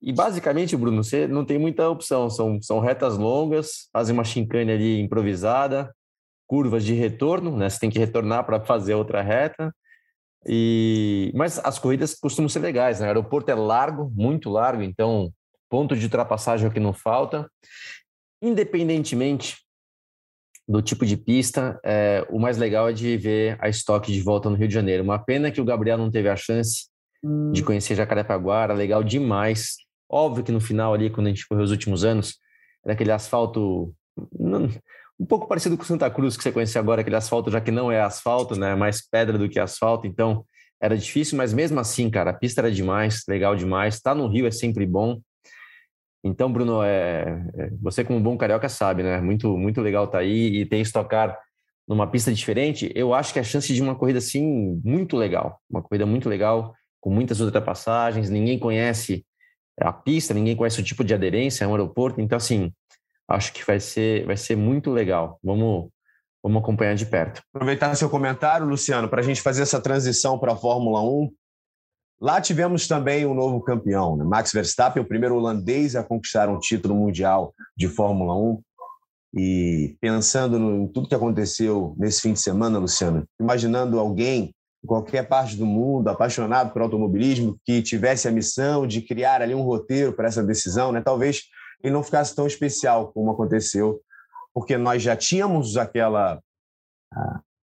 E 0.00 0.12
basicamente, 0.12 0.76
Bruno, 0.76 1.02
você 1.02 1.26
não 1.26 1.46
tem 1.46 1.58
muita 1.58 1.88
opção. 1.88 2.28
São, 2.28 2.60
são 2.60 2.78
retas 2.78 3.16
longas, 3.16 3.88
fazem 3.90 4.12
uma 4.12 4.24
chicane 4.24 4.70
ali 4.70 5.00
improvisada, 5.00 5.90
curvas 6.46 6.84
de 6.84 6.92
retorno, 6.92 7.56
né? 7.56 7.70
Você 7.70 7.80
tem 7.80 7.90
que 7.90 7.98
retornar 7.98 8.44
para 8.44 8.60
fazer 8.60 8.94
outra 8.94 9.22
reta. 9.22 9.74
E 10.46 11.32
mas 11.34 11.58
as 11.60 11.78
corridas 11.78 12.14
costumam 12.14 12.48
ser 12.50 12.58
legais, 12.58 13.00
né? 13.00 13.06
O 13.06 13.08
aeroporto 13.08 13.50
é 13.50 13.54
largo, 13.54 14.10
muito 14.14 14.50
largo, 14.50 14.82
então 14.82 15.32
ponto 15.70 15.96
de 15.96 16.04
ultrapassagem 16.04 16.66
é 16.66 16.68
o 16.68 16.72
que 16.72 16.80
não 16.80 16.92
falta. 16.92 17.48
Independentemente 18.42 19.56
do 20.68 20.82
tipo 20.82 21.06
de 21.06 21.16
pista, 21.16 21.80
é, 21.84 22.26
o 22.30 22.38
mais 22.38 22.58
legal 22.58 22.88
é 22.88 22.92
de 22.92 23.16
ver 23.16 23.56
a 23.60 23.68
estoque 23.68 24.12
de 24.12 24.20
volta 24.20 24.50
no 24.50 24.56
Rio 24.56 24.68
de 24.68 24.74
Janeiro. 24.74 25.02
Uma 25.02 25.18
pena 25.18 25.50
que 25.50 25.60
o 25.60 25.64
Gabriel 25.64 25.98
não 25.98 26.10
teve 26.10 26.28
a 26.28 26.36
chance 26.36 26.86
hum. 27.22 27.52
de 27.52 27.62
conhecer 27.62 27.94
Jacarepaguá, 27.94 28.64
era 28.64 28.74
legal 28.74 29.02
demais. 29.02 29.76
Óbvio 30.08 30.44
que 30.44 30.52
no 30.52 30.60
final 30.60 30.92
ali, 30.92 31.10
quando 31.10 31.28
a 31.28 31.30
gente 31.30 31.46
correu 31.46 31.64
os 31.64 31.70
últimos 31.70 32.04
anos, 32.04 32.38
era 32.84 32.94
aquele 32.94 33.12
asfalto 33.12 33.94
um 35.18 35.26
pouco 35.26 35.46
parecido 35.46 35.76
com 35.76 35.84
Santa 35.84 36.10
Cruz 36.10 36.36
que 36.36 36.42
você 36.42 36.52
conhece 36.52 36.78
agora, 36.78 37.00
aquele 37.00 37.16
asfalto 37.16 37.50
já 37.50 37.60
que 37.60 37.70
não 37.70 37.90
é 37.90 38.00
asfalto, 38.00 38.58
né, 38.58 38.74
mais 38.74 39.06
pedra 39.08 39.38
do 39.38 39.48
que 39.48 39.58
asfalto, 39.58 40.06
então 40.06 40.44
era 40.80 40.96
difícil, 40.96 41.38
mas 41.38 41.52
mesmo 41.52 41.78
assim, 41.78 42.10
cara, 42.10 42.30
a 42.30 42.34
pista 42.34 42.60
era 42.60 42.70
demais, 42.70 43.22
legal 43.28 43.54
demais. 43.54 44.00
Tá 44.00 44.14
no 44.16 44.26
Rio 44.26 44.48
é 44.48 44.50
sempre 44.50 44.84
bom. 44.84 45.20
Então, 46.24 46.52
Bruno, 46.52 46.82
é, 46.82 47.44
é, 47.54 47.70
você 47.80 48.04
como 48.04 48.20
bom 48.20 48.36
carioca 48.36 48.68
sabe, 48.68 49.02
né? 49.02 49.20
Muito, 49.20 49.56
muito 49.56 49.80
legal 49.80 50.04
estar 50.04 50.18
tá 50.18 50.22
aí 50.22 50.60
e 50.60 50.66
tem 50.66 50.80
estocar 50.80 51.36
numa 51.86 52.06
pista 52.06 52.32
diferente. 52.32 52.90
Eu 52.94 53.12
acho 53.12 53.32
que 53.32 53.40
a 53.40 53.44
chance 53.44 53.72
de 53.72 53.82
uma 53.82 53.94
corrida 53.94 54.18
assim 54.18 54.80
muito 54.84 55.16
legal, 55.16 55.60
uma 55.68 55.82
corrida 55.82 56.06
muito 56.06 56.28
legal 56.28 56.74
com 57.00 57.10
muitas 57.10 57.40
ultrapassagens. 57.40 58.30
Ninguém 58.30 58.58
conhece 58.58 59.26
a 59.80 59.92
pista, 59.92 60.32
ninguém 60.32 60.54
conhece 60.54 60.80
o 60.80 60.84
tipo 60.84 61.02
de 61.02 61.12
aderência, 61.12 61.64
é 61.64 61.68
um 61.68 61.72
aeroporto. 61.72 62.20
Então, 62.20 62.36
assim, 62.36 62.72
acho 63.28 63.52
que 63.52 63.64
vai 63.66 63.80
ser, 63.80 64.24
vai 64.24 64.36
ser 64.36 64.56
muito 64.56 64.90
legal. 64.90 65.40
Vamos, 65.42 65.90
vamos 66.42 66.62
acompanhar 66.62 66.94
de 66.94 67.06
perto. 67.06 67.42
Aproveitar 67.52 67.94
seu 67.96 68.08
comentário, 68.08 68.66
Luciano, 68.66 69.08
para 69.08 69.20
a 69.20 69.24
gente 69.24 69.42
fazer 69.42 69.62
essa 69.62 69.80
transição 69.80 70.38
para 70.38 70.52
a 70.52 70.56
Fórmula 70.56 71.02
1. 71.02 71.32
Lá 72.22 72.40
tivemos 72.40 72.86
também 72.86 73.26
um 73.26 73.34
novo 73.34 73.60
campeão, 73.60 74.16
né? 74.16 74.22
Max 74.22 74.52
Verstappen, 74.52 75.02
o 75.02 75.06
primeiro 75.06 75.34
holandês 75.34 75.96
a 75.96 76.04
conquistar 76.04 76.48
um 76.48 76.60
título 76.60 76.94
mundial 76.94 77.52
de 77.76 77.88
Fórmula 77.88 78.32
1. 78.36 78.62
E 79.34 79.96
pensando 80.00 80.56
em 80.56 80.86
tudo 80.86 81.08
que 81.08 81.16
aconteceu 81.16 81.96
nesse 81.98 82.20
fim 82.20 82.32
de 82.32 82.38
semana, 82.38 82.78
Luciano, 82.78 83.26
imaginando 83.40 83.98
alguém 83.98 84.54
em 84.84 84.86
qualquer 84.86 85.26
parte 85.26 85.56
do 85.56 85.66
mundo 85.66 86.06
apaixonado 86.06 86.72
por 86.72 86.82
automobilismo 86.82 87.58
que 87.64 87.82
tivesse 87.82 88.28
a 88.28 88.30
missão 88.30 88.86
de 88.86 89.02
criar 89.02 89.42
ali 89.42 89.52
um 89.52 89.62
roteiro 89.62 90.12
para 90.12 90.28
essa 90.28 90.44
decisão, 90.44 90.92
né? 90.92 91.00
Talvez 91.00 91.42
ele 91.82 91.92
não 91.92 92.04
ficasse 92.04 92.36
tão 92.36 92.46
especial 92.46 93.10
como 93.12 93.32
aconteceu, 93.32 94.00
porque 94.54 94.76
nós 94.78 95.02
já 95.02 95.16
tínhamos 95.16 95.76
aquela 95.76 96.40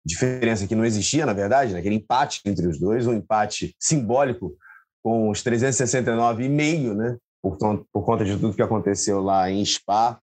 diferença 0.07 0.65
que 0.65 0.75
não 0.75 0.85
existia, 0.85 1.25
na 1.25 1.33
verdade, 1.33 1.73
naquele 1.73 1.95
né? 1.95 2.01
empate 2.01 2.41
entre 2.45 2.65
os 2.67 2.79
dois, 2.79 3.05
um 3.05 3.13
empate 3.13 3.75
simbólico 3.77 4.55
com 5.03 5.29
os 5.29 5.43
369,5, 5.43 6.95
né? 6.95 7.17
Por, 7.41 7.57
por 7.91 8.05
conta 8.05 8.25
de 8.25 8.37
tudo 8.37 8.55
que 8.55 8.61
aconteceu 8.61 9.21
lá 9.21 9.51
em 9.51 9.63
Spa. 9.63 10.19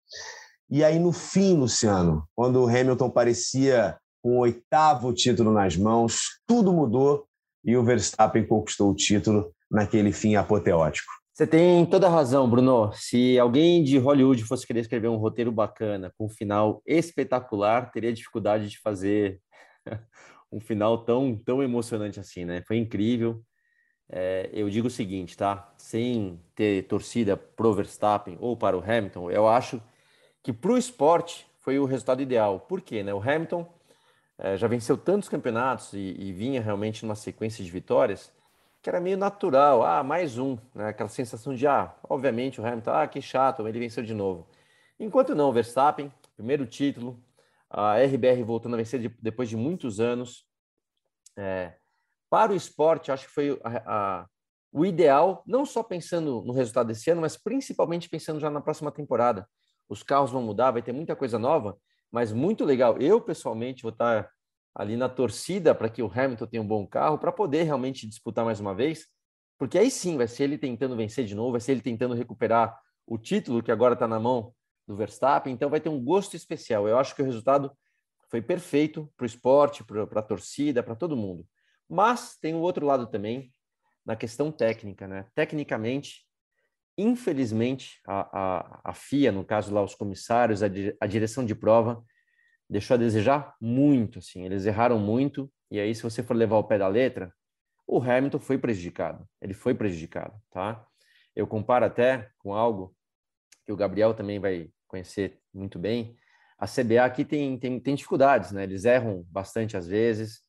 E 0.68 0.84
aí, 0.84 0.98
no 0.98 1.12
fim, 1.12 1.56
Luciano, 1.56 2.24
quando 2.34 2.62
o 2.62 2.68
Hamilton 2.68 3.08
parecia 3.08 3.96
com 4.22 4.36
o 4.36 4.40
oitavo 4.40 5.12
título 5.14 5.52
nas 5.52 5.76
mãos, 5.76 6.40
tudo 6.46 6.72
mudou 6.72 7.24
e 7.64 7.76
o 7.76 7.84
Verstappen 7.84 8.46
conquistou 8.46 8.90
o 8.90 8.94
título 8.94 9.52
naquele 9.70 10.12
fim 10.12 10.34
apoteótico. 10.34 11.10
Você 11.32 11.46
tem 11.46 11.86
toda 11.86 12.08
a 12.08 12.10
razão, 12.10 12.50
Bruno. 12.50 12.90
Se 12.92 13.38
alguém 13.38 13.84
de 13.84 13.96
Hollywood 13.96 14.42
fosse 14.42 14.66
querer 14.66 14.80
escrever 14.80 15.06
um 15.06 15.16
roteiro 15.16 15.52
bacana, 15.52 16.12
com 16.18 16.26
um 16.26 16.28
final 16.28 16.82
espetacular, 16.84 17.92
teria 17.92 18.12
dificuldade 18.12 18.68
de 18.68 18.80
fazer 18.80 19.40
um 20.50 20.60
final 20.60 20.98
tão, 20.98 21.36
tão 21.36 21.62
emocionante 21.62 22.18
assim, 22.20 22.44
né? 22.44 22.62
Foi 22.62 22.76
incrível. 22.76 23.42
É, 24.10 24.48
eu 24.52 24.70
digo 24.70 24.86
o 24.86 24.90
seguinte, 24.90 25.36
tá? 25.36 25.72
Sem 25.76 26.40
ter 26.54 26.86
torcida 26.86 27.36
pro 27.36 27.74
Verstappen 27.74 28.38
ou 28.40 28.56
para 28.56 28.76
o 28.76 28.82
Hamilton, 28.82 29.30
eu 29.30 29.46
acho 29.46 29.82
que 30.42 30.52
para 30.52 30.72
o 30.72 30.78
esporte 30.78 31.46
foi 31.60 31.78
o 31.78 31.84
resultado 31.84 32.22
ideal. 32.22 32.60
Por 32.60 32.80
quê? 32.80 33.02
Né? 33.02 33.12
O 33.12 33.20
Hamilton 33.20 33.70
é, 34.38 34.56
já 34.56 34.66
venceu 34.66 34.96
tantos 34.96 35.28
campeonatos 35.28 35.92
e, 35.92 36.16
e, 36.18 36.32
vinha 36.32 36.62
realmente 36.62 37.04
numa 37.04 37.14
sequência 37.14 37.62
de 37.62 37.70
vitórias 37.70 38.32
que 38.80 38.88
era 38.88 39.00
meio 39.00 39.18
natural. 39.18 39.82
Ah, 39.82 40.02
mais 40.02 40.38
um. 40.38 40.56
Né? 40.74 40.88
Aquela 40.88 41.08
sensação 41.08 41.54
de, 41.54 41.66
ah, 41.66 41.94
obviamente 42.08 42.60
o 42.60 42.66
Hamilton, 42.66 42.90
ah, 42.92 43.06
que 43.06 43.20
chato, 43.20 43.66
ele 43.68 43.78
venceu 43.78 44.02
de 44.02 44.14
novo. 44.14 44.46
Enquanto 44.98 45.34
não, 45.34 45.50
o 45.50 45.52
Verstappen, 45.52 46.12
primeiro 46.36 46.64
título, 46.64 47.22
a 47.70 47.98
RBR 47.98 48.42
voltando 48.42 48.74
a 48.74 48.76
vencer 48.78 49.00
de, 49.00 49.08
depois 49.20 49.48
de 49.48 49.56
muitos 49.56 50.00
anos. 50.00 50.46
É, 51.36 51.74
para 52.30 52.52
o 52.52 52.56
esporte, 52.56 53.12
acho 53.12 53.26
que 53.26 53.32
foi 53.32 53.60
a, 53.62 53.82
a, 54.20 54.26
o 54.72 54.84
ideal, 54.84 55.42
não 55.46 55.64
só 55.64 55.82
pensando 55.82 56.42
no 56.42 56.52
resultado 56.52 56.88
desse 56.88 57.10
ano, 57.10 57.20
mas 57.20 57.36
principalmente 57.36 58.08
pensando 58.08 58.40
já 58.40 58.50
na 58.50 58.60
próxima 58.60 58.90
temporada. 58.90 59.48
Os 59.88 60.02
carros 60.02 60.30
vão 60.30 60.42
mudar, 60.42 60.70
vai 60.70 60.82
ter 60.82 60.92
muita 60.92 61.16
coisa 61.16 61.38
nova, 61.38 61.78
mas 62.10 62.32
muito 62.32 62.64
legal. 62.64 62.98
Eu, 62.98 63.20
pessoalmente, 63.20 63.82
vou 63.82 63.92
estar 63.92 64.30
ali 64.74 64.96
na 64.96 65.08
torcida 65.08 65.74
para 65.74 65.88
que 65.88 66.02
o 66.02 66.10
Hamilton 66.12 66.46
tenha 66.46 66.62
um 66.62 66.66
bom 66.66 66.86
carro, 66.86 67.18
para 67.18 67.32
poder 67.32 67.64
realmente 67.64 68.06
disputar 68.06 68.44
mais 68.44 68.60
uma 68.60 68.74
vez, 68.74 69.06
porque 69.58 69.78
aí 69.78 69.90
sim 69.90 70.16
vai 70.16 70.28
ser 70.28 70.44
ele 70.44 70.58
tentando 70.58 70.96
vencer 70.96 71.24
de 71.24 71.34
novo, 71.34 71.52
vai 71.52 71.60
ser 71.60 71.72
ele 71.72 71.80
tentando 71.80 72.14
recuperar 72.14 72.78
o 73.06 73.18
título 73.18 73.62
que 73.62 73.72
agora 73.72 73.94
está 73.94 74.06
na 74.06 74.20
mão 74.20 74.54
do 74.88 74.96
Verstappen, 74.96 75.52
então 75.52 75.68
vai 75.68 75.80
ter 75.80 75.90
um 75.90 76.02
gosto 76.02 76.34
especial. 76.34 76.88
Eu 76.88 76.98
acho 76.98 77.14
que 77.14 77.20
o 77.20 77.24
resultado 77.24 77.70
foi 78.30 78.40
perfeito 78.40 79.12
para 79.18 79.24
o 79.24 79.26
esporte, 79.26 79.84
para 79.84 80.02
a 80.02 80.22
torcida, 80.22 80.82
para 80.82 80.96
todo 80.96 81.16
mundo. 81.16 81.46
Mas 81.86 82.38
tem 82.40 82.54
o 82.54 82.60
outro 82.60 82.86
lado 82.86 83.06
também, 83.06 83.52
na 84.04 84.16
questão 84.16 84.50
técnica, 84.50 85.06
né? 85.06 85.26
Tecnicamente, 85.34 86.26
infelizmente, 86.96 88.00
a, 88.06 88.28
a, 88.32 88.80
a 88.84 88.94
FIA, 88.94 89.30
no 89.30 89.44
caso 89.44 89.72
lá, 89.72 89.82
os 89.82 89.94
comissários, 89.94 90.62
a, 90.62 90.66
a 91.00 91.06
direção 91.06 91.44
de 91.44 91.54
prova, 91.54 92.02
deixou 92.68 92.94
a 92.94 92.98
desejar 92.98 93.54
muito, 93.60 94.20
assim, 94.20 94.44
eles 94.44 94.64
erraram 94.64 94.98
muito, 94.98 95.50
e 95.70 95.78
aí 95.78 95.94
se 95.94 96.02
você 96.02 96.22
for 96.22 96.34
levar 96.34 96.56
o 96.56 96.64
pé 96.64 96.78
da 96.78 96.88
letra, 96.88 97.32
o 97.86 98.00
Hamilton 98.00 98.38
foi 98.38 98.56
prejudicado, 98.58 99.26
ele 99.40 99.54
foi 99.54 99.74
prejudicado, 99.74 100.34
tá? 100.50 100.86
Eu 101.36 101.46
comparo 101.46 101.84
até 101.84 102.30
com 102.38 102.54
algo 102.54 102.94
que 103.64 103.72
o 103.72 103.76
Gabriel 103.76 104.14
também 104.14 104.38
vai 104.38 104.70
conhecer 104.88 105.38
muito 105.54 105.78
bem, 105.78 106.16
a 106.58 106.66
CBA 106.66 107.04
aqui 107.04 107.24
tem, 107.24 107.56
tem, 107.56 107.78
tem 107.78 107.94
dificuldades, 107.94 108.50
né? 108.50 108.64
Eles 108.64 108.84
erram 108.84 109.24
bastante 109.30 109.76
às 109.76 109.86
vezes, 109.86 110.40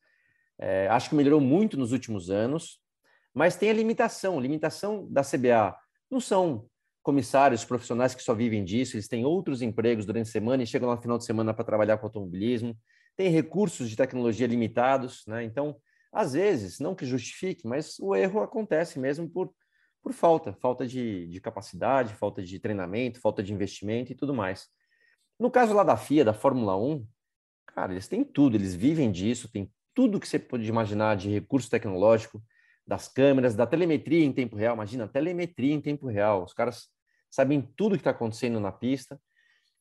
é, 0.57 0.87
acho 0.87 1.09
que 1.09 1.15
melhorou 1.15 1.39
muito 1.39 1.77
nos 1.77 1.91
últimos 1.91 2.29
anos, 2.31 2.79
mas 3.33 3.55
tem 3.55 3.69
a 3.69 3.73
limitação, 3.73 4.39
limitação 4.39 5.07
da 5.11 5.21
CBA 5.21 5.77
não 6.09 6.19
são 6.19 6.67
comissários 7.01 7.63
profissionais 7.63 8.13
que 8.13 8.23
só 8.23 8.33
vivem 8.33 8.65
disso, 8.65 8.95
eles 8.95 9.07
têm 9.07 9.25
outros 9.25 9.61
empregos 9.61 10.05
durante 10.05 10.27
a 10.27 10.31
semana 10.31 10.63
e 10.63 10.67
chegam 10.67 10.89
no 10.89 11.01
final 11.01 11.17
de 11.17 11.25
semana 11.25 11.53
para 11.53 11.63
trabalhar 11.63 11.97
com 11.97 12.07
automobilismo, 12.07 12.77
tem 13.15 13.29
recursos 13.29 13.89
de 13.89 13.95
tecnologia 13.95 14.47
limitados, 14.47 15.23
né? 15.27 15.43
Então, 15.43 15.75
às 16.11 16.33
vezes, 16.33 16.79
não 16.79 16.95
que 16.95 17.05
justifique, 17.05 17.67
mas 17.67 17.97
o 17.99 18.15
erro 18.15 18.41
acontece 18.41 18.99
mesmo 18.99 19.29
por, 19.29 19.53
por 20.09 20.13
falta, 20.13 20.53
falta 20.53 20.87
de, 20.87 21.27
de 21.27 21.39
capacidade, 21.39 22.15
falta 22.15 22.41
de 22.41 22.59
treinamento, 22.59 23.21
falta 23.21 23.43
de 23.43 23.53
investimento 23.53 24.11
e 24.11 24.15
tudo 24.15 24.33
mais. 24.33 24.67
No 25.39 25.51
caso 25.51 25.73
lá 25.73 25.83
da 25.83 25.95
FIA, 25.95 26.25
da 26.25 26.33
Fórmula 26.33 26.75
1, 26.75 27.07
cara, 27.67 27.91
eles 27.91 28.07
têm 28.07 28.23
tudo, 28.23 28.57
eles 28.57 28.73
vivem 28.73 29.11
disso, 29.11 29.51
tem 29.51 29.71
tudo 29.93 30.19
que 30.19 30.27
você 30.27 30.39
pode 30.39 30.67
imaginar 30.67 31.15
de 31.15 31.29
recurso 31.29 31.69
tecnológico, 31.69 32.41
das 32.87 33.07
câmeras, 33.07 33.55
da 33.55 33.67
telemetria 33.67 34.25
em 34.25 34.33
tempo 34.33 34.55
real. 34.55 34.73
Imagina, 34.73 35.07
telemetria 35.07 35.75
em 35.75 35.79
tempo 35.79 36.07
real. 36.07 36.43
Os 36.43 36.53
caras 36.53 36.87
sabem 37.29 37.61
tudo 37.77 37.95
que 37.95 38.01
está 38.01 38.09
acontecendo 38.09 38.59
na 38.59 38.71
pista. 38.71 39.21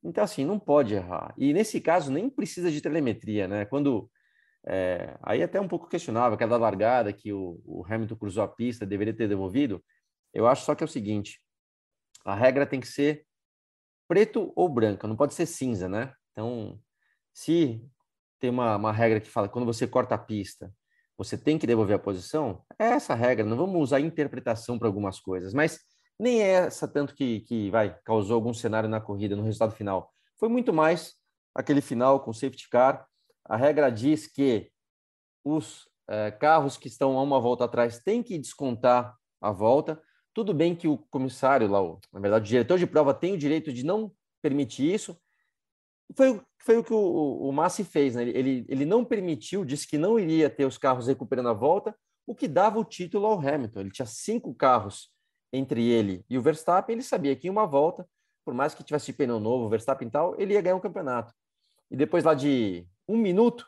Então, 0.05 0.23
assim, 0.23 0.45
não 0.45 0.59
pode 0.59 0.93
errar. 0.93 1.33
E 1.39 1.55
nesse 1.55 1.81
caso, 1.81 2.13
nem 2.13 2.29
precisa 2.29 2.71
de 2.71 2.83
telemetria, 2.83 3.49
né? 3.49 3.65
Quando. 3.65 4.11
É, 4.67 5.17
aí 5.23 5.43
até 5.43 5.59
um 5.59 5.69
pouco 5.69 5.89
questionável, 5.89 6.35
aquela 6.35 6.59
largada 6.59 7.11
que 7.13 7.33
o, 7.33 7.59
o 7.65 7.83
Hamilton 7.89 8.17
cruzou 8.17 8.45
a 8.45 8.49
pista, 8.49 8.85
deveria 8.85 9.15
ter 9.15 9.27
devolvido. 9.27 9.83
Eu 10.33 10.47
acho 10.47 10.65
só 10.65 10.75
que 10.75 10.83
é 10.83 10.87
o 10.87 10.89
seguinte: 10.89 11.41
a 12.25 12.35
regra 12.35 12.67
tem 12.67 12.81
que 12.81 12.89
ser 12.89 13.27
preto 14.07 14.53
ou 14.57 14.69
branca, 14.69 15.07
não 15.07 15.17
pode 15.17 15.35
ser 15.35 15.47
cinza, 15.47 15.89
né? 15.89 16.15
Então, 16.33 16.81
se 17.33 17.85
tem 18.39 18.51
uma, 18.51 18.77
uma 18.77 18.93
regra 18.93 19.21
que 19.21 19.29
fala 19.29 19.49
que 19.49 19.53
quando 19.53 19.67
você 19.67 19.87
corta 19.87 20.15
a 20.15 20.19
pista 20.19 20.73
você 21.19 21.37
tem 21.37 21.59
que 21.59 21.67
devolver 21.67 21.97
a 21.97 21.99
posição, 21.99 22.63
é 22.79 22.91
essa 22.91 23.13
regra, 23.13 23.45
não 23.45 23.57
vamos 23.57 23.83
usar 23.83 23.99
interpretação 23.99 24.79
para 24.79 24.87
algumas 24.87 25.19
coisas, 25.19 25.53
mas 25.53 25.81
nem 26.17 26.41
é 26.41 26.51
essa 26.51 26.87
tanto 26.87 27.13
que, 27.13 27.41
que 27.41 27.71
vai 27.71 27.99
causou 28.05 28.37
algum 28.37 28.55
cenário 28.55 28.89
na 28.89 29.01
corrida, 29.01 29.35
no 29.35 29.43
resultado 29.43 29.75
final. 29.75 30.13
Foi 30.39 30.49
muito 30.49 30.73
mais 30.73 31.15
aquele 31.53 31.81
final 31.81 32.21
com 32.21 32.33
safety 32.33 32.69
car. 32.71 33.05
A 33.45 33.57
regra 33.57 33.91
diz 33.91 34.29
que 34.29 34.71
os 35.45 35.89
é, 36.09 36.31
carros 36.31 36.77
que 36.77 36.87
estão 36.87 37.19
a 37.19 37.23
uma 37.23 37.41
volta 37.41 37.65
atrás 37.65 37.99
têm 37.99 38.23
que 38.23 38.39
descontar 38.39 39.17
a 39.41 39.51
volta. 39.51 40.01
Tudo 40.35 40.55
bem 40.55 40.75
que 40.75 40.87
o 40.87 40.99
comissário 41.11 41.69
lá, 41.69 41.81
na 42.13 42.21
verdade, 42.21 42.45
o 42.45 42.49
diretor 42.49 42.79
de 42.79 42.87
prova 42.87 43.13
tem 43.13 43.35
o 43.35 43.39
direito 43.39 43.73
de 43.73 43.85
não 43.85 44.13
permitir 44.41 44.93
isso, 44.95 45.19
foi, 46.17 46.41
foi 46.59 46.77
o 46.79 46.85
que 46.85 46.93
o, 46.93 47.49
o 47.49 47.53
Massi 47.53 47.85
fez, 47.85 48.15
né? 48.15 48.23
Ele, 48.23 48.65
ele 48.69 48.85
não 48.85 49.05
permitiu, 49.05 49.65
disse 49.65 49.87
que 49.87 49.99
não 49.99 50.19
iria 50.19 50.49
ter 50.49 50.65
os 50.65 50.79
carros 50.79 51.07
recuperando 51.07 51.49
a 51.49 51.53
volta, 51.53 51.95
o 52.27 52.35
que 52.35 52.49
dava 52.49 52.79
o 52.79 52.85
título 52.85 53.27
ao 53.27 53.39
Hamilton. 53.39 53.81
Ele 53.81 53.91
tinha 53.91 54.07
cinco 54.07 54.55
carros 54.55 55.11
entre 55.53 55.87
ele 55.87 56.25
e 56.29 56.37
o 56.39 56.43
Verstappen, 56.43 56.95
ele 56.95 57.03
sabia 57.03 57.35
que 57.35 57.49
em 57.49 57.51
uma 57.51 57.67
volta, 57.67 58.07
por 58.45 58.55
mais 58.55 58.75
que 58.75 58.85
tivesse 58.85 59.13
pneu 59.13 59.41
novo, 59.41 59.69
Verstappen 59.69 60.09
e 60.09 60.11
tal, 60.11 60.39
ele 60.39 60.55
ia 60.55 60.61
ganhar 60.61 60.77
um 60.77 60.81
campeonato. 60.81 61.33
E 61.91 61.97
depois 61.97 62.25
lá 62.25 62.35
de 62.35 62.87
um 63.07 63.17
minuto, 63.17 63.67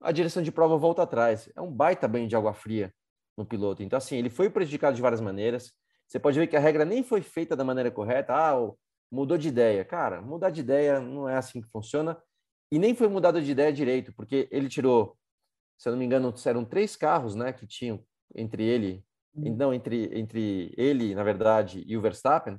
a 0.00 0.12
direção 0.12 0.42
de 0.42 0.52
prova 0.52 0.76
volta 0.76 1.02
atrás. 1.02 1.48
É 1.54 1.60
um 1.60 1.72
baita 1.72 2.08
banho 2.08 2.28
de 2.28 2.36
água 2.36 2.52
fria 2.52 2.92
no 3.36 3.44
piloto. 3.44 3.82
Então, 3.82 3.96
assim, 3.96 4.16
ele 4.16 4.30
foi 4.30 4.48
prejudicado 4.48 4.96
de 4.96 5.02
várias 5.02 5.20
maneiras. 5.20 5.72
Você 6.06 6.18
pode 6.18 6.38
ver 6.38 6.46
que 6.46 6.56
a 6.56 6.60
regra 6.60 6.84
nem 6.84 7.02
foi 7.02 7.20
feita 7.20 7.54
da 7.54 7.64
maneira 7.64 7.90
correta. 7.90 8.32
Ah, 8.34 8.54
mudou 9.10 9.36
de 9.36 9.48
ideia. 9.48 9.84
Cara, 9.84 10.22
mudar 10.22 10.50
de 10.50 10.60
ideia 10.60 11.00
não 11.00 11.28
é 11.28 11.36
assim 11.36 11.60
que 11.60 11.68
funciona. 11.68 12.16
E 12.70 12.78
nem 12.78 12.94
foi 12.94 13.08
mudado 13.08 13.40
de 13.40 13.50
ideia 13.50 13.72
direito, 13.72 14.12
porque 14.14 14.48
ele 14.50 14.68
tirou, 14.68 15.16
se 15.78 15.88
eu 15.88 15.92
não 15.92 15.98
me 15.98 16.04
engano, 16.04 16.34
eram 16.44 16.64
três 16.64 16.96
carros, 16.96 17.34
né, 17.34 17.52
que 17.52 17.66
tinham 17.66 18.04
entre 18.34 18.64
ele, 18.64 19.04
hum. 19.34 19.54
não, 19.56 19.72
entre, 19.72 20.18
entre 20.18 20.74
ele, 20.76 21.14
na 21.14 21.22
verdade, 21.22 21.84
e 21.86 21.96
o 21.96 22.00
Verstappen, 22.00 22.58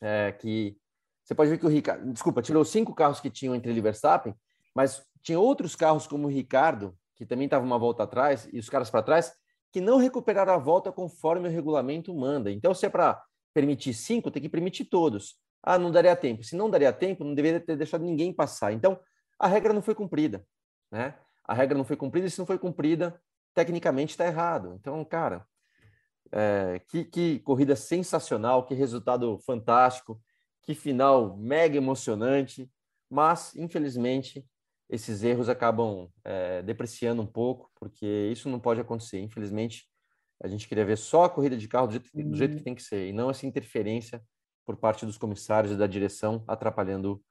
é, 0.00 0.32
que 0.32 0.78
você 1.22 1.34
pode 1.34 1.50
ver 1.50 1.58
que 1.58 1.66
o 1.66 1.70
Ricardo, 1.70 2.12
desculpa, 2.12 2.42
tirou 2.42 2.64
cinco 2.64 2.94
carros 2.94 3.20
que 3.20 3.30
tinham 3.30 3.54
entre 3.54 3.70
ele 3.70 3.78
e 3.78 3.82
Verstappen, 3.82 4.34
mas 4.74 5.02
tinha 5.22 5.38
outros 5.38 5.76
carros 5.76 6.06
como 6.06 6.26
o 6.26 6.30
Ricardo, 6.30 6.96
que 7.16 7.24
também 7.24 7.46
estava 7.46 7.64
uma 7.64 7.78
volta 7.78 8.02
atrás, 8.02 8.48
e 8.52 8.58
os 8.58 8.68
caras 8.68 8.90
para 8.90 9.02
trás, 9.02 9.34
que 9.74 9.80
não 9.80 9.96
recuperaram 9.98 10.54
a 10.54 10.56
volta 10.56 10.92
conforme 10.92 11.48
o 11.48 11.50
regulamento 11.50 12.14
manda. 12.14 12.48
Então, 12.48 12.72
se 12.72 12.86
é 12.86 12.88
para 12.88 13.20
permitir 13.52 13.92
cinco, 13.92 14.30
tem 14.30 14.40
que 14.40 14.48
permitir 14.48 14.84
todos. 14.84 15.34
Ah, 15.60 15.76
não 15.76 15.90
daria 15.90 16.14
tempo. 16.14 16.44
Se 16.44 16.54
não 16.54 16.70
daria 16.70 16.92
tempo, 16.92 17.24
não 17.24 17.34
deveria 17.34 17.58
ter 17.58 17.76
deixado 17.76 18.04
ninguém 18.04 18.32
passar. 18.32 18.72
Então, 18.72 19.00
a 19.36 19.48
regra 19.48 19.72
não 19.72 19.82
foi 19.82 19.92
cumprida, 19.92 20.46
né? 20.92 21.18
A 21.42 21.52
regra 21.52 21.76
não 21.76 21.84
foi 21.84 21.96
cumprida 21.96 22.28
e 22.28 22.30
se 22.30 22.38
não 22.38 22.46
foi 22.46 22.56
cumprida, 22.56 23.20
tecnicamente 23.52 24.12
está 24.12 24.24
errado. 24.24 24.76
Então, 24.78 25.04
cara, 25.04 25.44
é, 26.30 26.80
que, 26.86 27.04
que 27.04 27.40
corrida 27.40 27.74
sensacional, 27.74 28.64
que 28.64 28.74
resultado 28.74 29.40
fantástico, 29.40 30.22
que 30.62 30.72
final 30.76 31.36
mega 31.36 31.76
emocionante, 31.76 32.70
mas, 33.10 33.56
infelizmente, 33.56 34.46
esses 34.88 35.22
erros 35.22 35.48
acabam 35.48 36.08
é, 36.24 36.62
depreciando 36.62 37.22
um 37.22 37.26
pouco, 37.26 37.70
porque 37.74 38.06
isso 38.30 38.48
não 38.48 38.60
pode 38.60 38.80
acontecer. 38.80 39.20
Infelizmente, 39.20 39.86
a 40.42 40.48
gente 40.48 40.68
queria 40.68 40.84
ver 40.84 40.98
só 40.98 41.24
a 41.24 41.30
corrida 41.30 41.56
de 41.56 41.68
carro 41.68 41.86
do 41.86 41.92
jeito, 41.92 42.10
do 42.12 42.36
jeito 42.36 42.56
que 42.56 42.62
tem 42.62 42.74
que 42.74 42.82
ser, 42.82 43.08
e 43.08 43.12
não 43.12 43.30
essa 43.30 43.46
interferência 43.46 44.22
por 44.64 44.76
parte 44.76 45.04
dos 45.06 45.18
comissários 45.18 45.72
e 45.72 45.76
da 45.76 45.86
direção, 45.86 46.44
atrapalhando 46.46 47.22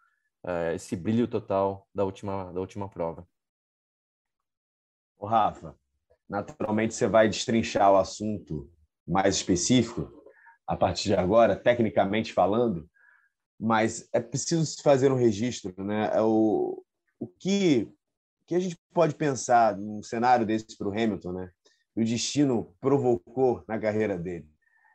uh, 0.44 0.74
esse 0.74 0.96
brilho 0.96 1.28
total 1.28 1.88
da 1.94 2.04
última, 2.04 2.52
da 2.52 2.60
última 2.60 2.90
prova. 2.90 3.28
O 5.18 5.26
Rafa, 5.26 5.76
naturalmente 6.30 6.94
você 6.94 7.08
vai 7.08 7.28
destrinchar 7.30 7.92
o 7.92 7.98
assunto 7.98 8.70
mais 9.08 9.36
específico 9.36 10.12
a 10.68 10.76
partir 10.76 11.10
de 11.10 11.16
agora, 11.16 11.56
tecnicamente 11.56 12.34
falando, 12.34 12.90
mas 13.60 14.10
é 14.14 14.20
preciso 14.20 14.82
fazer 14.82 15.12
um 15.12 15.18
registro, 15.18 15.74
né? 15.84 16.12
É 16.14 16.22
o, 16.22 16.83
o 17.24 17.28
que, 17.40 17.88
que 18.46 18.56
a 18.56 18.60
gente 18.60 18.78
pode 18.94 19.16
pensar 19.16 19.78
num 19.78 20.04
cenário 20.04 20.46
desse 20.46 20.78
para 20.78 20.88
o 20.88 20.92
Hamilton, 20.92 21.32
né? 21.32 21.52
o 21.96 22.04
destino 22.04 22.76
provocou 22.82 23.64
na 23.68 23.80
carreira 23.80 24.18
dele. 24.18 24.48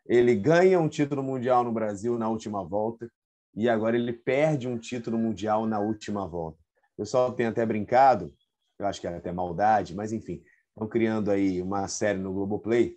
Ele 0.06 0.34
ganha 0.34 0.80
um 0.80 0.88
título 0.88 1.22
mundial 1.22 1.62
no 1.62 1.72
Brasil 1.72 2.18
na 2.18 2.28
última 2.28 2.64
volta 2.64 3.10
e 3.54 3.68
agora 3.68 3.96
ele 3.96 4.12
perde 4.12 4.66
um 4.66 4.78
título 4.78 5.18
mundial 5.18 5.66
na 5.66 5.78
última 5.78 6.26
volta. 6.26 6.58
O 6.94 7.02
pessoal 7.02 7.32
tem 7.32 7.46
até 7.46 7.64
brincado, 7.64 8.32
eu 8.78 8.86
acho 8.86 9.00
que 9.00 9.06
é 9.06 9.16
até 9.16 9.32
maldade, 9.32 9.94
mas 9.94 10.12
enfim, 10.12 10.42
estão 10.68 10.88
criando 10.88 11.30
aí 11.30 11.62
uma 11.62 11.86
série 11.88 12.18
no 12.18 12.32
Globoplay. 12.32 12.96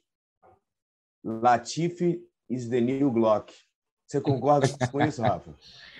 Latifi 1.24 2.22
is 2.50 2.68
the 2.68 2.82
new 2.82 3.12
Glock. 3.12 3.54
Você 4.08 4.20
concorda 4.20 4.68
com 4.92 5.02
isso, 5.02 5.22
Rafa? 5.22 5.54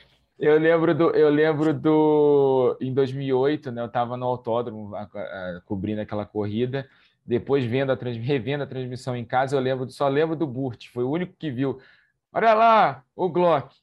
Eu 0.42 0.58
lembro 0.60 0.94
do, 0.94 1.12
eu 1.12 1.30
lembro 1.30 1.74
do 1.74 2.78
em 2.82 2.94
2008, 2.94 3.72
né? 3.72 3.82
Eu 3.82 3.86
estava 3.86 4.18
no 4.18 4.26
autódromo 4.26 4.94
a, 4.96 5.04
a, 5.04 5.62
cobrindo 5.66 6.02
aquela 6.02 6.26
corrida 6.26 6.90
depois 7.26 7.64
vendo 7.64 7.92
a 7.92 7.96
revendo 7.96 8.64
a 8.64 8.68
transmissão 8.68 9.16
em 9.16 9.26
casa, 9.26 9.56
eu 9.56 9.60
lembro, 9.60 9.90
só 9.90 10.08
lembro 10.08 10.36
do 10.36 10.48
Burt, 10.48 10.88
foi 10.90 11.04
o 11.04 11.10
único 11.10 11.34
que 11.38 11.52
viu. 11.52 11.80
Olha 12.32 12.54
lá, 12.54 13.04
o 13.16 13.30
Glock. 13.30 13.76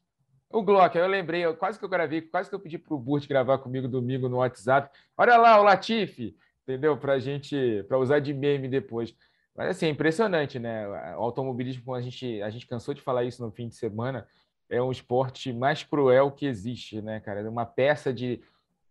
O 0.51 0.63
Glock, 0.63 0.97
aí 0.97 1.05
eu 1.05 1.09
lembrei, 1.09 1.45
eu, 1.45 1.55
quase 1.57 1.79
que 1.79 1.85
eu 1.85 1.89
gravei, 1.89 2.23
quase 2.23 2.49
que 2.49 2.55
eu 2.55 2.61
pedi 2.61 2.79
para 2.79 2.95
o 2.95 2.99
Burt 2.99 3.29
gravar 3.29 3.59
comigo 3.59 3.87
domingo 3.87 4.29
no 4.29 4.39
WhatsApp. 4.39 4.91
Olha 5.17 5.37
lá, 5.37 5.61
o 5.61 5.63
Latifi, 5.63 6.37
entendeu? 6.63 6.97
Para 6.97 7.19
gente, 7.19 7.85
para 7.87 7.99
usar 7.99 8.19
de 8.19 8.33
meme 8.33 8.67
depois. 8.69 9.15
Mas 9.55 9.71
assim, 9.71 9.87
é 9.87 9.91
impressionante, 9.91 10.59
né? 10.59 10.89
O 11.17 11.23
automobilismo, 11.23 11.95
a 11.95 12.01
gente, 12.01 12.41
a 12.43 12.49
gente 12.49 12.67
cansou 12.67 12.95
de 12.95 13.03
falar 13.03 13.25
isso 13.25 13.43
no 13.43 13.51
fim 13.51 13.69
de 13.69 13.77
semana, 13.77 14.27
é 14.71 14.83
um 14.83 14.91
esporte 14.91 15.53
mais 15.53 15.83
cruel 15.83 16.31
que 16.31 16.47
existe, 16.47 17.01
né, 17.01 17.21
cara? 17.21 17.41
É 17.41 17.49
uma 17.49 17.67
peça 17.67 18.13
de 18.13 18.41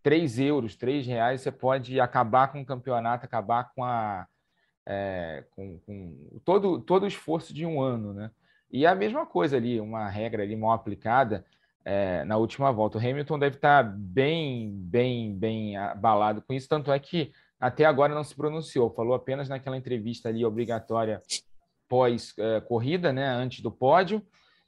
3 0.04 0.40
euros, 0.40 0.76
3 0.76 1.06
reais, 1.06 1.42
você 1.42 1.52
pode 1.52 2.00
acabar 2.00 2.52
com 2.52 2.62
o 2.62 2.66
campeonato, 2.66 3.26
acabar 3.26 3.72
com 3.76 3.84
a 3.84 4.28
é, 4.88 5.44
com, 5.52 5.80
com, 5.80 6.40
todo, 6.46 6.80
todo 6.80 7.04
o 7.04 7.08
esforço 7.08 7.54
de 7.54 7.66
um 7.66 7.82
ano, 7.82 8.14
né? 8.14 8.32
E 8.72 8.86
a 8.86 8.96
mesma 8.96 9.26
coisa 9.26 9.58
ali, 9.58 9.82
uma 9.82 10.08
regra 10.10 10.44
ali 10.44 10.56
mal 10.56 10.72
aplicada 10.72 11.46
é, 11.84 12.24
na 12.24 12.38
última 12.38 12.72
volta. 12.72 12.98
O 12.98 13.02
Hamilton 13.02 13.38
deve 13.38 13.58
estar 13.58 13.84
bem, 13.84 14.72
bem, 14.72 15.38
bem 15.38 15.78
abalado 15.78 16.42
com 16.42 16.54
isso, 16.54 16.70
tanto 16.70 16.92
é 16.92 17.00
que 17.00 17.32
até 17.60 17.86
agora 17.86 18.16
não 18.16 18.24
se 18.24 18.36
pronunciou, 18.36 18.90
falou 18.90 19.14
apenas 19.14 19.50
naquela 19.50 19.78
entrevista 19.78 20.30
ali 20.30 20.46
obrigatória 20.46 21.22
pós-corrida, 21.90 23.12
né, 23.12 23.28
antes 23.28 23.62
do 23.62 23.72
pódio, 23.72 24.22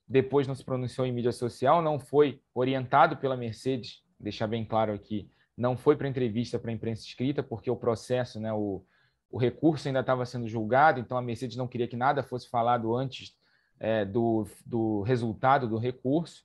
depois 0.09 0.47
não 0.47 0.55
se 0.55 0.65
pronunciou 0.65 1.05
em 1.05 1.11
mídia 1.11 1.31
social, 1.31 1.83
não 1.83 1.99
foi 1.99 2.41
orientado 2.55 3.15
pela 3.17 3.37
Mercedes, 3.37 4.01
deixar 4.19 4.47
bem 4.47 4.65
claro 4.65 4.91
aqui, 4.91 5.29
não 5.55 5.77
foi 5.77 5.95
para 5.95 6.07
entrevista 6.07 6.57
para 6.57 6.71
a 6.71 6.73
imprensa 6.73 7.05
escrita, 7.05 7.43
porque 7.43 7.69
o 7.69 7.75
processo, 7.75 8.39
né, 8.39 8.51
o, 8.51 8.83
o 9.29 9.37
recurso 9.37 9.87
ainda 9.87 9.99
estava 9.99 10.25
sendo 10.25 10.47
julgado, 10.47 10.99
então 10.99 11.15
a 11.15 11.21
Mercedes 11.21 11.57
não 11.57 11.67
queria 11.67 11.87
que 11.87 11.95
nada 11.95 12.23
fosse 12.23 12.49
falado 12.49 12.95
antes 12.95 13.37
é, 13.79 14.03
do, 14.03 14.47
do 14.65 15.01
resultado 15.03 15.67
do 15.67 15.77
recurso 15.77 16.43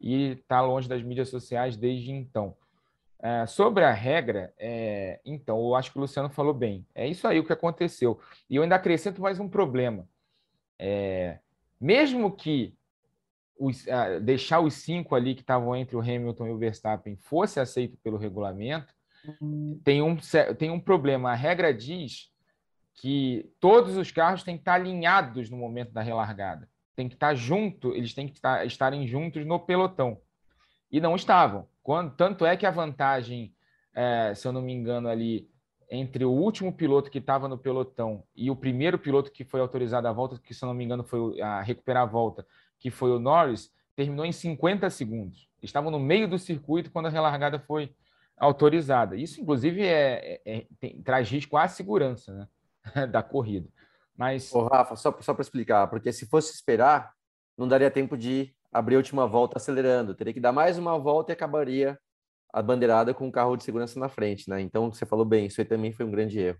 e 0.00 0.32
está 0.32 0.60
longe 0.60 0.88
das 0.88 1.02
mídias 1.02 1.28
sociais 1.28 1.76
desde 1.76 2.12
então. 2.12 2.56
É, 3.22 3.44
sobre 3.44 3.84
a 3.84 3.92
regra, 3.92 4.54
é, 4.56 5.20
então, 5.24 5.58
eu 5.58 5.74
acho 5.74 5.92
que 5.92 5.98
o 5.98 6.00
Luciano 6.00 6.30
falou 6.30 6.54
bem. 6.54 6.86
É 6.94 7.06
isso 7.06 7.26
aí 7.26 7.38
o 7.38 7.44
que 7.44 7.52
aconteceu. 7.52 8.18
E 8.48 8.56
eu 8.56 8.62
ainda 8.62 8.76
acrescento 8.76 9.20
mais 9.20 9.38
um 9.38 9.48
problema. 9.48 10.08
É, 10.78 11.38
mesmo 11.78 12.34
que 12.34 12.74
os, 13.60 13.84
deixar 14.22 14.60
os 14.60 14.72
cinco 14.72 15.14
ali 15.14 15.34
que 15.34 15.42
estavam 15.42 15.76
entre 15.76 15.94
o 15.94 16.00
Hamilton 16.00 16.46
e 16.46 16.50
o 16.50 16.58
Verstappen 16.58 17.14
fosse 17.16 17.60
aceito 17.60 17.98
pelo 17.98 18.16
regulamento, 18.16 18.94
tem 19.84 20.00
um, 20.00 20.16
tem 20.58 20.70
um 20.70 20.80
problema. 20.80 21.30
A 21.30 21.34
regra 21.34 21.74
diz 21.74 22.30
que 22.94 23.52
todos 23.60 23.98
os 23.98 24.10
carros 24.10 24.42
têm 24.42 24.56
que 24.56 24.62
estar 24.62 24.74
alinhados 24.74 25.50
no 25.50 25.58
momento 25.58 25.92
da 25.92 26.00
relargada. 26.00 26.66
Tem 26.96 27.06
que 27.06 27.14
estar 27.14 27.34
junto, 27.34 27.94
eles 27.94 28.14
têm 28.14 28.26
que 28.26 28.34
estar, 28.34 28.66
estarem 28.66 29.06
juntos 29.06 29.44
no 29.44 29.60
pelotão. 29.60 30.18
E 30.90 30.98
não 30.98 31.14
estavam. 31.14 31.68
Quando, 31.82 32.14
tanto 32.16 32.46
é 32.46 32.56
que 32.56 32.64
a 32.64 32.70
vantagem, 32.70 33.54
é, 33.94 34.32
se 34.34 34.48
eu 34.48 34.52
não 34.52 34.62
me 34.62 34.72
engano, 34.72 35.06
ali 35.06 35.50
entre 35.90 36.24
o 36.24 36.30
último 36.30 36.72
piloto 36.72 37.10
que 37.10 37.18
estava 37.18 37.46
no 37.46 37.58
pelotão 37.58 38.22
e 38.34 38.50
o 38.50 38.56
primeiro 38.56 38.98
piloto 38.98 39.30
que 39.30 39.44
foi 39.44 39.60
autorizado 39.60 40.08
a 40.08 40.12
volta, 40.12 40.38
que 40.38 40.54
se 40.54 40.64
eu 40.64 40.68
não 40.68 40.74
me 40.74 40.84
engano 40.84 41.04
foi 41.04 41.40
a 41.40 41.60
recuperar 41.60 42.04
a 42.04 42.06
volta, 42.06 42.46
que 42.80 42.90
foi 42.90 43.12
o 43.12 43.18
Norris, 43.18 43.70
terminou 43.94 44.24
em 44.24 44.32
50 44.32 44.88
segundos. 44.90 45.48
Estavam 45.62 45.90
no 45.90 46.00
meio 46.00 46.26
do 46.26 46.38
circuito 46.38 46.90
quando 46.90 47.06
a 47.06 47.10
relargada 47.10 47.60
foi 47.60 47.94
autorizada. 48.36 49.14
Isso, 49.14 49.40
inclusive, 49.40 49.82
é, 49.82 50.40
é, 50.44 50.58
é 50.58 50.66
tem, 50.80 51.02
traz 51.02 51.28
risco 51.28 51.56
à 51.56 51.68
segurança 51.68 52.48
né, 52.96 53.06
da 53.06 53.22
corrida. 53.22 53.68
Mas. 54.16 54.52
Ô, 54.52 54.66
Rafa, 54.66 54.96
só, 54.96 55.16
só 55.20 55.34
para 55.34 55.42
explicar, 55.42 55.86
porque 55.88 56.12
se 56.12 56.26
fosse 56.26 56.52
esperar, 56.54 57.12
não 57.56 57.68
daria 57.68 57.90
tempo 57.90 58.16
de 58.16 58.54
abrir 58.72 58.94
a 58.94 58.98
última 58.98 59.26
volta 59.26 59.58
acelerando. 59.58 60.14
Teria 60.14 60.32
que 60.32 60.40
dar 60.40 60.52
mais 60.52 60.78
uma 60.78 60.98
volta 60.98 61.30
e 61.30 61.34
acabaria 61.34 61.98
a 62.52 62.62
bandeirada 62.62 63.12
com 63.12 63.28
o 63.28 63.32
carro 63.32 63.56
de 63.56 63.62
segurança 63.62 64.00
na 64.00 64.08
frente, 64.08 64.48
né? 64.48 64.60
Então, 64.60 64.90
você 64.90 65.04
falou 65.04 65.24
bem, 65.24 65.46
isso 65.46 65.60
aí 65.60 65.64
também 65.64 65.92
foi 65.92 66.06
um 66.06 66.10
grande 66.10 66.40
erro. 66.40 66.58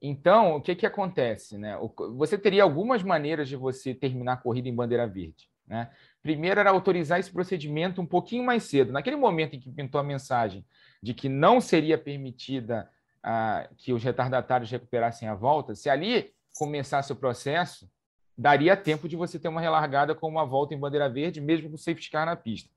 Então, 0.00 0.56
o 0.56 0.60
que, 0.60 0.74
que 0.74 0.86
acontece? 0.86 1.56
Né? 1.56 1.76
Você 2.16 2.36
teria 2.36 2.62
algumas 2.62 3.02
maneiras 3.02 3.48
de 3.48 3.56
você 3.56 3.94
terminar 3.94 4.34
a 4.34 4.36
corrida 4.36 4.68
em 4.68 4.74
bandeira 4.74 5.06
verde. 5.06 5.48
Né? 5.66 5.90
Primeiro 6.22 6.60
era 6.60 6.70
autorizar 6.70 7.18
esse 7.18 7.30
procedimento 7.30 8.00
um 8.00 8.06
pouquinho 8.06 8.44
mais 8.44 8.64
cedo. 8.64 8.92
Naquele 8.92 9.16
momento 9.16 9.56
em 9.56 9.60
que 9.60 9.70
pintou 9.70 10.00
a 10.00 10.04
mensagem 10.04 10.64
de 11.02 11.14
que 11.14 11.28
não 11.28 11.60
seria 11.60 11.98
permitida 11.98 12.88
ah, 13.22 13.68
que 13.76 13.92
os 13.92 14.02
retardatários 14.02 14.70
recuperassem 14.70 15.28
a 15.28 15.34
volta, 15.34 15.74
se 15.74 15.90
ali 15.90 16.32
começasse 16.56 17.12
o 17.12 17.16
processo, 17.16 17.90
daria 18.36 18.76
tempo 18.76 19.08
de 19.08 19.16
você 19.16 19.38
ter 19.38 19.48
uma 19.48 19.60
relargada 19.60 20.14
com 20.14 20.28
uma 20.28 20.44
volta 20.44 20.74
em 20.74 20.78
bandeira 20.78 21.08
verde, 21.08 21.40
mesmo 21.40 21.68
com 21.68 21.74
o 21.74 21.78
safety 21.78 22.10
car 22.10 22.26
na 22.26 22.36
pista. 22.36 22.70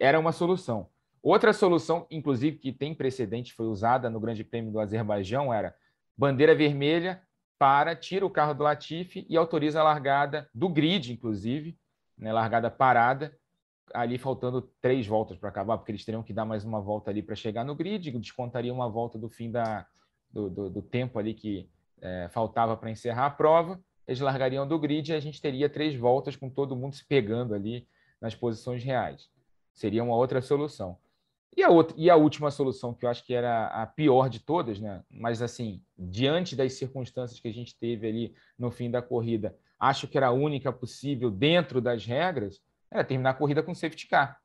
Era 0.00 0.18
uma 0.18 0.32
solução. 0.32 0.88
Outra 1.22 1.52
solução, 1.52 2.06
inclusive, 2.10 2.58
que 2.58 2.72
tem 2.72 2.94
precedente, 2.94 3.52
foi 3.52 3.66
usada 3.66 4.08
no 4.08 4.20
Grande 4.20 4.44
Prêmio 4.44 4.70
do 4.70 4.78
Azerbaijão, 4.78 5.52
era 5.52 5.74
bandeira 6.18 6.54
vermelha 6.54 7.22
para, 7.58 7.94
tira 7.94 8.26
o 8.26 8.30
carro 8.30 8.52
do 8.52 8.64
Latifi 8.64 9.24
e 9.28 9.36
autoriza 9.36 9.80
a 9.80 9.84
largada 9.84 10.50
do 10.52 10.68
grid, 10.68 11.12
inclusive, 11.12 11.78
né, 12.16 12.32
largada 12.32 12.70
parada, 12.70 13.36
ali 13.94 14.18
faltando 14.18 14.62
três 14.80 15.06
voltas 15.06 15.38
para 15.38 15.48
acabar, 15.48 15.78
porque 15.78 15.92
eles 15.92 16.04
teriam 16.04 16.22
que 16.22 16.32
dar 16.32 16.44
mais 16.44 16.64
uma 16.64 16.80
volta 16.80 17.10
ali 17.10 17.22
para 17.22 17.34
chegar 17.34 17.64
no 17.64 17.74
grid, 17.74 18.10
descontaria 18.18 18.74
uma 18.74 18.88
volta 18.88 19.18
do 19.18 19.28
fim 19.28 19.50
da, 19.50 19.86
do, 20.30 20.50
do, 20.50 20.70
do 20.70 20.82
tempo 20.82 21.18
ali 21.18 21.32
que 21.32 21.70
é, 22.00 22.28
faltava 22.30 22.76
para 22.76 22.90
encerrar 22.90 23.26
a 23.26 23.30
prova, 23.30 23.80
eles 24.06 24.20
largariam 24.20 24.66
do 24.66 24.78
grid 24.78 25.10
e 25.10 25.14
a 25.14 25.20
gente 25.20 25.40
teria 25.40 25.68
três 25.68 25.94
voltas 25.94 26.34
com 26.36 26.50
todo 26.50 26.76
mundo 26.76 26.94
se 26.94 27.04
pegando 27.04 27.54
ali 27.54 27.86
nas 28.20 28.34
posições 28.34 28.82
reais. 28.82 29.28
Seria 29.72 30.02
uma 30.02 30.16
outra 30.16 30.40
solução. 30.40 30.98
E 31.56 31.62
a, 31.62 31.70
outra, 31.70 31.96
e 31.98 32.08
a 32.08 32.16
última 32.16 32.50
solução, 32.50 32.94
que 32.94 33.04
eu 33.04 33.10
acho 33.10 33.24
que 33.24 33.34
era 33.34 33.66
a 33.66 33.86
pior 33.86 34.28
de 34.28 34.38
todas, 34.38 34.78
né? 34.78 35.02
mas 35.10 35.42
assim, 35.42 35.82
diante 35.98 36.54
das 36.54 36.74
circunstâncias 36.74 37.40
que 37.40 37.48
a 37.48 37.52
gente 37.52 37.76
teve 37.76 38.06
ali 38.06 38.34
no 38.56 38.70
fim 38.70 38.90
da 38.90 39.02
corrida, 39.02 39.56
acho 39.78 40.06
que 40.06 40.16
era 40.16 40.28
a 40.28 40.32
única 40.32 40.72
possível 40.72 41.30
dentro 41.30 41.80
das 41.80 42.04
regras, 42.04 42.62
era 42.90 43.04
terminar 43.04 43.30
a 43.30 43.34
corrida 43.34 43.62
com 43.62 43.74
safety 43.74 44.06
car. 44.06 44.40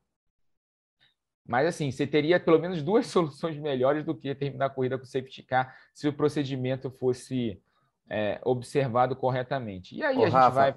Mas 1.46 1.66
assim, 1.66 1.90
você 1.90 2.06
teria 2.06 2.40
pelo 2.40 2.58
menos 2.58 2.82
duas 2.82 3.06
soluções 3.08 3.58
melhores 3.58 4.04
do 4.04 4.14
que 4.14 4.34
terminar 4.34 4.66
a 4.66 4.70
corrida 4.70 4.98
com 4.98 5.04
safety 5.04 5.42
car 5.42 5.76
se 5.94 6.08
o 6.08 6.12
procedimento 6.12 6.90
fosse 6.90 7.62
é, 8.08 8.40
observado 8.44 9.14
corretamente. 9.14 9.94
E 9.94 10.02
aí 10.02 10.16
Ô, 10.16 10.22
a 10.22 10.24
gente 10.26 10.34
Rafa, 10.34 10.50
vai. 10.50 10.76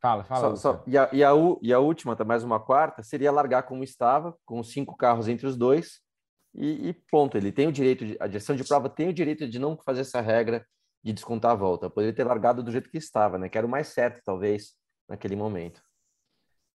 Fala, 0.00 0.24
fala. 0.24 0.56
Só, 0.56 0.74
só, 0.74 0.82
e, 0.86 0.96
a, 0.96 1.10
e, 1.12 1.22
a, 1.22 1.30
e 1.60 1.72
a 1.72 1.78
última, 1.78 2.16
tá 2.16 2.24
mais 2.24 2.42
uma 2.42 2.58
quarta, 2.58 3.02
seria 3.02 3.30
largar 3.30 3.64
como 3.64 3.84
estava, 3.84 4.34
com 4.46 4.62
cinco 4.62 4.96
carros 4.96 5.28
entre 5.28 5.46
os 5.46 5.56
dois, 5.56 6.00
e, 6.54 6.88
e, 6.88 6.92
ponto. 7.10 7.36
Ele 7.36 7.52
tem 7.52 7.68
o 7.68 7.72
direito, 7.72 8.06
de, 8.06 8.16
a 8.18 8.26
direção 8.26 8.56
de 8.56 8.64
prova 8.64 8.88
tem 8.88 9.08
o 9.08 9.12
direito 9.12 9.46
de 9.46 9.58
não 9.58 9.76
fazer 9.76 10.00
essa 10.00 10.20
regra 10.20 10.66
de 11.02 11.12
descontar 11.12 11.52
a 11.52 11.54
volta. 11.54 11.90
Poderia 11.90 12.14
ter 12.14 12.24
largado 12.24 12.62
do 12.62 12.72
jeito 12.72 12.90
que 12.90 12.98
estava, 12.98 13.38
né? 13.38 13.48
Que 13.48 13.58
era 13.58 13.66
o 13.66 13.70
mais 13.70 13.88
certo, 13.88 14.22
talvez, 14.24 14.74
naquele 15.08 15.36
momento. 15.36 15.82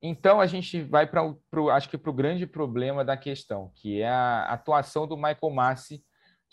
Então 0.02 0.42
a 0.42 0.46
gente 0.46 0.82
vai 0.82 1.08
para 1.08 1.24
o, 1.24 1.70
acho 1.70 1.90
que 1.90 1.98
para 1.98 2.12
o 2.12 2.14
grande 2.14 2.46
problema 2.46 3.06
da 3.06 3.16
questão, 3.16 3.72
que 3.76 4.02
é 4.02 4.10
a 4.10 4.52
atuação 4.52 5.08
do 5.08 5.16
Michael 5.16 5.54
Massi 5.54 6.04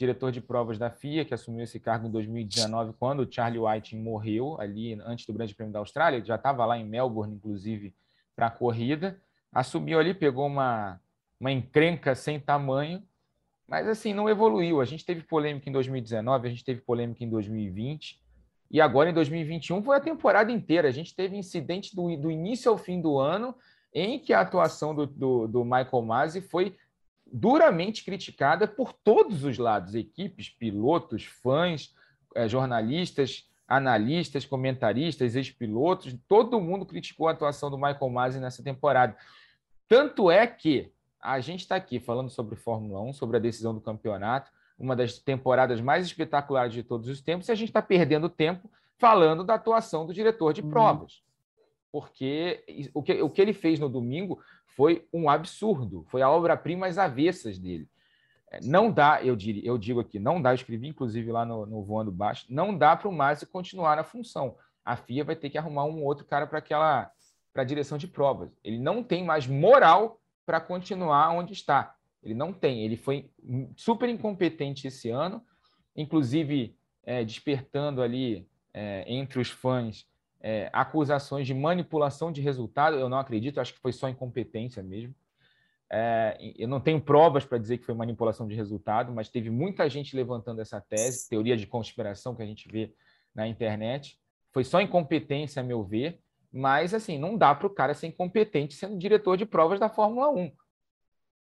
diretor 0.00 0.32
de 0.32 0.40
provas 0.40 0.78
da 0.78 0.88
FIA, 0.88 1.26
que 1.26 1.34
assumiu 1.34 1.62
esse 1.62 1.78
cargo 1.78 2.08
em 2.08 2.10
2019, 2.10 2.94
quando 2.98 3.20
o 3.20 3.30
Charlie 3.30 3.60
White 3.60 3.94
morreu, 3.94 4.58
ali 4.58 4.94
antes 5.04 5.26
do 5.26 5.32
Grande 5.34 5.54
Prêmio 5.54 5.74
da 5.74 5.78
Austrália, 5.78 6.16
ele 6.16 6.24
já 6.24 6.36
estava 6.36 6.64
lá 6.64 6.78
em 6.78 6.86
Melbourne, 6.86 7.34
inclusive, 7.34 7.94
para 8.34 8.46
a 8.46 8.50
corrida. 8.50 9.20
Assumiu 9.52 9.98
ali, 9.98 10.14
pegou 10.14 10.46
uma, 10.46 10.98
uma 11.38 11.52
encrenca 11.52 12.14
sem 12.14 12.40
tamanho, 12.40 13.02
mas 13.68 13.86
assim, 13.86 14.14
não 14.14 14.26
evoluiu. 14.26 14.80
A 14.80 14.86
gente 14.86 15.04
teve 15.04 15.22
polêmica 15.22 15.68
em 15.68 15.72
2019, 15.72 16.46
a 16.46 16.50
gente 16.50 16.64
teve 16.64 16.80
polêmica 16.80 17.22
em 17.22 17.28
2020, 17.28 18.18
e 18.70 18.80
agora 18.80 19.10
em 19.10 19.12
2021 19.12 19.82
foi 19.82 19.98
a 19.98 20.00
temporada 20.00 20.50
inteira. 20.50 20.88
A 20.88 20.92
gente 20.92 21.14
teve 21.14 21.36
incidente 21.36 21.94
do, 21.94 22.16
do 22.16 22.30
início 22.30 22.70
ao 22.70 22.78
fim 22.78 23.02
do 23.02 23.18
ano, 23.18 23.54
em 23.92 24.18
que 24.18 24.32
a 24.32 24.40
atuação 24.40 24.94
do, 24.94 25.06
do, 25.06 25.46
do 25.46 25.62
Michael 25.62 26.02
Masi 26.02 26.40
foi 26.40 26.74
duramente 27.32 28.04
criticada 28.04 28.66
por 28.66 28.92
todos 28.92 29.44
os 29.44 29.58
lados, 29.58 29.94
equipes, 29.94 30.48
pilotos, 30.48 31.24
fãs, 31.24 31.94
eh, 32.34 32.48
jornalistas, 32.48 33.48
analistas, 33.66 34.44
comentaristas, 34.44 35.36
ex-pilotos, 35.36 36.16
todo 36.26 36.60
mundo 36.60 36.84
criticou 36.84 37.28
a 37.28 37.32
atuação 37.32 37.70
do 37.70 37.76
Michael 37.78 38.10
Masi 38.10 38.40
nessa 38.40 38.62
temporada. 38.62 39.16
Tanto 39.88 40.30
é 40.30 40.46
que 40.46 40.92
a 41.20 41.38
gente 41.40 41.60
está 41.60 41.76
aqui 41.76 42.00
falando 42.00 42.30
sobre 42.30 42.56
Fórmula 42.56 43.00
1, 43.02 43.12
sobre 43.12 43.36
a 43.36 43.40
decisão 43.40 43.72
do 43.72 43.80
campeonato, 43.80 44.50
uma 44.78 44.96
das 44.96 45.18
temporadas 45.18 45.80
mais 45.80 46.06
espetaculares 46.06 46.72
de 46.72 46.82
todos 46.82 47.08
os 47.08 47.20
tempos, 47.20 47.48
e 47.48 47.52
a 47.52 47.54
gente 47.54 47.68
está 47.68 47.82
perdendo 47.82 48.28
tempo 48.28 48.68
falando 48.98 49.44
da 49.44 49.54
atuação 49.54 50.04
do 50.04 50.12
diretor 50.12 50.52
de 50.52 50.62
uhum. 50.62 50.70
Porque 51.92 52.90
o 52.94 53.02
que, 53.02 53.20
o 53.22 53.28
que 53.28 53.42
ele 53.42 53.52
fez 53.52 53.78
no 53.78 53.88
domingo 53.88 54.40
foi 54.66 55.06
um 55.12 55.28
absurdo, 55.28 56.04
foi 56.08 56.22
a 56.22 56.30
obra-prima 56.30 56.86
às 56.86 56.98
avessas 56.98 57.58
dele. 57.58 57.88
É, 58.50 58.60
não 58.62 58.90
dá, 58.90 59.22
eu, 59.22 59.36
diria, 59.36 59.62
eu 59.64 59.76
digo 59.76 60.00
aqui, 60.00 60.18
não 60.18 60.40
dá, 60.40 60.50
eu 60.50 60.54
escrevi 60.54 60.88
inclusive 60.88 61.30
lá 61.30 61.44
no, 61.44 61.66
no 61.66 61.82
Voando 61.82 62.10
Baixo, 62.10 62.46
não 62.48 62.76
dá 62.76 62.96
para 62.96 63.08
o 63.08 63.12
Márcio 63.12 63.46
continuar 63.46 63.96
na 63.96 64.04
função. 64.04 64.56
A 64.84 64.96
FIA 64.96 65.24
vai 65.24 65.36
ter 65.36 65.50
que 65.50 65.58
arrumar 65.58 65.84
um 65.84 66.02
outro 66.04 66.24
cara 66.24 66.46
para 66.46 66.58
aquela 66.58 67.10
para 67.52 67.62
a 67.62 67.66
direção 67.66 67.98
de 67.98 68.06
provas. 68.06 68.56
Ele 68.62 68.78
não 68.78 69.02
tem 69.02 69.24
mais 69.24 69.46
moral 69.46 70.20
para 70.46 70.60
continuar 70.60 71.30
onde 71.30 71.52
está. 71.52 71.94
Ele 72.22 72.34
não 72.34 72.52
tem. 72.52 72.84
Ele 72.84 72.96
foi 72.96 73.30
super 73.76 74.08
incompetente 74.08 74.86
esse 74.86 75.10
ano, 75.10 75.42
inclusive 75.96 76.76
é, 77.02 77.24
despertando 77.24 78.02
ali 78.02 78.48
é, 78.72 79.04
entre 79.06 79.40
os 79.40 79.50
fãs 79.50 80.06
é, 80.40 80.70
acusações 80.72 81.46
de 81.46 81.54
manipulação 81.54 82.32
de 82.32 82.40
resultado, 82.40 82.96
eu 82.96 83.08
não 83.08 83.18
acredito, 83.18 83.60
acho 83.60 83.74
que 83.74 83.80
foi 83.80 83.92
só 83.92 84.08
incompetência 84.08 84.82
mesmo. 84.82 85.14
É, 85.92 86.36
eu 86.56 86.68
não 86.68 86.80
tenho 86.80 87.00
provas 87.00 87.44
para 87.44 87.58
dizer 87.58 87.78
que 87.78 87.84
foi 87.84 87.94
manipulação 87.94 88.46
de 88.46 88.54
resultado, 88.54 89.12
mas 89.12 89.28
teve 89.28 89.50
muita 89.50 89.88
gente 89.90 90.14
levantando 90.14 90.60
essa 90.60 90.80
tese, 90.80 91.28
teoria 91.28 91.56
de 91.56 91.66
conspiração 91.66 92.34
que 92.34 92.42
a 92.42 92.46
gente 92.46 92.68
vê 92.70 92.94
na 93.34 93.46
internet. 93.46 94.18
Foi 94.52 94.64
só 94.64 94.80
incompetência, 94.80 95.60
a 95.60 95.64
meu 95.64 95.82
ver, 95.82 96.20
mas 96.52 96.94
assim, 96.94 97.18
não 97.18 97.36
dá 97.36 97.54
para 97.54 97.66
o 97.66 97.70
cara 97.70 97.92
ser 97.92 98.06
incompetente 98.06 98.74
sendo 98.74 98.96
diretor 98.96 99.36
de 99.36 99.44
provas 99.44 99.78
da 99.78 99.88
Fórmula 99.88 100.30
1. 100.30 100.52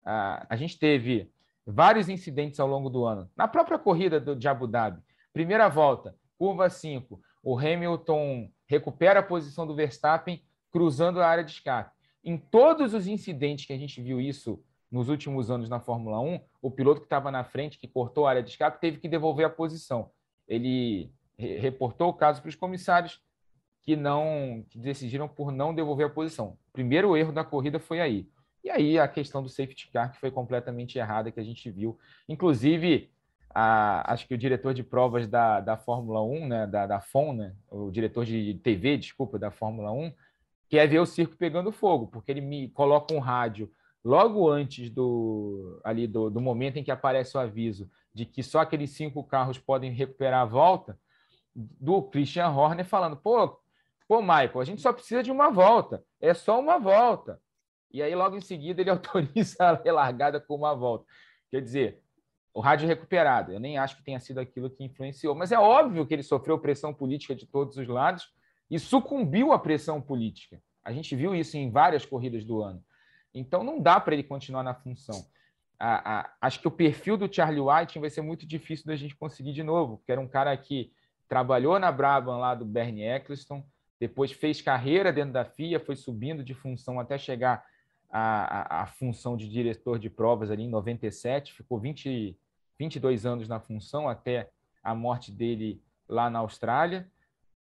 a 0.05 0.55
gente 0.55 0.79
teve 0.79 1.29
vários 1.65 2.07
incidentes 2.07 2.59
ao 2.59 2.67
longo 2.67 2.89
do 2.89 3.05
ano. 3.05 3.29
Na 3.35 3.47
própria 3.47 3.77
corrida 3.77 4.19
do, 4.19 4.35
de 4.35 4.47
Abu 4.47 4.65
Dhabi, 4.65 5.01
primeira 5.33 5.67
volta, 5.67 6.15
curva 6.37 6.69
5, 6.69 7.21
o 7.43 7.57
Hamilton 7.57 8.49
recupera 8.67 9.21
a 9.21 9.23
posição 9.23 9.65
do 9.65 9.75
Verstappen 9.75 10.43
cruzando 10.71 11.21
a 11.21 11.27
área 11.27 11.43
de 11.43 11.51
escape. 11.51 11.95
Em 12.23 12.37
todos 12.37 12.93
os 12.93 13.07
incidentes 13.07 13.65
que 13.65 13.73
a 13.73 13.77
gente 13.77 14.01
viu 14.01 14.19
isso 14.19 14.61
nos 14.91 15.09
últimos 15.09 15.49
anos 15.49 15.69
na 15.69 15.79
Fórmula 15.79 16.19
1, 16.19 16.39
o 16.61 16.71
piloto 16.71 17.01
que 17.01 17.05
estava 17.05 17.31
na 17.31 17.43
frente, 17.43 17.77
que 17.77 17.87
cortou 17.87 18.25
a 18.25 18.31
área 18.31 18.43
de 18.43 18.49
escape, 18.49 18.79
teve 18.79 18.97
que 18.97 19.07
devolver 19.07 19.45
a 19.45 19.49
posição. 19.49 20.11
Ele 20.47 21.11
reportou 21.37 22.09
o 22.09 22.13
caso 22.13 22.41
para 22.41 22.49
os 22.49 22.55
comissários 22.55 23.21
que 23.81 23.95
não 23.95 24.65
que 24.69 24.77
decidiram 24.77 25.27
por 25.27 25.51
não 25.51 25.73
devolver 25.73 26.07
a 26.07 26.09
posição. 26.09 26.57
O 26.69 26.73
primeiro 26.73 27.15
erro 27.15 27.31
da 27.31 27.43
corrida 27.43 27.79
foi 27.79 28.01
aí. 28.01 28.27
E 28.63 28.69
aí 28.69 28.99
a 28.99 29.07
questão 29.07 29.41
do 29.41 29.47
safety 29.47 29.89
car 29.91 30.11
que 30.11 30.19
foi 30.19 30.29
completamente 30.29 30.97
errada 30.97 31.31
que 31.31 31.39
a 31.39 31.43
gente 31.43 31.69
viu. 31.71 31.97
Inclusive, 32.27 33.09
a, 33.59 34.13
acho 34.13 34.27
que 34.27 34.35
o 34.35 34.37
diretor 34.37 34.71
de 34.71 34.83
provas 34.83 35.27
da, 35.27 35.59
da 35.59 35.75
Fórmula 35.75 36.21
1, 36.21 36.47
né, 36.47 36.67
da, 36.67 36.85
da 36.85 37.01
FON, 37.01 37.33
né, 37.33 37.55
o 37.71 37.89
diretor 37.89 38.23
de 38.23 38.53
TV, 38.63 38.97
desculpa, 38.97 39.39
da 39.39 39.49
Fórmula 39.49 39.91
1, 39.91 40.13
quer 40.69 40.87
ver 40.87 40.99
o 40.99 41.07
circo 41.07 41.35
pegando 41.35 41.71
fogo, 41.71 42.05
porque 42.05 42.29
ele 42.29 42.41
me 42.41 42.69
coloca 42.69 43.15
um 43.15 43.19
rádio 43.19 43.71
logo 44.05 44.47
antes 44.47 44.91
do 44.91 45.81
ali 45.83 46.05
do, 46.05 46.29
do 46.29 46.39
momento 46.39 46.77
em 46.77 46.83
que 46.83 46.91
aparece 46.91 47.35
o 47.35 47.39
aviso 47.39 47.89
de 48.13 48.27
que 48.27 48.43
só 48.43 48.59
aqueles 48.59 48.91
cinco 48.91 49.23
carros 49.23 49.57
podem 49.57 49.91
recuperar 49.91 50.41
a 50.41 50.45
volta, 50.45 50.99
do 51.55 52.03
Christian 52.03 52.49
Horner 52.49 52.85
falando, 52.85 53.17
pô, 53.17 53.59
pô, 54.07 54.21
Michael, 54.21 54.59
a 54.59 54.65
gente 54.65 54.83
só 54.83 54.93
precisa 54.93 55.23
de 55.23 55.31
uma 55.31 55.49
volta, 55.49 56.03
é 56.21 56.31
só 56.35 56.59
uma 56.59 56.77
volta. 56.77 57.41
E 57.89 58.03
aí, 58.03 58.13
logo 58.13 58.35
em 58.35 58.41
seguida, 58.41 58.81
ele 58.81 58.91
autoriza 58.91 59.63
a 59.63 59.73
relargada 59.73 60.39
com 60.39 60.53
uma 60.53 60.75
volta. 60.75 61.05
Quer 61.49 61.61
dizer, 61.61 62.03
o 62.57 62.59
rádio 62.59 62.87
recuperado. 62.87 63.51
Eu 63.51 63.59
nem 63.59 63.77
acho 63.77 63.97
que 63.97 64.03
tenha 64.03 64.19
sido 64.19 64.39
aquilo 64.39 64.67
que 64.67 64.83
influenciou, 64.83 65.35
mas 65.35 65.51
é 65.51 65.59
óbvio 65.59 66.07
que 66.07 66.13
ele 66.15 66.23
sofreu 66.23 66.57
pressão 66.57 66.91
política 66.91 67.35
de 67.35 67.45
todos 67.45 67.77
os 67.77 67.87
lados 67.87 68.33
e 68.67 68.79
sucumbiu 68.79 69.53
à 69.53 69.59
pressão 69.59 70.01
política. 70.01 70.59
A 70.83 70.91
gente 70.91 71.15
viu 71.15 71.35
isso 71.35 71.55
em 71.55 71.69
várias 71.69 72.03
corridas 72.03 72.43
do 72.43 72.63
ano. 72.63 72.83
Então 73.31 73.63
não 73.63 73.79
dá 73.79 73.99
para 73.99 74.15
ele 74.15 74.23
continuar 74.23 74.63
na 74.63 74.73
função. 74.73 75.23
A, 75.77 76.21
a, 76.21 76.33
acho 76.41 76.59
que 76.59 76.67
o 76.67 76.71
perfil 76.71 77.15
do 77.15 77.31
Charlie 77.31 77.61
White 77.61 77.99
vai 77.99 78.09
ser 78.09 78.21
muito 78.21 78.43
difícil 78.43 78.87
da 78.87 78.95
gente 78.95 79.15
conseguir 79.15 79.53
de 79.53 79.61
novo, 79.61 79.97
porque 79.97 80.11
era 80.11 80.19
um 80.19 80.27
cara 80.27 80.57
que 80.57 80.91
trabalhou 81.29 81.77
na 81.77 81.91
Brabham 81.91 82.39
lá 82.39 82.55
do 82.55 82.65
Bernie 82.65 83.03
Eccleston, 83.03 83.63
depois 83.99 84.31
fez 84.31 84.63
carreira 84.63 85.13
dentro 85.13 85.33
da 85.33 85.45
FIA, 85.45 85.79
foi 85.79 85.95
subindo 85.95 86.43
de 86.43 86.55
função 86.55 86.99
até 86.99 87.19
chegar 87.19 87.63
à, 88.09 88.91
função 88.97 89.37
de 89.37 89.47
diretor 89.47 89.99
de 89.99 90.09
provas 90.09 90.49
ali 90.49 90.63
em 90.63 90.69
97, 90.69 91.53
ficou 91.53 91.79
20, 91.79 92.35
22 92.77 93.25
anos 93.25 93.47
na 93.47 93.59
função 93.59 94.07
até 94.07 94.49
a 94.83 94.95
morte 94.95 95.31
dele 95.31 95.81
lá 96.07 96.29
na 96.29 96.39
Austrália 96.39 97.09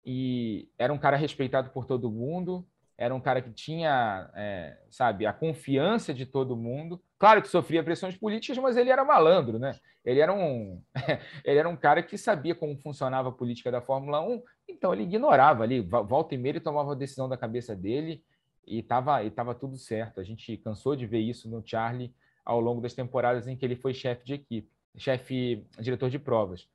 e 0.05 0.69
era 0.79 0.93
um 0.93 0.99
cara 0.99 1.17
respeitado 1.17 1.71
por 1.71 1.87
todo 1.87 2.11
mundo, 2.11 2.67
era 2.97 3.15
um 3.15 3.21
cara 3.21 3.41
que 3.41 3.51
tinha, 3.51 4.31
é, 4.35 4.79
sabe, 4.91 5.27
a 5.27 5.33
confiança 5.33 6.13
de 6.13 6.27
todo 6.27 6.57
mundo. 6.57 7.03
Claro 7.19 7.43
que 7.43 7.49
sofria 7.49 7.83
pressões 7.83 8.17
políticas, 8.17 8.59
mas 8.59 8.77
ele 8.77 8.91
era 8.91 9.05
malandro, 9.05 9.59
né? 9.59 9.77
Ele 10.05 10.21
era 10.21 10.33
um, 10.33 10.81
ele 11.45 11.59
era 11.59 11.69
um 11.69 11.77
cara 11.77 12.03
que 12.03 12.19
sabia 12.19 12.55
como 12.55 12.77
funcionava 12.77 13.31
a 13.31 13.33
política 13.33 13.71
da 13.71 13.81
Fórmula 13.81 14.21
1, 14.21 14.43
então 14.69 14.93
ele 14.93 15.05
ignorava 15.05 15.63
ali, 15.65 15.81
volta 15.81 16.35
e 16.35 16.39
meia 16.39 16.53
ele 16.53 16.61
tomava 16.61 16.93
a 16.93 16.97
decisão 16.97 17.29
da 17.29 17.37
cabeça 17.37 17.75
dele 17.75 18.23
e 18.67 18.81
estava 18.81 19.25
e 19.25 19.31
tava 19.31 19.55
tudo 19.55 19.77
certo. 19.77 20.21
A 20.21 20.25
gente 20.25 20.57
cansou 20.59 20.95
de 20.95 21.07
ver 21.07 21.21
isso 21.21 21.49
no 21.49 21.67
Charlie 21.67 22.15
ao 22.45 22.61
longo 22.61 22.81
das 22.81 22.93
temporadas 22.93 23.49
em 23.49 23.57
que 23.57 23.65
ele 23.65 23.77
foi 23.77 23.95
chefe 23.95 24.25
de 24.25 24.35
equipe, 24.35 24.71
chefe, 24.97 25.67
diretor 25.79 26.11
de 26.11 26.19
provas. 26.19 26.69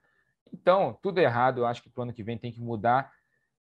Então, 0.53 0.97
tudo 1.01 1.20
errado, 1.20 1.59
eu 1.59 1.65
acho 1.65 1.82
que 1.82 1.89
para 1.89 2.01
o 2.01 2.03
ano 2.03 2.13
que 2.13 2.24
vem 2.24 2.38
tem 2.38 2.51
que 2.51 2.61
mudar 2.61 3.11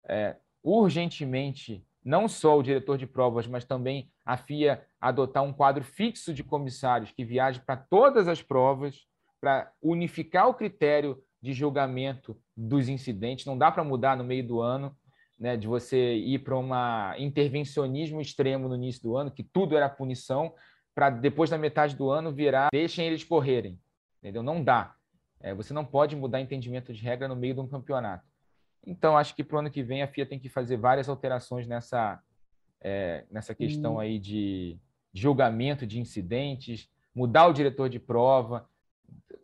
é, 0.08 0.36
urgentemente 0.62 1.84
não 2.04 2.26
só 2.26 2.58
o 2.58 2.62
diretor 2.62 2.98
de 2.98 3.06
provas, 3.06 3.46
mas 3.46 3.64
também 3.64 4.10
a 4.24 4.36
FIA 4.36 4.84
adotar 5.00 5.42
um 5.42 5.52
quadro 5.52 5.84
fixo 5.84 6.34
de 6.34 6.42
comissários 6.42 7.12
que 7.12 7.24
viaje 7.24 7.60
para 7.60 7.76
todas 7.76 8.26
as 8.26 8.42
provas, 8.42 9.06
para 9.40 9.72
unificar 9.80 10.48
o 10.48 10.54
critério 10.54 11.22
de 11.40 11.52
julgamento 11.52 12.36
dos 12.56 12.88
incidentes. 12.88 13.46
Não 13.46 13.56
dá 13.58 13.70
para 13.70 13.84
mudar 13.84 14.16
no 14.16 14.24
meio 14.24 14.46
do 14.46 14.60
ano, 14.60 14.96
né, 15.38 15.56
de 15.56 15.66
você 15.66 16.14
ir 16.14 16.40
para 16.40 16.56
um 16.56 16.70
intervencionismo 17.18 18.20
extremo 18.20 18.68
no 18.68 18.76
início 18.76 19.02
do 19.02 19.16
ano, 19.16 19.30
que 19.30 19.42
tudo 19.42 19.76
era 19.76 19.88
punição, 19.88 20.54
para 20.94 21.10
depois 21.10 21.50
da 21.50 21.58
metade 21.58 21.96
do 21.96 22.10
ano 22.10 22.32
virar 22.32 22.68
deixem 22.72 23.06
eles 23.06 23.24
correrem. 23.24 23.80
Entendeu? 24.22 24.42
Não 24.42 24.62
dá. 24.62 24.94
É, 25.40 25.52
você 25.52 25.74
não 25.74 25.84
pode 25.84 26.14
mudar 26.14 26.40
entendimento 26.40 26.92
de 26.92 27.02
regra 27.02 27.26
no 27.26 27.34
meio 27.34 27.54
de 27.54 27.60
um 27.60 27.66
campeonato. 27.66 28.24
Então, 28.86 29.16
acho 29.18 29.34
que 29.34 29.42
para 29.42 29.56
o 29.56 29.58
ano 29.58 29.70
que 29.70 29.82
vem 29.82 30.02
a 30.02 30.08
FIA 30.08 30.24
tem 30.24 30.38
que 30.38 30.48
fazer 30.48 30.76
várias 30.76 31.08
alterações 31.08 31.66
nessa, 31.66 32.20
é, 32.80 33.24
nessa 33.30 33.54
questão 33.54 33.96
hum. 33.96 34.00
aí 34.00 34.18
de 34.18 34.78
julgamento 35.12 35.86
de 35.86 36.00
incidentes, 36.00 36.88
mudar 37.14 37.46
o 37.46 37.52
diretor 37.52 37.88
de 37.88 37.98
prova, 37.98 38.68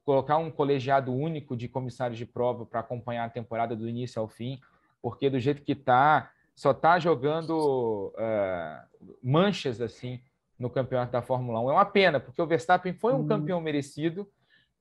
colocar 0.04 0.38
um 0.38 0.50
colegiado 0.50 1.12
único 1.12 1.56
de 1.56 1.68
comissários 1.68 2.18
de 2.18 2.24
prova 2.24 2.64
para 2.64 2.80
acompanhar 2.80 3.24
a 3.24 3.30
temporada 3.30 3.76
do 3.76 3.88
início 3.88 4.20
ao 4.20 4.28
fim, 4.28 4.58
porque 5.02 5.28
do 5.28 5.38
jeito 5.38 5.62
que 5.62 5.72
está, 5.72 6.30
só 6.54 6.70
está 6.70 6.98
jogando 6.98 8.12
uh, 8.16 9.06
manchas 9.22 9.80
assim 9.80 10.20
no 10.58 10.70
campeonato 10.70 11.12
da 11.12 11.22
Fórmula 11.22 11.60
1. 11.60 11.70
É 11.70 11.72
uma 11.74 11.84
pena, 11.84 12.18
porque 12.18 12.40
o 12.40 12.46
Verstappen 12.46 12.94
foi 12.94 13.12
um 13.12 13.20
hum. 13.20 13.26
campeão 13.26 13.60
merecido, 13.60 14.28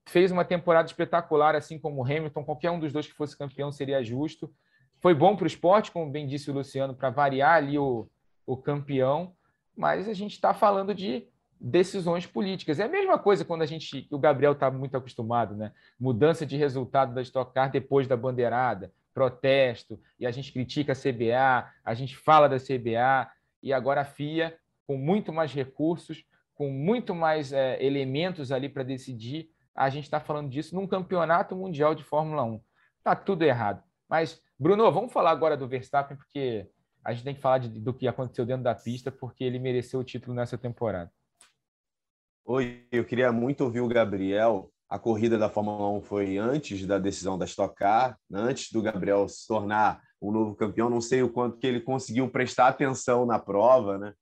fez 0.07 0.31
uma 0.31 0.45
temporada 0.45 0.87
espetacular, 0.87 1.55
assim 1.55 1.77
como 1.77 2.01
o 2.01 2.05
Hamilton. 2.05 2.43
Qualquer 2.43 2.71
um 2.71 2.79
dos 2.79 2.93
dois 2.93 3.07
que 3.07 3.13
fosse 3.13 3.37
campeão 3.37 3.71
seria 3.71 4.03
justo. 4.03 4.51
Foi 4.99 5.13
bom 5.13 5.35
para 5.35 5.43
o 5.43 5.47
esporte, 5.47 5.91
como 5.91 6.09
bem 6.09 6.25
disse 6.25 6.49
o 6.49 6.53
Luciano, 6.53 6.95
para 6.95 7.09
variar 7.09 7.55
ali 7.55 7.77
o, 7.77 8.09
o 8.45 8.57
campeão, 8.57 9.33
mas 9.75 10.07
a 10.07 10.13
gente 10.13 10.31
está 10.31 10.53
falando 10.53 10.95
de 10.95 11.27
decisões 11.59 12.25
políticas. 12.25 12.79
É 12.79 12.83
a 12.83 12.89
mesma 12.89 13.19
coisa 13.19 13.43
quando 13.43 13.61
a 13.61 13.65
gente, 13.65 14.07
o 14.11 14.17
Gabriel 14.17 14.53
está 14.53 14.71
muito 14.71 14.95
acostumado, 14.95 15.55
né? 15.55 15.71
Mudança 15.99 16.45
de 16.45 16.55
resultado 16.55 17.13
da 17.13 17.21
Stock 17.21 17.53
Car 17.53 17.69
depois 17.69 18.07
da 18.07 18.15
bandeirada, 18.15 18.91
protesto, 19.13 19.99
e 20.19 20.25
a 20.25 20.31
gente 20.31 20.53
critica 20.53 20.93
a 20.93 20.95
CBA, 20.95 21.67
a 21.83 21.93
gente 21.93 22.15
fala 22.15 22.47
da 22.47 22.57
CBA, 22.57 23.29
e 23.61 23.73
agora 23.73 24.01
a 24.01 24.05
FIA, 24.05 24.55
com 24.85 24.95
muito 24.95 25.33
mais 25.33 25.51
recursos, 25.51 26.23
com 26.55 26.69
muito 26.69 27.13
mais 27.13 27.51
é, 27.51 27.83
elementos 27.83 28.51
ali 28.51 28.69
para 28.69 28.83
decidir, 28.83 29.49
a 29.77 29.89
gente 29.89 30.05
está 30.05 30.19
falando 30.19 30.49
disso 30.49 30.73
num 30.73 30.87
campeonato 30.87 31.55
mundial 31.55 31.93
de 31.93 32.03
Fórmula 32.03 32.43
1. 32.43 32.59
Está 32.97 33.15
tudo 33.15 33.43
errado. 33.43 33.83
Mas, 34.09 34.41
Bruno, 34.57 34.91
vamos 34.91 35.13
falar 35.13 35.29
agora 35.29 35.55
do 35.55 35.67
Verstappen, 35.67 36.17
porque 36.17 36.67
a 37.05 37.13
gente 37.13 37.23
tem 37.23 37.35
que 37.35 37.41
falar 37.41 37.59
de, 37.59 37.69
do 37.69 37.93
que 37.93 38.07
aconteceu 38.07 38.43
dentro 38.43 38.63
da 38.63 38.73
pista, 38.73 39.11
porque 39.11 39.43
ele 39.43 39.59
mereceu 39.59 39.99
o 39.99 40.03
título 40.03 40.35
nessa 40.35 40.57
temporada. 40.57 41.11
Oi, 42.43 42.87
eu 42.91 43.05
queria 43.05 43.31
muito 43.31 43.63
ouvir 43.63 43.81
o 43.81 43.87
Gabriel. 43.87 44.71
A 44.89 44.97
corrida 44.97 45.37
da 45.37 45.49
Fórmula 45.49 45.89
1 45.99 46.01
foi 46.01 46.37
antes 46.37 46.87
da 46.87 46.97
decisão 46.97 47.37
da 47.37 47.45
Stock 47.45 47.75
Car, 47.75 48.17
antes 48.33 48.71
do 48.71 48.81
Gabriel 48.81 49.27
se 49.27 49.45
tornar 49.45 50.01
o 50.19 50.31
novo 50.31 50.55
campeão. 50.55 50.89
Não 50.89 51.01
sei 51.01 51.21
o 51.21 51.29
quanto 51.29 51.59
que 51.59 51.67
ele 51.67 51.81
conseguiu 51.81 52.27
prestar 52.31 52.69
atenção 52.69 53.27
na 53.27 53.37
prova, 53.37 53.99
né? 53.99 54.13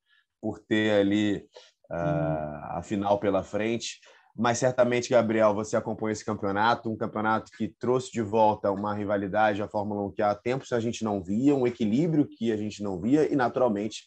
Por 0.42 0.60
ter 0.60 1.00
ali 1.00 1.48
uh, 1.90 2.78
a 2.78 2.82
final 2.84 3.20
pela 3.20 3.42
frente 3.42 4.02
mas 4.38 4.58
certamente, 4.58 5.10
Gabriel, 5.10 5.54
você 5.54 5.78
acompanha 5.78 6.12
esse 6.12 6.26
campeonato, 6.26 6.92
um 6.92 6.98
campeonato 6.98 7.50
que 7.52 7.70
trouxe 7.70 8.12
de 8.12 8.22
volta 8.22 8.70
uma 8.70 8.94
rivalidade 8.94 9.62
à 9.62 9.68
Fórmula 9.68 10.06
1 10.08 10.12
que 10.12 10.22
há 10.22 10.36
tempos 10.36 10.74
a 10.74 10.80
gente 10.80 11.06
não 11.06 11.24
via, 11.24 11.56
um 11.56 11.66
equilíbrio 11.66 12.28
que 12.28 12.52
a 12.52 12.58
gente 12.58 12.84
não 12.84 13.00
via 13.00 13.32
e, 13.32 13.36
naturalmente, 13.36 14.04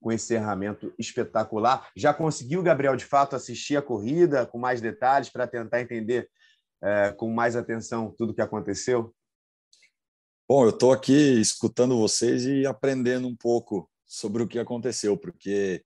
com 0.00 0.10
esse 0.10 0.34
encerramento 0.34 0.92
espetacular. 0.98 1.88
Já 1.96 2.12
conseguiu, 2.12 2.60
Gabriel, 2.60 2.96
de 2.96 3.04
fato, 3.04 3.36
assistir 3.36 3.76
a 3.76 3.82
corrida 3.82 4.44
com 4.44 4.58
mais 4.58 4.80
detalhes 4.80 5.30
para 5.30 5.46
tentar 5.46 5.80
entender 5.80 6.28
é, 6.82 7.12
com 7.12 7.30
mais 7.30 7.54
atenção 7.54 8.12
tudo 8.16 8.30
o 8.30 8.34
que 8.34 8.42
aconteceu? 8.42 9.14
Bom, 10.48 10.64
eu 10.64 10.70
estou 10.70 10.92
aqui 10.92 11.40
escutando 11.40 11.98
vocês 11.98 12.46
e 12.46 12.66
aprendendo 12.66 13.28
um 13.28 13.36
pouco 13.36 13.88
sobre 14.06 14.42
o 14.42 14.48
que 14.48 14.58
aconteceu, 14.58 15.16
porque 15.16 15.84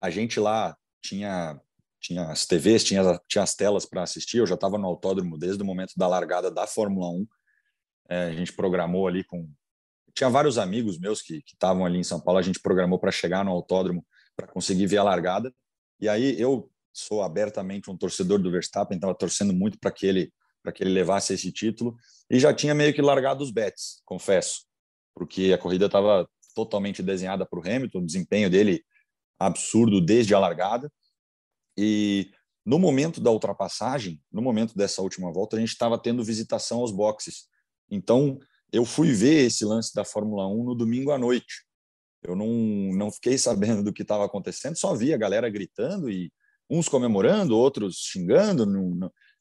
a 0.00 0.10
gente 0.10 0.40
lá 0.40 0.76
tinha 1.02 1.60
tinha 2.00 2.24
as 2.24 2.46
TVs, 2.46 2.84
tinha, 2.84 3.20
tinha 3.26 3.42
as 3.42 3.54
telas 3.54 3.84
para 3.84 4.02
assistir. 4.02 4.38
Eu 4.38 4.46
já 4.46 4.54
estava 4.54 4.78
no 4.78 4.86
autódromo 4.86 5.36
desde 5.36 5.62
o 5.62 5.66
momento 5.66 5.92
da 5.96 6.06
largada 6.06 6.50
da 6.50 6.66
Fórmula 6.66 7.08
1. 7.10 7.26
É, 8.08 8.24
a 8.24 8.32
gente 8.32 8.52
programou 8.52 9.06
ali 9.06 9.24
com. 9.24 9.50
Tinha 10.14 10.30
vários 10.30 10.58
amigos 10.58 10.98
meus 10.98 11.22
que 11.22 11.42
estavam 11.46 11.84
ali 11.84 11.98
em 11.98 12.04
São 12.04 12.20
Paulo. 12.20 12.38
A 12.38 12.42
gente 12.42 12.60
programou 12.60 12.98
para 12.98 13.12
chegar 13.12 13.44
no 13.44 13.52
autódromo 13.52 14.04
para 14.36 14.46
conseguir 14.46 14.86
ver 14.86 14.98
a 14.98 15.02
largada. 15.02 15.52
E 16.00 16.08
aí 16.08 16.40
eu 16.40 16.70
sou 16.92 17.22
abertamente 17.22 17.90
um 17.90 17.96
torcedor 17.96 18.38
do 18.38 18.50
Verstappen, 18.50 18.96
estava 18.96 19.14
torcendo 19.14 19.52
muito 19.52 19.78
para 19.78 19.90
que 19.90 20.06
ele 20.06 20.32
para 20.60 20.72
que 20.72 20.82
ele 20.82 20.90
levasse 20.90 21.32
esse 21.32 21.52
título 21.52 21.96
e 22.28 22.38
já 22.38 22.52
tinha 22.52 22.74
meio 22.74 22.92
que 22.92 23.00
largado 23.00 23.42
os 23.44 23.50
bets, 23.50 24.02
confesso, 24.04 24.66
porque 25.14 25.52
a 25.52 25.56
corrida 25.56 25.86
estava 25.86 26.28
totalmente 26.52 27.00
desenhada 27.00 27.46
para 27.46 27.60
o 27.60 27.62
Hamilton, 27.62 28.00
o 28.00 28.04
desempenho 28.04 28.50
dele 28.50 28.84
absurdo 29.38 30.00
desde 30.00 30.34
a 30.34 30.38
largada 30.38 30.90
e 31.80 32.32
no 32.66 32.76
momento 32.76 33.20
da 33.20 33.30
ultrapassagem, 33.30 34.20
no 34.32 34.42
momento 34.42 34.74
dessa 34.74 35.00
última 35.00 35.32
volta, 35.32 35.56
a 35.56 35.60
gente 35.60 35.68
estava 35.68 35.96
tendo 35.96 36.24
visitação 36.24 36.80
aos 36.80 36.90
boxes. 36.90 37.44
Então, 37.88 38.36
eu 38.72 38.84
fui 38.84 39.12
ver 39.12 39.46
esse 39.46 39.64
lance 39.64 39.94
da 39.94 40.04
Fórmula 40.04 40.48
1 40.48 40.64
no 40.64 40.74
domingo 40.74 41.12
à 41.12 41.18
noite. 41.18 41.64
Eu 42.20 42.34
não, 42.34 42.48
não 42.48 43.12
fiquei 43.12 43.38
sabendo 43.38 43.84
do 43.84 43.92
que 43.92 44.02
estava 44.02 44.24
acontecendo, 44.24 44.76
só 44.76 44.92
vi 44.92 45.14
a 45.14 45.16
galera 45.16 45.48
gritando 45.48 46.10
e 46.10 46.32
uns 46.68 46.88
comemorando, 46.88 47.56
outros 47.56 47.98
xingando, 47.98 48.66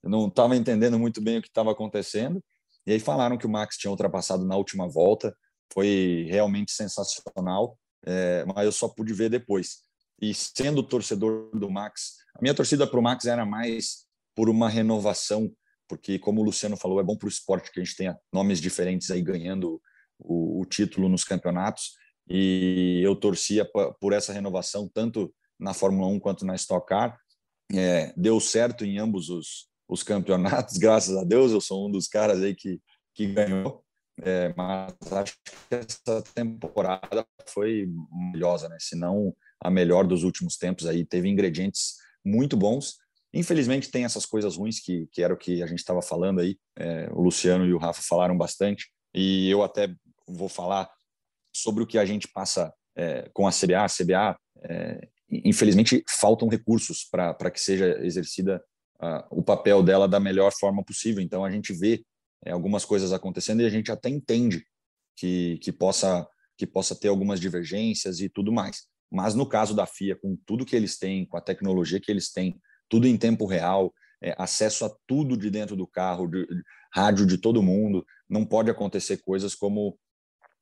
não 0.03 0.27
estava 0.27 0.55
entendendo 0.55 0.99
muito 0.99 1.19
bem 1.19 1.39
o 1.39 1.41
que 1.41 1.47
estava 1.47 1.71
acontecendo. 1.71 2.41
E 2.85 2.91
aí 2.91 2.99
falaram 2.99 3.35
que 3.35 3.47
o 3.47 3.49
Max 3.49 3.77
tinha 3.77 3.89
ultrapassado 3.89 4.45
na 4.45 4.55
última 4.55 4.88
volta, 4.88 5.35
foi 5.73 6.27
realmente 6.29 6.71
sensacional, 6.71 7.77
é, 8.05 8.45
mas 8.45 8.63
eu 8.63 8.71
só 8.71 8.88
pude 8.88 9.11
ver 9.11 9.27
depois. 9.27 9.86
E 10.22 10.34
sendo 10.34 10.82
torcedor 10.82 11.51
do 11.53 11.70
Max, 11.70 12.18
a 12.36 12.41
minha 12.41 12.53
torcida 12.53 12.88
para 12.88 12.99
o 12.99 13.03
Max 13.03 13.26
era 13.26 13.45
mais 13.45 14.05
por 14.36 14.49
uma 14.49 14.70
renovação, 14.70 15.51
porque, 15.88 16.20
como 16.20 16.41
o 16.41 16.43
Luciano 16.43 16.78
falou, 16.78 16.99
é 16.99 17.03
bom 17.03 17.15
para 17.15 17.28
o 17.28 17.30
esporte 17.30 17.72
que 17.72 17.80
a 17.80 17.84
gente 17.84 17.95
tenha 17.95 18.18
nomes 18.32 18.59
diferentes 18.59 19.09
aí 19.09 19.22
ganhando 19.22 19.82
o, 20.20 20.61
o 20.61 20.65
título 20.65 21.07
nos 21.07 21.24
campeonatos. 21.24 21.93
E 22.30 22.99
eu 23.03 23.15
torcia 23.15 23.65
por 23.99 24.13
essa 24.13 24.34
renovação, 24.34 24.89
tanto 24.93 25.34
na 25.59 25.74
Fórmula 25.74 26.07
1 26.07 26.20
quanto 26.20 26.45
na 26.45 26.55
Stock 26.55 26.86
Car. 26.88 27.18
É, 27.74 28.13
deu 28.15 28.39
certo 28.39 28.86
em 28.86 28.97
ambos 28.97 29.30
os, 29.30 29.70
os 29.88 30.03
campeonatos, 30.03 30.78
graças 30.78 31.15
a 31.15 31.24
Deus. 31.24 31.51
Eu 31.51 31.61
sou 31.61 31.88
um 31.88 31.91
dos 31.91 32.07
caras 32.07 32.41
aí 32.43 32.53
que, 32.53 32.82
que 33.15 33.28
ganhou. 33.28 33.84
É, 34.22 34.53
mas 34.57 34.93
acho 35.11 35.38
que 35.43 35.76
essa 35.76 36.22
temporada 36.34 37.26
foi 37.47 37.88
maravilhosa, 38.09 38.68
né? 38.68 38.78
Se 38.80 38.95
não 38.95 39.34
a 39.62 39.70
melhor 39.70 40.05
dos 40.05 40.24
últimos 40.24 40.58
tempos 40.58 40.86
aí. 40.86 41.05
Teve 41.05 41.30
ingredientes 41.30 41.95
muito 42.24 42.55
bons. 42.55 42.97
Infelizmente 43.34 43.91
tem 43.91 44.05
essas 44.05 44.26
coisas 44.26 44.55
ruins 44.55 44.80
que, 44.80 45.08
que 45.12 45.22
era 45.22 45.34
o 45.34 45.38
que 45.38 45.62
a 45.62 45.68
gente 45.68 45.80
estava 45.80 46.01
falando 46.01 46.39
aí. 46.39 46.58
É, 46.78 47.10
o 47.12 47.22
Luciano 47.22 47.66
e 47.66 47.74
o 47.74 47.78
Rafa 47.78 48.01
falaram 48.01 48.38
bastante. 48.38 48.91
E 49.14 49.49
eu 49.49 49.64
até 49.64 49.93
vou 50.28 50.49
falar 50.49 50.89
sobre 51.55 51.84
o 51.84 51.88
que 51.88 51.97
a 51.97 52.05
gente 52.05 52.28
passa 52.28 52.74
é, 52.95 53.30
com 53.34 53.47
a 53.47 53.51
CBA. 53.51 53.84
A 53.84 53.88
CBA 53.88 54.38
é, 54.64 55.08
infelizmente, 55.30 56.03
faltam 56.08 56.47
recursos 56.47 57.03
para 57.03 57.51
que 57.51 57.60
seja 57.60 57.99
exercida 58.03 58.64
o 59.30 59.43
papel 59.43 59.84
dela 59.84 60.08
da 60.08 60.20
melhor 60.20 60.51
forma 60.51 60.84
possível. 60.84 61.22
Então, 61.22 61.45
a 61.45 61.51
gente 61.51 61.72
vê 61.72 62.03
é, 62.43 62.51
algumas 62.51 62.84
coisas 62.84 63.14
acontecendo 63.14 63.62
e 63.62 63.66
a 63.66 63.70
gente 63.70 63.91
até 63.91 64.10
entende 64.10 64.66
que, 65.16 65.60
que, 65.62 65.72
possa, 65.72 66.28
que 66.58 66.66
possa 66.66 66.95
ter 66.95 67.08
algumas 67.08 67.39
divergências 67.39 68.20
e 68.20 68.30
tudo 68.30 68.51
mais. 68.51 68.88
Mas 69.12 69.36
no 69.36 69.47
caso 69.47 69.74
da 69.74 69.86
FIA, 69.86 70.16
com 70.16 70.38
tudo 70.45 70.66
que 70.66 70.76
eles 70.76 70.97
têm, 70.97 71.26
com 71.26 71.38
a 71.38 71.41
tecnologia 71.41 71.99
que 71.99 72.12
eles 72.12 72.32
têm, 72.32 72.60
tudo 72.89 73.08
em 73.08 73.18
tempo 73.18 73.45
real, 73.45 73.93
é, 74.22 74.36
acesso 74.38 74.86
a 74.86 74.95
tudo 75.05 75.38
de 75.38 75.49
dentro 75.49 75.76
do 75.76 75.88
carro, 75.88 76.28
de, 76.28 76.45
de, 76.45 76.64
rádio 76.93 77.26
de 77.26 77.38
todo 77.38 77.64
mundo, 77.64 78.05
não 78.30 78.45
pode 78.45 78.70
acontecer 78.70 79.18
coisas 79.18 79.53
como, 79.53 79.97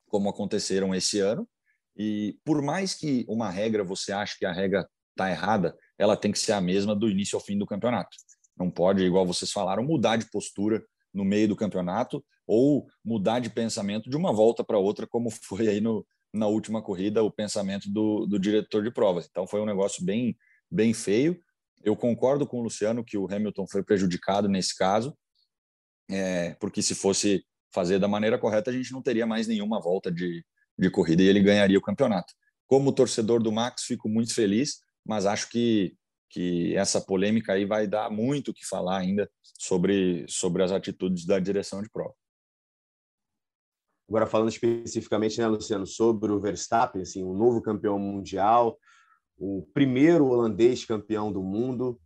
como 0.06 0.28
aconteceram 0.28 0.94
esse 0.94 1.20
ano, 1.20 1.48
e 1.96 2.38
por 2.44 2.60
mais 2.62 2.94
que 2.94 3.24
uma 3.28 3.50
regra 3.50 3.82
você 3.82 4.12
ache 4.12 4.38
que 4.38 4.44
a 4.44 4.52
regra 4.52 4.86
está 5.10 5.30
errada, 5.30 5.74
ela 5.98 6.16
tem 6.16 6.30
que 6.30 6.38
ser 6.38 6.52
a 6.52 6.60
mesma 6.60 6.94
do 6.94 7.08
início 7.08 7.36
ao 7.36 7.42
fim 7.42 7.56
do 7.56 7.66
campeonato. 7.66 8.16
Não 8.56 8.70
pode, 8.70 9.02
igual 9.02 9.26
vocês 9.26 9.50
falaram, 9.50 9.82
mudar 9.82 10.16
de 10.16 10.30
postura 10.30 10.84
no 11.12 11.24
meio 11.24 11.48
do 11.48 11.56
campeonato 11.56 12.22
ou 12.46 12.86
mudar 13.02 13.40
de 13.40 13.48
pensamento 13.48 14.10
de 14.10 14.16
uma 14.16 14.32
volta 14.32 14.62
para 14.62 14.78
outra, 14.78 15.06
como 15.06 15.30
foi 15.42 15.68
aí 15.68 15.80
no, 15.80 16.06
na 16.32 16.46
última 16.46 16.82
corrida 16.82 17.22
o 17.22 17.30
pensamento 17.30 17.90
do, 17.90 18.26
do 18.26 18.38
diretor 18.38 18.82
de 18.82 18.90
provas. 18.90 19.26
Então 19.30 19.46
foi 19.46 19.60
um 19.60 19.66
negócio 19.66 20.04
bem, 20.04 20.36
bem 20.70 20.92
feio. 20.92 21.38
Eu 21.82 21.96
concordo 21.96 22.46
com 22.46 22.58
o 22.58 22.62
Luciano 22.62 23.04
que 23.04 23.16
o 23.16 23.26
Hamilton 23.30 23.66
foi 23.70 23.82
prejudicado 23.82 24.48
nesse 24.48 24.76
caso, 24.76 25.16
é, 26.10 26.54
porque 26.60 26.82
se 26.82 26.94
fosse 26.94 27.44
fazer 27.72 27.98
da 27.98 28.08
maneira 28.08 28.38
correta, 28.38 28.70
a 28.70 28.72
gente 28.72 28.92
não 28.92 29.02
teria 29.02 29.26
mais 29.26 29.46
nenhuma 29.46 29.80
volta 29.80 30.10
de, 30.10 30.44
de 30.78 30.90
corrida 30.90 31.22
e 31.22 31.26
ele 31.26 31.42
ganharia 31.42 31.78
o 31.78 31.82
campeonato. 31.82 32.32
Como 32.66 32.92
torcedor 32.92 33.42
do 33.42 33.52
Max, 33.52 33.84
fico 33.84 34.08
muito 34.08 34.34
feliz, 34.34 34.80
mas 35.04 35.26
acho 35.26 35.48
que, 35.48 35.94
que 36.30 36.74
essa 36.74 37.00
polêmica 37.00 37.52
aí 37.52 37.64
vai 37.64 37.86
dar 37.86 38.10
muito 38.10 38.50
o 38.50 38.54
que 38.54 38.66
falar 38.66 38.98
ainda 38.98 39.30
sobre, 39.58 40.24
sobre 40.28 40.62
as 40.62 40.72
atitudes 40.72 41.24
da 41.24 41.38
direção 41.38 41.82
de 41.82 41.90
prova. 41.90 42.14
Agora, 44.08 44.26
falando 44.26 44.48
especificamente, 44.48 45.38
né, 45.38 45.46
Luciano, 45.48 45.86
sobre 45.86 46.30
o 46.30 46.40
Verstappen, 46.40 47.02
assim, 47.02 47.24
o 47.24 47.34
novo 47.34 47.60
campeão 47.60 47.98
mundial, 47.98 48.78
o 49.36 49.66
primeiro 49.74 50.26
holandês 50.26 50.84
campeão 50.84 51.32
do 51.32 51.42
mundo. 51.42 51.98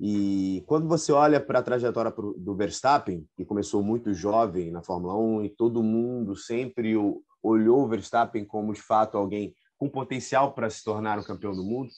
E 0.00 0.64
quando 0.66 0.88
você 0.88 1.12
olha 1.12 1.38
para 1.38 1.58
a 1.58 1.62
trajetória 1.62 2.12
do 2.36 2.56
Verstappen, 2.56 3.26
que 3.36 3.44
começou 3.44 3.82
muito 3.82 4.12
jovem 4.14 4.70
na 4.70 4.82
Fórmula 4.82 5.14
1, 5.16 5.44
e 5.44 5.50
todo 5.50 5.82
mundo 5.82 6.34
sempre 6.34 6.96
o 6.96 7.22
olhou 7.42 7.82
o 7.82 7.88
Verstappen 7.88 8.44
como 8.44 8.72
de 8.72 8.80
fato 8.80 9.18
alguém 9.18 9.54
com 9.76 9.88
potencial 9.88 10.54
para 10.54 10.70
se 10.70 10.82
tornar 10.82 11.18
um 11.18 11.22
campeão 11.22 11.52
do 11.52 11.62
mundo. 11.62 11.90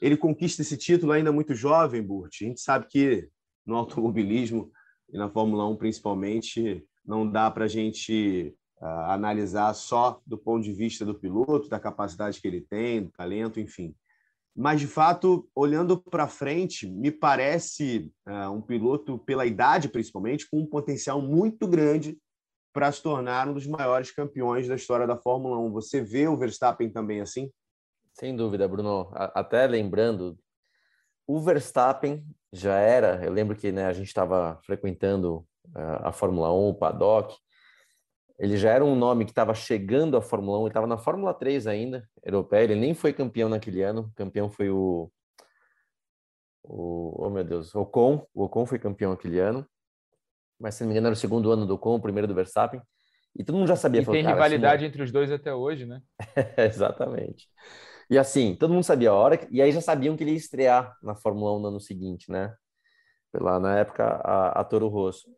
Ele 0.00 0.16
conquista 0.16 0.62
esse 0.62 0.76
título 0.76 1.10
ainda 1.10 1.32
muito 1.32 1.52
jovem, 1.52 2.00
Burt. 2.00 2.42
A 2.42 2.44
gente 2.44 2.60
sabe 2.60 2.86
que 2.86 3.28
no 3.66 3.74
automobilismo 3.74 4.70
e 5.12 5.18
na 5.18 5.28
Fórmula 5.28 5.66
1 5.68 5.76
principalmente 5.76 6.86
não 7.04 7.28
dá 7.28 7.50
para 7.50 7.64
a 7.64 7.68
gente 7.68 8.54
analisar 8.80 9.74
só 9.74 10.20
do 10.26 10.38
ponto 10.38 10.62
de 10.62 10.72
vista 10.72 11.04
do 11.04 11.14
piloto, 11.14 11.68
da 11.68 11.80
capacidade 11.80 12.40
que 12.40 12.46
ele 12.46 12.60
tem, 12.60 13.02
do 13.02 13.10
talento, 13.10 13.58
enfim. 13.58 13.94
Mas, 14.54 14.80
de 14.80 14.88
fato, 14.88 15.48
olhando 15.54 15.96
para 15.96 16.26
frente, 16.26 16.88
me 16.88 17.12
parece 17.12 18.12
uh, 18.26 18.50
um 18.50 18.60
piloto, 18.60 19.18
pela 19.18 19.46
idade 19.46 19.88
principalmente, 19.88 20.48
com 20.50 20.58
um 20.58 20.66
potencial 20.66 21.22
muito 21.22 21.66
grande 21.66 22.18
para 22.72 22.90
se 22.90 23.02
tornar 23.02 23.48
um 23.48 23.54
dos 23.54 23.66
maiores 23.66 24.10
campeões 24.10 24.66
da 24.66 24.74
história 24.74 25.06
da 25.06 25.16
Fórmula 25.16 25.56
1. 25.58 25.72
Você 25.72 26.00
vê 26.00 26.26
o 26.26 26.36
Verstappen 26.36 26.90
também 26.90 27.20
assim? 27.20 27.50
Sem 28.12 28.34
dúvida, 28.34 28.66
Bruno. 28.66 29.08
Até 29.14 29.64
lembrando, 29.66 30.36
o 31.24 31.40
Verstappen 31.40 32.24
já 32.52 32.78
era. 32.78 33.24
Eu 33.24 33.32
lembro 33.32 33.54
que 33.54 33.70
né, 33.70 33.86
a 33.86 33.92
gente 33.92 34.08
estava 34.08 34.58
frequentando 34.64 35.46
a 35.74 36.10
Fórmula 36.10 36.52
1, 36.52 36.68
o 36.68 36.74
paddock. 36.74 37.36
Ele 38.38 38.56
já 38.56 38.70
era 38.70 38.84
um 38.84 38.94
nome 38.94 39.24
que 39.24 39.32
estava 39.32 39.54
chegando 39.54 40.16
à 40.16 40.22
Fórmula 40.22 40.58
1, 40.58 40.60
ele 40.62 40.68
estava 40.68 40.86
na 40.86 40.96
Fórmula 40.96 41.34
3 41.34 41.66
ainda, 41.66 42.08
europeia. 42.22 42.64
Ele 42.64 42.76
nem 42.76 42.94
foi 42.94 43.12
campeão 43.12 43.48
naquele 43.48 43.82
ano. 43.82 44.02
O 44.02 44.14
campeão 44.14 44.48
foi 44.48 44.70
o. 44.70 45.10
o 46.62 47.26
oh, 47.26 47.30
meu 47.30 47.42
Deus, 47.42 47.74
o 47.74 47.80
Ocon. 47.80 48.26
O 48.32 48.44
Ocon 48.44 48.64
foi 48.64 48.78
campeão 48.78 49.12
aquele 49.12 49.40
ano 49.40 49.66
mas 50.58 50.74
se 50.74 50.82
não 50.82 50.88
me 50.88 50.94
engano 50.94 51.06
era 51.06 51.14
o 51.14 51.16
segundo 51.16 51.50
ano 51.52 51.66
do 51.66 51.74
Ocon, 51.74 51.96
o 51.96 52.00
primeiro 52.00 52.26
do 52.26 52.34
Verstappen. 52.34 52.82
E 53.36 53.44
todo 53.44 53.56
mundo 53.56 53.68
já 53.68 53.76
sabia. 53.76 54.00
E 54.00 54.04
falou, 54.04 54.20
tem 54.20 54.28
rivalidade 54.28 54.84
assim, 54.84 54.88
entre 54.88 55.02
os 55.02 55.12
dois 55.12 55.30
até 55.30 55.54
hoje, 55.54 55.86
né? 55.86 56.02
Exatamente. 56.58 57.48
E 58.10 58.18
assim, 58.18 58.56
todo 58.56 58.72
mundo 58.72 58.84
sabia 58.84 59.10
a 59.10 59.14
hora, 59.14 59.46
e 59.50 59.62
aí 59.62 59.70
já 59.70 59.80
sabiam 59.80 60.16
que 60.16 60.24
ele 60.24 60.32
ia 60.32 60.36
estrear 60.36 60.96
na 61.02 61.14
Fórmula 61.14 61.56
1 61.56 61.60
no 61.60 61.68
ano 61.68 61.80
seguinte, 61.80 62.30
né? 62.30 62.52
Lá 63.34 63.60
na 63.60 63.78
época, 63.78 64.04
a, 64.04 64.60
a 64.60 64.64
Toro 64.64 64.88
Rosso. 64.88 65.28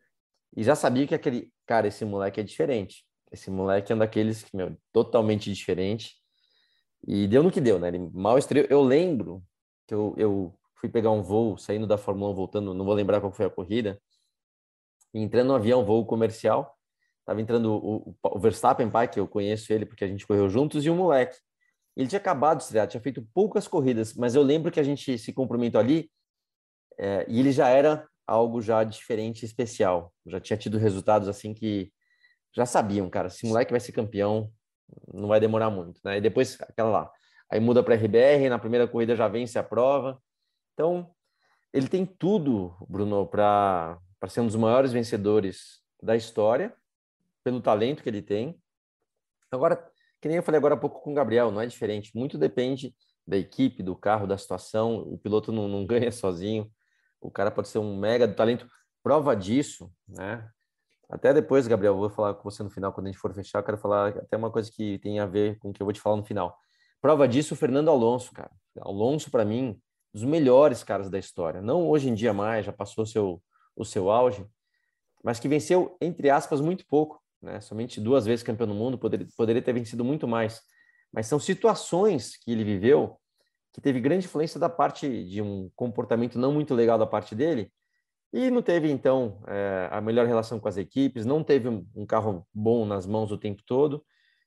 E 0.57 0.63
já 0.63 0.75
sabia 0.75 1.07
que 1.07 1.15
aquele, 1.15 1.53
cara, 1.71 1.87
esse 1.87 2.05
moleque 2.05 2.41
é 2.41 2.43
diferente. 2.43 3.05
Esse 3.31 3.49
moleque 3.49 3.93
é 3.93 3.95
um 3.95 3.99
daqueles 3.99 4.43
que, 4.43 4.57
meu, 4.57 4.77
totalmente 4.93 5.53
diferente. 5.53 6.17
E 7.07 7.29
deu 7.29 7.45
no 7.45 7.51
que 7.53 7.61
deu, 7.61 7.79
né? 7.79 7.87
Ele 7.87 8.11
mal 8.13 8.37
estreou. 8.37 8.67
Eu 8.69 8.83
lembro 8.83 9.41
que 9.87 9.95
eu, 9.95 10.13
eu 10.19 10.59
fui 10.75 10.89
pegar 10.89 11.13
um 11.13 11.23
voo, 11.23 11.57
saindo 11.57 11.87
da 11.87 11.97
Fórmula 11.97 12.33
1, 12.33 12.35
voltando, 12.35 12.75
não 12.75 12.85
vou 12.85 12.93
lembrar 12.93 13.21
qual 13.21 13.31
foi 13.31 13.47
a 13.47 13.51
corrida 13.51 14.03
entrando 15.15 15.49
no 15.49 15.55
avião, 15.55 15.85
voo 15.85 16.05
comercial, 16.05 16.77
tava 17.25 17.41
entrando 17.41 17.73
o, 17.73 18.17
o, 18.23 18.39
Verstappen, 18.41 18.91
pai, 18.91 19.07
que 19.09 19.21
eu 19.21 19.29
conheço 19.29 19.73
ele 19.73 19.87
porque 19.87 20.05
a 20.05 20.09
gente 20.09 20.27
correu 20.27 20.49
juntos, 20.49 20.85
e 20.85 20.91
o 20.91 20.95
moleque. 20.95 21.39
Ele 21.97 22.09
tinha 22.09 22.21
acabado 22.21 22.59
de 22.59 22.65
estrear, 22.65 22.89
tinha 22.89 23.01
feito 23.01 23.25
poucas 23.33 23.69
corridas, 23.69 24.15
mas 24.15 24.35
eu 24.35 24.43
lembro 24.43 24.73
que 24.73 24.81
a 24.81 24.85
gente 24.85 25.19
se 25.19 25.33
cumprimentou 25.33 25.81
ali 25.81 26.11
é, 26.99 27.27
e 27.29 27.39
ele 27.39 27.53
já 27.53 27.69
era 27.69 28.09
algo 28.31 28.63
já 28.63 28.85
diferente, 28.85 29.45
especial. 29.45 30.15
Já 30.25 30.41
tinha 30.41 30.57
tido 30.57 30.79
resultados 30.79 31.29
assim 31.29 31.53
que 31.53 31.93
já 32.55 32.65
sabiam, 32.65 33.11
cara, 33.11 33.27
esse 33.27 33.45
moleque 33.45 33.73
vai 33.73 33.81
ser 33.81 33.91
campeão, 33.91 34.53
não 35.13 35.29
vai 35.29 35.41
demorar 35.41 35.69
muito, 35.69 36.01
né? 36.05 36.19
E 36.19 36.21
depois 36.21 36.57
aquela 36.61 36.91
lá, 36.91 37.13
aí 37.51 37.59
muda 37.59 37.83
para 37.83 37.97
RBR, 37.97 38.49
na 38.49 38.59
primeira 38.59 38.87
corrida 38.87 39.17
já 39.17 39.27
vence 39.27 39.59
a 39.59 39.63
prova. 39.65 40.23
Então, 40.75 41.13
ele 41.73 41.89
tem 41.89 42.07
tudo, 42.07 42.77
Bruno, 42.89 43.27
para 43.27 43.99
ser 44.29 44.41
um 44.41 44.47
dos 44.47 44.57
maiores 44.57 44.93
vencedores 44.93 45.81
da 46.01 46.15
história, 46.15 46.73
pelo 47.43 47.61
talento 47.61 48.03
que 48.03 48.09
ele 48.09 48.23
tem. 48.23 48.61
Agora, 49.51 49.77
que 50.21 50.29
nem 50.29 50.37
eu 50.37 50.43
falei 50.43 50.59
agora 50.59 50.75
há 50.75 50.79
pouco 50.79 51.01
com 51.03 51.11
o 51.11 51.15
Gabriel, 51.15 51.51
não 51.51 51.61
é 51.61 51.67
diferente. 51.67 52.17
Muito 52.17 52.39
depende 52.39 52.95
da 53.27 53.37
equipe, 53.37 53.83
do 53.83 53.97
carro, 53.97 54.27
da 54.27 54.39
situação. 54.39 54.99
O 55.01 55.19
piloto 55.19 55.51
não, 55.51 55.67
não 55.67 55.85
ganha 55.87 56.13
sozinho. 56.13 56.71
O 57.21 57.31
cara 57.31 57.51
pode 57.51 57.69
ser 57.69 57.79
um 57.79 57.97
mega 57.97 58.27
do 58.27 58.35
talento. 58.35 58.67
Prova 59.03 59.35
disso, 59.37 59.93
né? 60.09 60.49
Até 61.09 61.35
depois, 61.35 61.67
Gabriel, 61.67 61.97
vou 61.97 62.09
falar 62.09 62.35
com 62.35 62.45
você 62.49 62.63
no 62.63 62.71
final, 62.71 62.93
quando 62.93 63.09
a 63.09 63.11
gente 63.11 63.21
for 63.21 63.35
fechar, 63.35 63.59
eu 63.59 63.65
quero 63.65 63.79
falar 63.79 64.09
até 64.11 64.37
uma 64.37 64.51
coisa 64.51 64.71
que 64.71 64.99
tem 65.01 65.19
a 65.19 65.27
ver 65.27 65.59
com 65.59 65.71
o 65.71 65.73
que 65.73 65.83
eu 65.83 65.85
vou 65.87 65.93
te 65.93 66.01
falar 66.01 66.17
no 66.17 66.25
final. 66.25 66.57
Prova 67.01 67.27
disso, 67.27 67.55
o 67.55 67.57
Fernando 67.57 67.91
Alonso, 67.91 68.33
cara. 68.33 68.51
Alonso, 68.81 69.31
para 69.31 69.45
mim, 69.45 69.81
dos 70.15 70.23
melhores 70.23 70.85
caras 70.85 71.11
da 71.11 71.19
história. 71.19 71.61
Não 71.61 71.89
hoje 71.89 72.09
em 72.09 72.15
dia 72.15 72.33
mais, 72.33 72.65
já 72.65 72.73
passou 72.73 73.05
seu, 73.05 73.43
o 73.75 73.85
seu 73.85 74.11
auge, 74.11 74.47
mas 75.23 75.41
que 75.41 75.49
venceu, 75.49 75.97
entre 76.01 76.31
aspas, 76.31 76.61
muito 76.61 76.87
pouco. 76.87 77.21
Né? 77.43 77.61
Somente 77.61 78.01
duas 78.01 78.25
vezes 78.25 78.45
campeão 78.45 78.69
do 78.69 78.75
mundo, 78.75 78.97
poderia, 78.97 79.27
poderia 79.37 79.63
ter 79.63 79.73
vencido 79.73 80.05
muito 80.05 80.29
mais. 80.29 80.61
Mas 81.13 81.27
são 81.27 81.41
situações 81.41 82.37
que 82.37 82.53
ele 82.53 82.63
viveu 82.63 83.20
que 83.73 83.81
teve 83.81 84.01
grande 84.01 84.27
influência 84.27 84.59
da 84.59 84.69
parte 84.69 85.25
de 85.25 85.41
um 85.41 85.71
comportamento 85.77 86.39
não 86.39 86.53
muito 86.53 86.75
legal 86.75 86.99
da 86.99 87.07
parte 87.07 87.35
dele, 87.35 87.73
e 88.33 88.49
não 88.49 88.63
teve, 88.63 88.91
então, 88.91 89.43
é, 89.49 89.89
a 89.91 90.01
melhor 90.01 90.27
relação 90.27 90.61
com 90.61 90.69
as 90.69 90.77
equipes, 90.77 91.27
não 91.27 91.43
teve 91.43 91.69
um, 91.69 91.85
um, 91.97 92.07
carro 92.07 92.47
bom 92.55 92.87
nas 92.87 93.05
mãos 93.05 93.33
o 93.33 93.39
tempo 93.39 93.61
todo. 93.67 94.05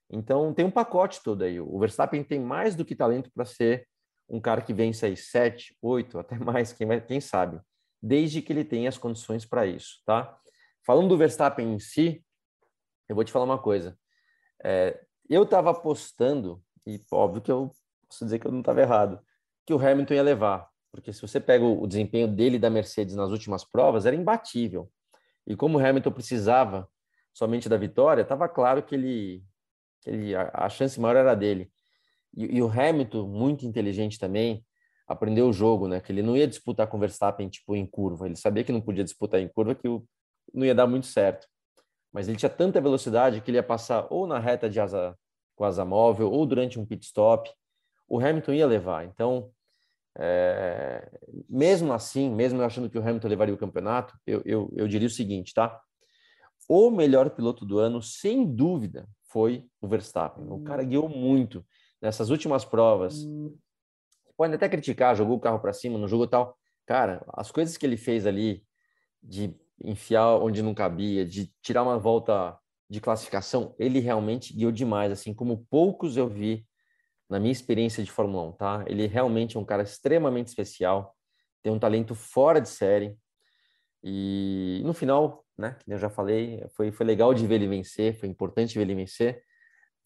Então, 0.09 0.53
tem 0.53 0.63
um 0.63 0.71
pacote 0.71 1.21
todo 1.21 1.43
aí. 1.43 1.59
O 1.59 1.77
Verstappen 1.79 2.23
tem 2.23 2.39
mais 2.39 2.75
do 2.75 2.85
que 2.85 2.95
talento 2.95 3.29
para 3.33 3.43
ser 3.43 3.85
um 4.29 4.39
cara 4.39 4.61
que 4.61 4.73
vence 4.73 5.05
aí 5.05 5.17
sete, 5.17 5.77
oito, 5.81 6.17
até 6.17 6.37
mais, 6.39 6.71
quem, 6.71 6.87
quem 7.01 7.19
sabe, 7.19 7.59
desde 8.01 8.41
que 8.41 8.53
ele 8.53 8.63
tenha 8.63 8.87
as 8.87 8.97
condições 8.97 9.45
para 9.45 9.65
isso, 9.65 10.01
tá? 10.05 10.37
Falando 10.85 11.09
do 11.09 11.17
Verstappen 11.17 11.73
em 11.73 11.79
si, 11.79 12.23
eu 13.09 13.15
vou 13.15 13.23
te 13.23 13.31
falar 13.33 13.45
uma 13.45 13.59
coisa. 13.59 13.97
É, 14.63 14.97
eu 15.29 15.43
estava 15.43 15.71
apostando, 15.71 16.63
e 16.87 17.03
óbvio 17.11 17.41
que 17.41 17.51
eu 17.51 17.69
posso 18.13 18.25
dizer 18.25 18.39
que 18.39 18.47
eu 18.47 18.51
não 18.51 18.59
estava 18.59 18.81
errado, 18.81 19.19
que 19.65 19.73
o 19.73 19.79
Hamilton 19.79 20.13
ia 20.13 20.23
levar, 20.23 20.69
porque 20.91 21.11
se 21.11 21.21
você 21.21 21.39
pega 21.39 21.65
o 21.65 21.87
desempenho 21.87 22.27
dele 22.27 22.59
da 22.59 22.69
Mercedes 22.69 23.15
nas 23.15 23.31
últimas 23.31 23.65
provas, 23.65 24.05
era 24.05 24.15
imbatível. 24.15 24.89
E 25.47 25.55
como 25.55 25.77
o 25.77 25.85
Hamilton 25.85 26.11
precisava 26.11 26.87
somente 27.33 27.67
da 27.67 27.75
vitória, 27.75 28.21
estava 28.21 28.47
claro 28.47 28.83
que 28.83 28.93
ele, 28.93 29.43
que 30.01 30.09
ele 30.09 30.35
a, 30.35 30.69
chance 30.69 30.99
maior 30.99 31.15
era 31.15 31.33
dele. 31.33 31.71
E, 32.35 32.57
e, 32.57 32.61
o 32.61 32.67
Hamilton, 32.67 33.27
muito 33.27 33.65
inteligente 33.65 34.19
também, 34.19 34.63
aprendeu 35.07 35.49
o 35.49 35.53
jogo, 35.53 35.87
né? 35.87 35.99
Que 35.99 36.11
ele 36.11 36.21
não 36.21 36.37
ia 36.37 36.47
disputar 36.47 36.87
com 36.87 36.97
o 36.97 36.99
Verstappen 36.99 37.49
tipo 37.49 37.75
em 37.75 37.85
curva. 37.85 38.27
Ele 38.27 38.35
sabia 38.35 38.63
que 38.63 38.71
não 38.71 38.81
podia 38.81 39.03
disputar 39.03 39.39
em 39.39 39.47
curva, 39.47 39.73
que 39.73 39.87
o, 39.87 40.05
não 40.53 40.65
ia 40.65 40.75
dar 40.75 40.87
muito 40.87 41.07
certo. 41.07 41.47
Mas 42.11 42.27
ele 42.27 42.37
tinha 42.37 42.49
tanta 42.49 42.79
velocidade 42.79 43.41
que 43.41 43.49
ele 43.49 43.57
ia 43.57 43.63
passar 43.63 44.07
ou 44.11 44.27
na 44.27 44.39
reta 44.39 44.69
de 44.69 44.79
asa 44.79 45.17
com 45.55 45.63
asa 45.63 45.83
móvel 45.83 46.31
ou 46.31 46.45
durante 46.45 46.79
um 46.79 46.85
pit 46.85 47.05
stop. 47.05 47.51
O 48.07 48.19
Hamilton 48.19 48.53
ia 48.53 48.67
levar. 48.67 49.05
Então, 49.05 49.51
é, 50.17 51.09
mesmo 51.49 51.91
assim, 51.93 52.29
mesmo 52.29 52.61
achando 52.61 52.89
que 52.89 52.97
o 52.97 53.01
Hamilton 53.01 53.27
levaria 53.27 53.53
o 53.53 53.57
campeonato, 53.57 54.17
eu, 54.25 54.41
eu, 54.45 54.71
eu 54.75 54.87
diria 54.87 55.07
o 55.07 55.11
seguinte, 55.11 55.53
tá? 55.53 55.79
O 56.69 56.89
melhor 56.91 57.29
piloto 57.31 57.65
do 57.65 57.79
ano, 57.79 58.01
sem 58.01 58.45
dúvida, 58.45 59.07
foi 59.29 59.65
o 59.81 59.87
Verstappen. 59.87 60.45
O 60.49 60.63
cara 60.63 60.83
guiou 60.83 61.09
muito 61.09 61.65
nessas 62.01 62.29
últimas 62.29 62.63
provas, 62.63 63.25
pode 64.37 64.53
até 64.53 64.69
criticar, 64.69 65.15
jogou 65.15 65.37
o 65.37 65.39
carro 65.39 65.59
para 65.59 65.73
cima, 65.73 65.97
não 65.97 66.07
jogou 66.07 66.27
tal. 66.27 66.57
Cara, 66.85 67.25
as 67.33 67.51
coisas 67.51 67.77
que 67.77 67.85
ele 67.85 67.97
fez 67.97 68.25
ali 68.25 68.63
de 69.21 69.55
enfiar 69.83 70.35
onde 70.35 70.61
não 70.61 70.73
cabia, 70.73 71.25
de 71.25 71.51
tirar 71.61 71.83
uma 71.83 71.97
volta 71.97 72.57
de 72.89 73.01
classificação, 73.01 73.73
ele 73.79 73.99
realmente 73.99 74.53
guiou 74.53 74.71
demais, 74.71 75.11
assim 75.11 75.33
como 75.33 75.65
poucos 75.69 76.17
eu 76.17 76.27
vi 76.27 76.65
na 77.33 77.39
minha 77.39 77.51
experiência 77.51 78.03
de 78.03 78.11
Fórmula 78.11 78.49
1, 78.49 78.51
tá? 78.51 78.85
Ele 78.85 79.07
realmente 79.07 79.57
é 79.57 79.59
um 79.59 79.65
cara 79.65 79.81
extremamente 79.81 80.49
especial, 80.49 81.17
tem 81.63 81.73
um 81.73 81.79
talento 81.79 82.13
fora 82.13 82.61
de 82.61 82.69
série. 82.69 83.17
E 84.03 84.83
no 84.85 84.93
final, 84.93 85.43
né, 85.57 85.75
que 85.83 85.91
eu 85.91 85.97
já 85.97 86.11
falei, 86.11 86.63
foi, 86.75 86.91
foi 86.91 87.03
legal 87.03 87.33
de 87.33 87.47
ver 87.47 87.55
ele 87.55 87.67
vencer, 87.67 88.13
foi 88.19 88.29
importante 88.29 88.75
ver 88.75 88.81
ele 88.81 88.93
vencer. 88.93 89.41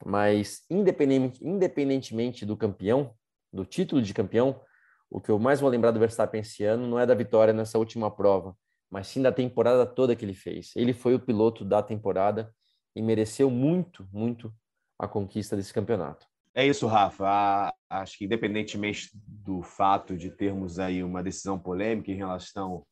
Mas 0.06 0.64
independente, 0.70 1.46
independentemente 1.46 2.46
do 2.46 2.56
campeão, 2.56 3.14
do 3.52 3.66
título 3.66 4.02
de 4.02 4.14
campeão, 4.14 4.62
o 5.10 5.20
que 5.20 5.30
eu 5.30 5.38
mais 5.38 5.60
vou 5.60 5.70
lembrar 5.70 5.92
do 5.92 6.00
Verstappen 6.00 6.40
esse 6.40 6.64
ano 6.64 6.88
não 6.88 6.98
é 6.98 7.06
da 7.06 7.14
vitória 7.14 7.54
nessa 7.54 7.78
última 7.78 8.10
prova, 8.10 8.56
mas 8.90 9.08
sim 9.08 9.22
da 9.22 9.34
temporada 9.34 9.86
toda 9.86 10.16
que 10.16 10.24
ele 10.24 10.34
fez. 10.34 10.72
Ele 10.78 10.94
foi 10.94 11.14
o 11.14 11.20
piloto 11.20 11.66
da 11.66 11.84
temporada 11.84 12.56
e 12.96 13.02
mereceu 13.02 13.52
muito, 13.52 14.08
muito 14.14 14.56
a 14.98 15.10
conquista 15.10 15.58
desse 15.58 15.74
campeonato. 15.74 16.26
É 16.58 16.66
isso, 16.66 16.88
Rafa. 16.88 17.72
Acho 17.88 18.18
que 18.18 18.26
independentemente 18.26 19.12
do 19.14 19.62
fato 19.62 20.18
de 20.18 20.32
termos 20.32 20.80
aí 20.80 21.04
uma 21.04 21.22
decisão 21.22 21.60
polêmica 21.60 22.12
em 22.12 22.16
relação 22.16 22.84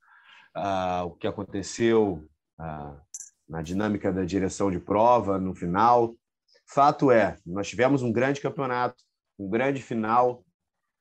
ao 0.54 1.16
que 1.16 1.26
aconteceu 1.26 2.24
na 3.50 3.64
dinâmica 3.64 4.14
da 4.14 4.24
direção 4.24 4.70
de 4.70 4.80
prova 4.80 5.40
no 5.40 5.56
final, 5.56 6.16
Fato 6.68 7.10
é, 7.10 7.38
nós 7.44 7.68
tivemos 7.68 8.04
um 8.04 8.12
grande 8.12 8.40
campeonato, 8.40 9.04
um 9.38 9.50
grande 9.50 9.82
final, 9.82 10.46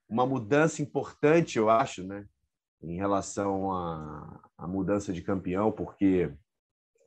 uma 0.09 0.25
mudança 0.25 0.81
importante, 0.81 1.59
eu 1.59 1.69
acho, 1.69 2.03
né, 2.03 2.25
em 2.83 2.97
relação 2.97 3.73
à 4.59 4.67
mudança 4.67 5.13
de 5.13 5.21
campeão, 5.21 5.71
porque 5.71 6.33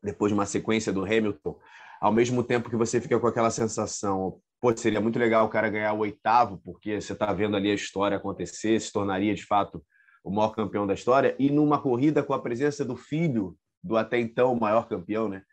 depois 0.03 0.29
de 0.29 0.35
uma 0.35 0.45
sequência 0.45 0.93
do 0.93 1.03
Hamilton, 1.03 1.59
ao 1.99 2.13
mesmo 2.13 2.43
tempo 2.43 2.69
que 2.69 2.75
você 2.75 3.01
fica 3.01 3.19
com 3.19 3.25
aquela 3.25 3.49
sensação, 3.49 4.39
pô, 4.59 4.75
seria 4.75 5.01
muito 5.01 5.19
legal 5.19 5.45
o 5.45 5.49
cara 5.49 5.69
ganhar 5.69 5.93
o 5.93 5.99
oitavo, 5.99 6.59
porque 6.63 6.99
você 6.99 7.13
está 7.13 7.31
vendo 7.33 7.55
ali 7.55 7.71
a 7.71 7.75
história 7.75 8.17
acontecer, 8.17 8.79
se 8.79 8.91
tornaria 8.91 9.33
de 9.33 9.45
fato 9.45 9.83
o 10.23 10.31
maior 10.31 10.49
campeão 10.49 10.85
da 10.85 10.93
história, 10.93 11.35
e 11.39 11.49
numa 11.49 11.81
corrida 11.81 12.21
com 12.21 12.33
a 12.33 12.41
presença 12.41 12.83
do 12.83 12.95
filho 12.95 13.57
do 13.83 13.95
até 13.95 14.19
então 14.19 14.55
maior 14.55 14.87
campeão, 14.87 15.29
né? 15.29 15.43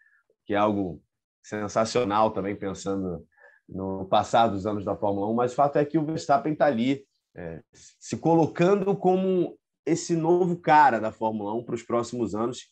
Que 0.45 0.55
é 0.55 0.57
algo 0.57 1.03
sensacional 1.43 2.31
também, 2.31 2.57
pensando 2.57 3.25
no 3.69 4.07
passado 4.07 4.53
dos 4.53 4.67
anos 4.67 4.85
da 4.85 4.97
Fórmula 4.97 5.31
1, 5.31 5.35
mas 5.35 5.53
o 5.53 5.55
fato 5.55 5.77
é 5.77 5.85
que 5.85 5.99
o 5.99 6.05
Verstappen 6.05 6.53
está 6.53 6.67
ali 6.67 7.07
é, 7.37 7.63
se 7.73 8.17
colocando 8.17 8.97
como 8.97 9.59
esse 9.87 10.17
novo 10.17 10.57
cara 10.57 10.99
da 10.99 11.13
Fórmula 11.13 11.55
1 11.55 11.65
para 11.65 11.75
os 11.75 11.83
próximos 11.83 12.35
anos. 12.35 12.69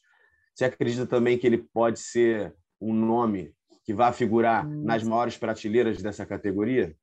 Você 0.55 0.65
acredita 0.65 1.07
também 1.07 1.39
que 1.39 1.47
ele 1.47 1.59
pode 1.59 1.99
ser 1.99 2.55
um 2.81 2.93
nome 2.93 3.55
que 3.85 3.93
vai 3.93 4.13
figurar 4.13 4.67
hum. 4.67 4.83
nas 4.85 5.03
maiores 5.03 5.37
prateleiras 5.37 6.03
dessa 6.03 6.25
categoria? 6.25 6.97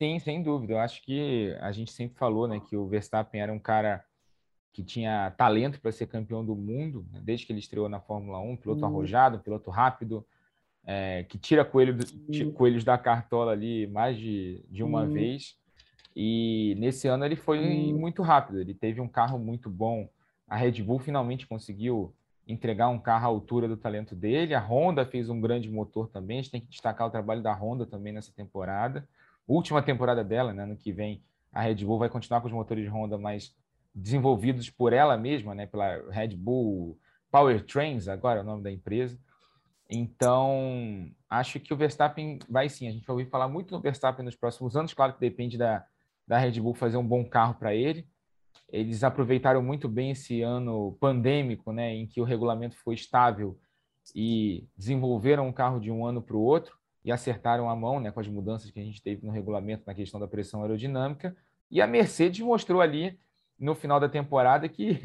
Sim, 0.00 0.18
sem 0.18 0.42
dúvida. 0.42 0.74
Eu 0.74 0.78
acho 0.78 1.02
que 1.02 1.54
a 1.60 1.72
gente 1.72 1.92
sempre 1.92 2.16
falou 2.16 2.48
né, 2.48 2.60
que 2.60 2.76
o 2.76 2.86
Verstappen 2.86 3.40
era 3.40 3.52
um 3.52 3.58
cara 3.58 4.04
que 4.72 4.82
tinha 4.82 5.30
talento 5.32 5.80
para 5.80 5.92
ser 5.92 6.06
campeão 6.06 6.44
do 6.44 6.54
mundo, 6.54 7.04
né? 7.12 7.20
desde 7.22 7.44
que 7.44 7.52
ele 7.52 7.58
estreou 7.58 7.88
na 7.88 8.00
Fórmula 8.00 8.38
1, 8.38 8.56
piloto 8.56 8.80
uhum. 8.80 8.86
arrojado, 8.86 9.40
piloto 9.40 9.70
rápido, 9.70 10.24
é, 10.84 11.24
que 11.24 11.36
tira 11.36 11.64
coelho 11.64 11.96
do, 11.96 12.52
coelhos 12.52 12.84
da 12.84 12.96
cartola 12.96 13.52
ali 13.52 13.86
mais 13.88 14.16
de, 14.16 14.64
de 14.70 14.82
uma 14.82 15.02
uhum. 15.02 15.12
vez. 15.12 15.58
E 16.14 16.74
nesse 16.78 17.08
ano 17.08 17.24
ele 17.24 17.36
foi 17.36 17.92
muito 17.92 18.22
rápido, 18.22 18.60
ele 18.60 18.74
teve 18.74 19.00
um 19.00 19.08
carro 19.08 19.38
muito 19.38 19.68
bom. 19.68 20.08
A 20.48 20.56
Red 20.56 20.82
Bull 20.82 20.98
finalmente 20.98 21.46
conseguiu 21.46 22.14
entregar 22.50 22.88
um 22.88 22.98
carro 22.98 23.24
à 23.24 23.28
altura 23.28 23.68
do 23.68 23.76
talento 23.76 24.14
dele. 24.14 24.54
A 24.54 24.60
Honda 24.60 25.04
fez 25.04 25.28
um 25.28 25.40
grande 25.40 25.70
motor 25.70 26.08
também. 26.08 26.38
A 26.38 26.42
gente 26.42 26.50
tem 26.50 26.60
que 26.60 26.68
destacar 26.68 27.06
o 27.06 27.10
trabalho 27.10 27.42
da 27.42 27.52
Honda 27.52 27.86
também 27.86 28.12
nessa 28.12 28.32
temporada. 28.32 29.08
Última 29.46 29.82
temporada 29.82 30.22
dela, 30.22 30.52
né? 30.52 30.62
ano 30.62 30.76
que 30.76 30.92
vem, 30.92 31.22
a 31.52 31.62
Red 31.62 31.84
Bull 31.84 31.98
vai 31.98 32.08
continuar 32.08 32.40
com 32.40 32.46
os 32.46 32.52
motores 32.52 32.84
de 32.84 32.90
Honda, 32.90 33.18
mas 33.18 33.54
desenvolvidos 33.94 34.70
por 34.70 34.92
ela 34.92 35.16
mesma, 35.16 35.54
né, 35.54 35.66
pela 35.66 36.00
Red 36.10 36.36
Bull 36.36 36.96
Powertrains, 37.30 38.08
agora 38.08 38.40
é 38.40 38.42
o 38.42 38.46
nome 38.46 38.62
da 38.62 38.70
empresa. 38.70 39.18
Então, 39.88 41.10
acho 41.28 41.58
que 41.58 41.74
o 41.74 41.76
Verstappen 41.76 42.38
vai 42.48 42.68
sim. 42.68 42.86
A 42.86 42.92
gente 42.92 43.04
vai 43.04 43.14
ouvir 43.14 43.28
falar 43.28 43.48
muito 43.48 43.74
no 43.74 43.80
Verstappen 43.80 44.24
nos 44.24 44.36
próximos 44.36 44.76
anos. 44.76 44.94
Claro 44.94 45.14
que 45.14 45.20
depende 45.20 45.58
da, 45.58 45.84
da 46.26 46.38
Red 46.38 46.60
Bull 46.60 46.74
fazer 46.74 46.96
um 46.96 47.06
bom 47.06 47.24
carro 47.24 47.54
para 47.54 47.74
ele. 47.74 48.06
Eles 48.72 49.02
aproveitaram 49.02 49.62
muito 49.62 49.88
bem 49.88 50.12
esse 50.12 50.42
ano 50.42 50.96
pandêmico, 51.00 51.72
né, 51.72 51.94
em 51.94 52.06
que 52.06 52.20
o 52.20 52.24
regulamento 52.24 52.76
foi 52.76 52.94
estável 52.94 53.58
e 54.14 54.66
desenvolveram 54.76 55.46
um 55.46 55.52
carro 55.52 55.80
de 55.80 55.90
um 55.90 56.04
ano 56.06 56.22
para 56.22 56.36
o 56.36 56.40
outro 56.40 56.78
e 57.04 57.10
acertaram 57.10 57.68
a 57.68 57.76
mão 57.76 57.98
né, 58.00 58.10
com 58.10 58.20
as 58.20 58.28
mudanças 58.28 58.70
que 58.70 58.80
a 58.80 58.84
gente 58.84 59.02
teve 59.02 59.24
no 59.24 59.32
regulamento 59.32 59.84
na 59.86 59.94
questão 59.94 60.20
da 60.20 60.28
pressão 60.28 60.62
aerodinâmica. 60.62 61.36
E 61.70 61.80
a 61.80 61.86
Mercedes 61.86 62.40
mostrou 62.40 62.80
ali 62.80 63.18
no 63.58 63.74
final 63.74 63.98
da 63.98 64.08
temporada 64.08 64.68
que, 64.68 65.00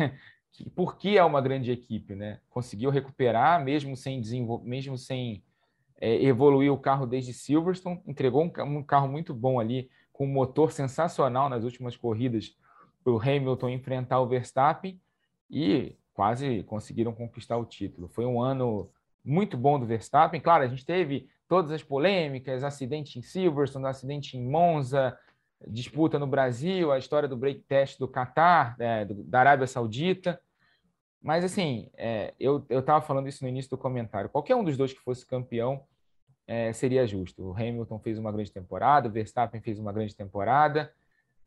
que 0.99 1.17
é 1.17 1.23
uma 1.23 1.41
grande 1.41 1.71
equipe, 1.71 2.15
né? 2.15 2.39
Conseguiu 2.49 2.89
recuperar 2.89 3.63
mesmo 3.63 3.95
sem 3.95 4.21
mesmo 4.63 4.97
sem 4.97 5.43
é, 5.99 6.23
evoluir 6.23 6.71
o 6.71 6.77
carro 6.77 7.05
desde 7.05 7.33
Silverstone, 7.33 8.01
entregou 8.05 8.43
um, 8.43 8.77
um, 8.77 8.83
carro 8.83 9.07
muito 9.07 9.33
bom 9.33 9.59
ali 9.59 9.89
com 10.11 10.25
um 10.25 10.31
motor 10.31 10.71
sensacional 10.71 11.49
nas 11.49 11.63
últimas 11.63 11.95
corridas 11.95 12.55
para 13.05 13.13
o 13.13 13.21
Hamilton 13.21 13.69
enfrentar 13.69 14.19
o 14.19 14.27
Verstappen 14.27 14.99
e 15.47 15.95
quase 16.11 16.63
conseguiram 16.63 17.13
conquistar 17.13 17.55
o 17.55 17.65
título. 17.65 18.07
Foi 18.07 18.25
um 18.25 18.41
ano 18.41 18.89
muito 19.23 19.55
bom 19.55 19.79
do 19.79 19.85
Verstappen. 19.85 20.41
Claro, 20.41 20.63
a 20.63 20.67
gente 20.67 20.83
teve 20.83 21.29
todas 21.47 21.71
as 21.71 21.83
polêmicas, 21.83 22.63
acidente 22.63 23.19
em 23.19 23.21
Silverstone, 23.21 23.85
acidente 23.85 24.35
em 24.35 24.43
Monza, 24.43 25.15
disputa 25.67 26.17
no 26.17 26.25
Brasil, 26.25 26.91
a 26.91 26.97
história 26.97 27.29
do 27.29 27.37
break 27.37 27.61
test 27.61 27.99
do 27.99 28.07
Catar, 28.07 28.75
é, 28.79 29.05
da 29.05 29.39
Arábia 29.39 29.67
Saudita. 29.67 30.41
Mas, 31.21 31.43
assim, 31.43 31.89
é, 31.95 32.33
eu 32.39 32.65
estava 32.71 33.05
falando 33.05 33.27
isso 33.27 33.43
no 33.43 33.49
início 33.49 33.69
do 33.69 33.77
comentário. 33.77 34.29
Qualquer 34.29 34.55
um 34.55 34.63
dos 34.63 34.77
dois 34.77 34.93
que 34.93 34.99
fosse 34.99 35.25
campeão 35.25 35.83
é, 36.47 36.73
seria 36.73 37.05
justo. 37.05 37.49
O 37.49 37.53
Hamilton 37.53 37.99
fez 37.99 38.17
uma 38.17 38.31
grande 38.31 38.51
temporada, 38.51 39.07
o 39.07 39.11
Verstappen 39.11 39.61
fez 39.61 39.77
uma 39.77 39.93
grande 39.93 40.15
temporada, 40.15 40.91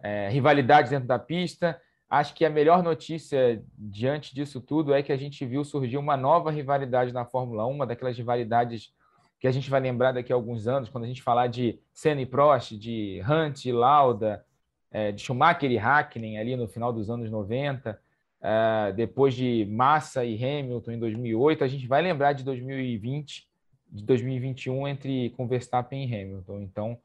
é, 0.01 0.29
rivalidade 0.29 0.91
dentro 0.91 1.07
da 1.07 1.19
pista. 1.19 1.81
Acho 2.09 2.35
que 2.35 2.45
a 2.45 2.51
melhor 2.51 2.83
notícia 2.83 3.63
diante 3.77 4.35
disso 4.35 4.61
tudo 4.61 4.95
é 4.95 5.03
que 5.03 5.13
a 5.13 5.17
gente 5.17 5.45
viu 5.45 5.63
surgir 5.65 5.99
uma 5.99 6.17
nova 6.17 6.51
rivalidade 6.51 7.13
na 7.13 7.25
Fórmula 7.25 7.67
1, 7.67 7.71
uma 7.71 7.87
daquelas 7.87 8.17
rivalidades 8.17 8.93
que 9.39 9.47
a 9.47 9.53
gente 9.53 9.71
vai 9.71 9.81
lembrar 9.81 10.13
daqui 10.13 10.33
a 10.33 10.37
alguns 10.37 10.67
anos, 10.67 10.89
quando 10.89 11.05
a 11.05 11.07
gente 11.07 11.23
falar 11.23 11.47
de 11.47 11.79
Senna 11.93 12.21
e 12.21 12.27
Prost, 12.27 12.77
de 12.77 13.23
Hunt 13.29 13.67
e 13.67 13.73
Lauda, 13.73 14.45
é, 14.91 15.13
de 15.13 15.23
Schumacher 15.23 15.71
e 15.71 15.79
Hakkinen 15.79 16.39
ali 16.39 16.57
no 16.57 16.67
final 16.67 16.93
dos 16.93 17.09
anos 17.11 17.31
90, 17.31 18.01
é, 18.41 18.93
depois 18.93 19.35
de 19.35 19.67
Massa 19.71 20.25
e 20.25 20.35
Hamilton 20.35 20.93
em 20.93 20.99
2008, 20.99 21.63
a 21.63 21.69
gente 21.69 21.87
vai 21.87 22.03
lembrar 22.03 22.33
de 22.33 22.43
2020, 22.43 23.47
de 23.91 24.05
2021 24.05 24.89
entre 24.89 25.31
com 25.31 25.47
Verstappen 25.47 26.05
e 26.05 26.15
Hamilton. 26.15 26.61
Então, 26.61 26.99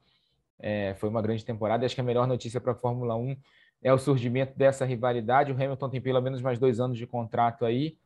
é, 0.58 0.94
foi 0.94 1.08
uma 1.08 1.22
grande 1.22 1.44
temporada. 1.44 1.84
Acho 1.84 1.94
que 1.94 2.00
a 2.00 2.04
melhor 2.04 2.26
notícia 2.26 2.60
para 2.60 2.72
a 2.72 2.76
Fórmula 2.76 3.16
1 3.16 3.36
é 3.82 3.92
o 3.92 3.98
surgimento 3.98 4.56
dessa 4.56 4.84
rivalidade. 4.84 5.52
O 5.52 5.54
Hamilton 5.54 5.90
tem 5.90 6.00
pelo 6.00 6.20
menos 6.20 6.40
mais 6.40 6.58
dois 6.58 6.80
anos 6.80 6.96
de 6.96 7.06
contrato 7.06 7.64
aí. 7.64 7.98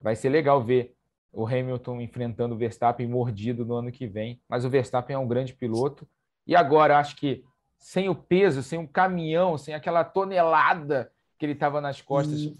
Vai 0.00 0.14
ser 0.14 0.28
legal 0.28 0.62
ver 0.62 0.94
o 1.32 1.46
Hamilton 1.46 2.00
enfrentando 2.00 2.54
o 2.54 2.58
Verstappen 2.58 3.06
mordido 3.06 3.64
no 3.64 3.74
ano 3.74 3.90
que 3.90 4.06
vem. 4.06 4.40
Mas 4.48 4.64
o 4.64 4.70
Verstappen 4.70 5.14
é 5.14 5.18
um 5.18 5.28
grande 5.28 5.54
piloto. 5.54 6.08
E 6.46 6.54
agora, 6.54 6.98
acho 6.98 7.16
que 7.16 7.44
sem 7.78 8.08
o 8.08 8.14
peso, 8.14 8.62
sem 8.62 8.78
um 8.78 8.86
caminhão, 8.86 9.58
sem 9.58 9.74
aquela 9.74 10.04
tonelada 10.04 11.12
que 11.38 11.46
ele 11.46 11.52
estava 11.52 11.80
nas 11.80 12.00
costas 12.00 12.52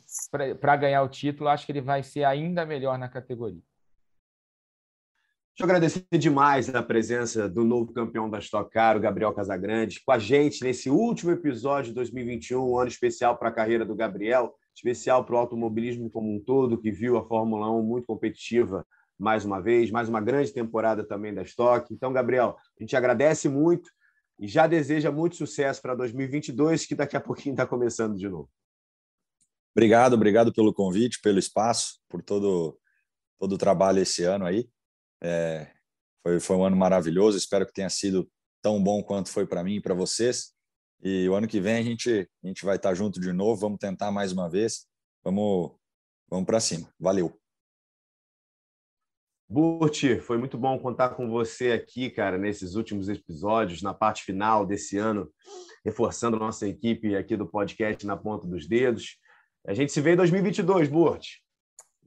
para 0.60 0.76
ganhar 0.76 1.02
o 1.02 1.08
título, 1.08 1.48
acho 1.48 1.66
que 1.66 1.72
ele 1.72 1.80
vai 1.80 2.02
ser 2.02 2.24
ainda 2.24 2.64
melhor 2.64 2.96
na 2.96 3.08
categoria. 3.08 3.62
Deixa 5.58 5.72
eu 5.72 5.76
agradecer 5.76 6.18
demais 6.20 6.72
a 6.72 6.80
presença 6.80 7.48
do 7.48 7.64
novo 7.64 7.92
campeão 7.92 8.30
da 8.30 8.38
Stock 8.38 8.70
Car, 8.70 8.96
o 8.96 9.00
Gabriel 9.00 9.34
Casagrande, 9.34 10.00
com 10.06 10.12
a 10.12 10.18
gente 10.18 10.62
nesse 10.62 10.88
último 10.88 11.32
episódio 11.32 11.88
de 11.88 11.96
2021, 11.96 12.64
um 12.64 12.78
ano 12.78 12.86
especial 12.86 13.36
para 13.36 13.48
a 13.48 13.52
carreira 13.52 13.84
do 13.84 13.96
Gabriel 13.96 14.54
especial 14.72 15.24
para 15.24 15.34
o 15.34 15.38
automobilismo 15.38 16.08
como 16.10 16.32
um 16.32 16.38
todo, 16.38 16.78
que 16.78 16.92
viu 16.92 17.18
a 17.18 17.26
Fórmula 17.26 17.68
1 17.72 17.82
muito 17.82 18.06
competitiva 18.06 18.86
mais 19.18 19.44
uma 19.44 19.60
vez, 19.60 19.90
mais 19.90 20.08
uma 20.08 20.20
grande 20.20 20.52
temporada 20.52 21.02
também 21.02 21.34
da 21.34 21.42
Stock. 21.42 21.92
Então, 21.92 22.12
Gabriel, 22.12 22.56
a 22.78 22.80
gente 22.80 22.94
agradece 22.94 23.48
muito 23.48 23.90
e 24.38 24.46
já 24.46 24.68
deseja 24.68 25.10
muito 25.10 25.34
sucesso 25.34 25.82
para 25.82 25.96
2022, 25.96 26.86
que 26.86 26.94
daqui 26.94 27.16
a 27.16 27.20
pouquinho 27.20 27.54
está 27.54 27.66
começando 27.66 28.16
de 28.16 28.28
novo. 28.28 28.48
Obrigado, 29.74 30.12
obrigado 30.12 30.52
pelo 30.52 30.72
convite, 30.72 31.20
pelo 31.20 31.40
espaço, 31.40 31.98
por 32.08 32.22
todo, 32.22 32.78
todo 33.40 33.56
o 33.56 33.58
trabalho 33.58 33.98
esse 33.98 34.22
ano 34.22 34.46
aí. 34.46 34.68
É, 35.22 35.70
foi, 36.22 36.40
foi 36.40 36.56
um 36.56 36.64
ano 36.64 36.76
maravilhoso, 36.76 37.38
espero 37.38 37.66
que 37.66 37.72
tenha 37.72 37.90
sido 37.90 38.28
tão 38.62 38.82
bom 38.82 39.02
quanto 39.02 39.30
foi 39.30 39.46
para 39.46 39.62
mim 39.64 39.76
e 39.76 39.80
para 39.80 39.94
vocês. 39.94 40.52
E 41.02 41.28
o 41.28 41.34
ano 41.34 41.46
que 41.46 41.60
vem 41.60 41.76
a 41.76 41.82
gente, 41.82 42.28
a 42.42 42.46
gente 42.46 42.64
vai 42.64 42.76
estar 42.76 42.94
junto 42.94 43.20
de 43.20 43.32
novo, 43.32 43.60
vamos 43.60 43.78
tentar 43.78 44.10
mais 44.10 44.32
uma 44.32 44.48
vez. 44.48 44.86
Vamos, 45.22 45.72
vamos 46.28 46.46
para 46.46 46.60
cima. 46.60 46.92
Valeu. 46.98 47.38
Burti, 49.50 50.20
foi 50.20 50.36
muito 50.36 50.58
bom 50.58 50.78
contar 50.78 51.10
com 51.10 51.30
você 51.30 51.72
aqui, 51.72 52.10
cara, 52.10 52.36
nesses 52.36 52.74
últimos 52.74 53.08
episódios, 53.08 53.80
na 53.80 53.94
parte 53.94 54.22
final 54.22 54.66
desse 54.66 54.98
ano, 54.98 55.32
reforçando 55.82 56.38
nossa 56.38 56.68
equipe 56.68 57.16
aqui 57.16 57.34
do 57.34 57.46
podcast 57.48 58.06
Na 58.06 58.14
Ponta 58.14 58.46
dos 58.46 58.68
Dedos. 58.68 59.16
A 59.66 59.72
gente 59.72 59.90
se 59.90 60.02
vê 60.02 60.12
em 60.12 60.16
2022, 60.16 60.88
Burti. 60.88 61.42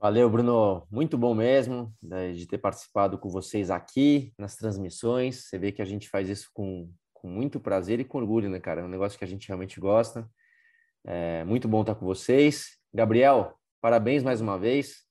Valeu, 0.01 0.27
Bruno. 0.31 0.87
Muito 0.89 1.15
bom 1.15 1.35
mesmo 1.35 1.93
né, 2.01 2.33
de 2.33 2.47
ter 2.47 2.57
participado 2.57 3.19
com 3.19 3.29
vocês 3.29 3.69
aqui 3.69 4.33
nas 4.35 4.55
transmissões. 4.55 5.45
Você 5.45 5.59
vê 5.59 5.71
que 5.71 5.81
a 5.81 5.85
gente 5.85 6.09
faz 6.09 6.27
isso 6.27 6.49
com 6.53 6.91
com 7.21 7.27
muito 7.29 7.59
prazer 7.59 7.99
e 7.99 8.03
com 8.03 8.17
orgulho, 8.17 8.49
né, 8.49 8.59
cara? 8.59 8.81
É 8.81 8.83
um 8.83 8.87
negócio 8.87 9.17
que 9.17 9.23
a 9.23 9.27
gente 9.27 9.47
realmente 9.47 9.79
gosta. 9.79 10.27
É 11.05 11.43
muito 11.43 11.67
bom 11.67 11.81
estar 11.81 11.93
com 11.93 12.03
vocês. 12.03 12.79
Gabriel, 12.91 13.55
parabéns 13.79 14.23
mais 14.23 14.41
uma 14.41 14.57
vez. 14.57 15.03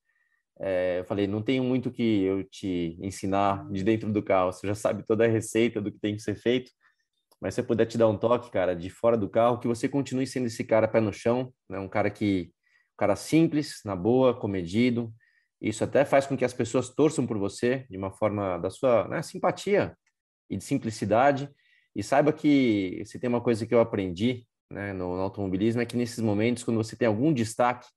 É, 0.58 0.98
eu 0.98 1.04
falei, 1.04 1.28
não 1.28 1.40
tenho 1.40 1.62
muito 1.62 1.92
que 1.92 2.24
eu 2.24 2.42
te 2.42 2.98
ensinar 3.00 3.70
de 3.70 3.84
dentro 3.84 4.12
do 4.12 4.22
carro. 4.24 4.52
Você 4.52 4.66
já 4.66 4.74
sabe 4.74 5.04
toda 5.06 5.24
a 5.24 5.28
receita 5.28 5.80
do 5.80 5.92
que 5.92 6.00
tem 6.00 6.16
que 6.16 6.22
ser 6.22 6.34
feito. 6.34 6.72
Mas 7.40 7.54
se 7.54 7.60
eu 7.60 7.64
puder 7.64 7.86
te 7.86 7.96
dar 7.96 8.08
um 8.08 8.18
toque, 8.18 8.50
cara, 8.50 8.74
de 8.74 8.90
fora 8.90 9.16
do 9.16 9.28
carro, 9.28 9.60
que 9.60 9.68
você 9.68 9.88
continue 9.88 10.26
sendo 10.26 10.46
esse 10.46 10.64
cara 10.64 10.88
pé 10.88 11.00
no 11.00 11.12
chão, 11.12 11.54
né? 11.68 11.78
Um 11.78 11.88
cara 11.88 12.10
que, 12.10 12.52
cara 13.00 13.16
simples, 13.16 13.80
na 13.82 13.96
boa, 13.96 14.38
comedido. 14.38 15.10
Isso 15.58 15.82
até 15.82 16.04
faz 16.04 16.26
com 16.26 16.36
que 16.36 16.44
as 16.44 16.52
pessoas 16.52 16.90
torçam 16.90 17.26
por 17.26 17.38
você 17.38 17.86
de 17.88 17.96
uma 17.96 18.10
forma 18.10 18.58
da 18.58 18.68
sua 18.68 19.08
né, 19.08 19.22
simpatia 19.22 19.96
e 20.50 20.56
de 20.58 20.62
simplicidade. 20.62 21.48
E 21.96 22.02
saiba 22.02 22.30
que 22.30 23.02
se 23.06 23.18
tem 23.18 23.28
uma 23.28 23.40
coisa 23.40 23.64
que 23.66 23.74
eu 23.74 23.80
aprendi 23.80 24.46
né, 24.70 24.92
no, 24.92 25.16
no, 25.16 25.22
automobilismo 25.22 25.80
é 25.80 25.86
que 25.86 25.96
nesses 25.96 26.18
momentos, 26.18 26.62
quando 26.62 26.76
você 26.76 26.94
tem 26.94 27.08
algum 27.08 27.32
destaque, 27.32 27.88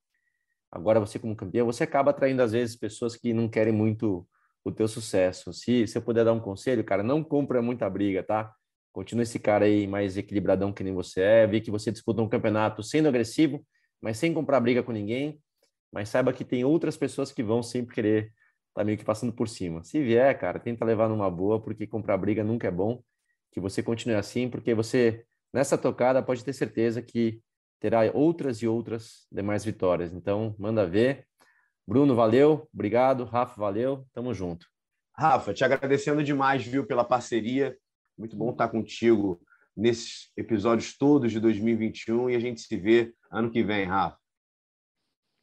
agora 0.71 1.01
você 1.01 1.19
como 1.19 1.35
campeão, 1.35 1.65
você 1.65 1.83
acaba 1.83 2.11
atraindo 2.11 2.41
às 2.41 2.53
vezes 2.53 2.77
pessoas 2.77 3.17
que 3.17 3.33
não 3.33 3.49
querem 3.49 3.73
muito 3.73 4.25
o 4.63 4.71
teu 4.71 4.87
sucesso. 4.87 5.51
Se, 5.51 5.85
se 5.85 5.97
eu 5.97 6.01
puder 6.01 6.23
dar 6.23 6.31
um 6.31 6.39
conselho, 6.39 6.81
cara, 6.81 7.03
não 7.03 7.21
compra 7.21 7.61
muita 7.61 7.89
briga, 7.89 8.23
tá? 8.23 8.53
Continua 8.93 9.23
esse 9.23 9.37
cara 9.37 9.65
aí 9.65 9.85
mais 9.85 10.15
equilibradão 10.15 10.71
que 10.71 10.81
nem 10.81 10.93
você 10.93 11.19
é, 11.19 11.45
vi 11.45 11.59
que 11.59 11.69
você 11.69 11.91
disputa 11.91 12.21
um 12.21 12.29
campeonato 12.29 12.81
sendo 12.81 13.09
agressivo, 13.09 13.65
mas 14.03 14.17
sem 14.17 14.33
comprar 14.33 14.59
briga 14.59 14.83
com 14.83 14.91
ninguém, 14.91 15.41
mas 15.89 16.09
saiba 16.09 16.33
que 16.33 16.43
tem 16.43 16.65
outras 16.65 16.97
pessoas 16.97 17.31
que 17.31 17.41
vão 17.41 17.63
sempre 17.63 17.95
querer 17.95 18.33
tá 18.73 18.83
meio 18.83 18.97
que 18.97 19.05
passando 19.05 19.31
por 19.31 19.47
cima. 19.47 19.81
Se 19.83 20.03
vier, 20.03 20.37
cara, 20.37 20.59
tenta 20.59 20.83
levar 20.83 21.07
numa 21.07 21.29
boa, 21.31 21.61
porque 21.61 21.87
comprar 21.87 22.17
briga 22.17 22.43
nunca 22.43 22.67
é 22.67 22.71
bom 22.71 23.01
que 23.51 23.61
você 23.61 23.81
continue 23.81 24.15
assim, 24.15 24.49
porque 24.49 24.73
você, 24.73 25.23
nessa 25.53 25.77
tocada, 25.77 26.21
pode 26.21 26.43
ter 26.43 26.51
certeza 26.51 27.01
que 27.01 27.39
terá 27.79 27.99
outras 28.13 28.57
e 28.57 28.67
outras 28.67 29.25
demais 29.31 29.63
vitórias. 29.63 30.11
Então, 30.11 30.55
manda 30.57 30.85
ver. 30.87 31.25
Bruno, 31.87 32.15
valeu, 32.15 32.67
obrigado. 32.73 33.23
Rafa, 33.23 33.55
valeu, 33.61 34.05
tamo 34.11 34.33
junto. 34.33 34.65
Rafa, 35.15 35.53
te 35.53 35.63
agradecendo 35.63 36.23
demais, 36.23 36.65
viu, 36.65 36.85
pela 36.85 37.05
parceria. 37.05 37.77
Muito 38.17 38.35
bom 38.35 38.49
estar 38.49 38.67
contigo 38.67 39.39
nesses 39.75 40.31
episódios 40.37 40.97
todos 40.97 41.31
de 41.31 41.39
2021 41.39 42.29
e 42.29 42.35
a 42.35 42.39
gente 42.39 42.61
se 42.61 42.77
vê 42.77 43.13
ano 43.31 43.49
que 43.49 43.63
vem, 43.63 43.85
Rafa. 43.85 44.17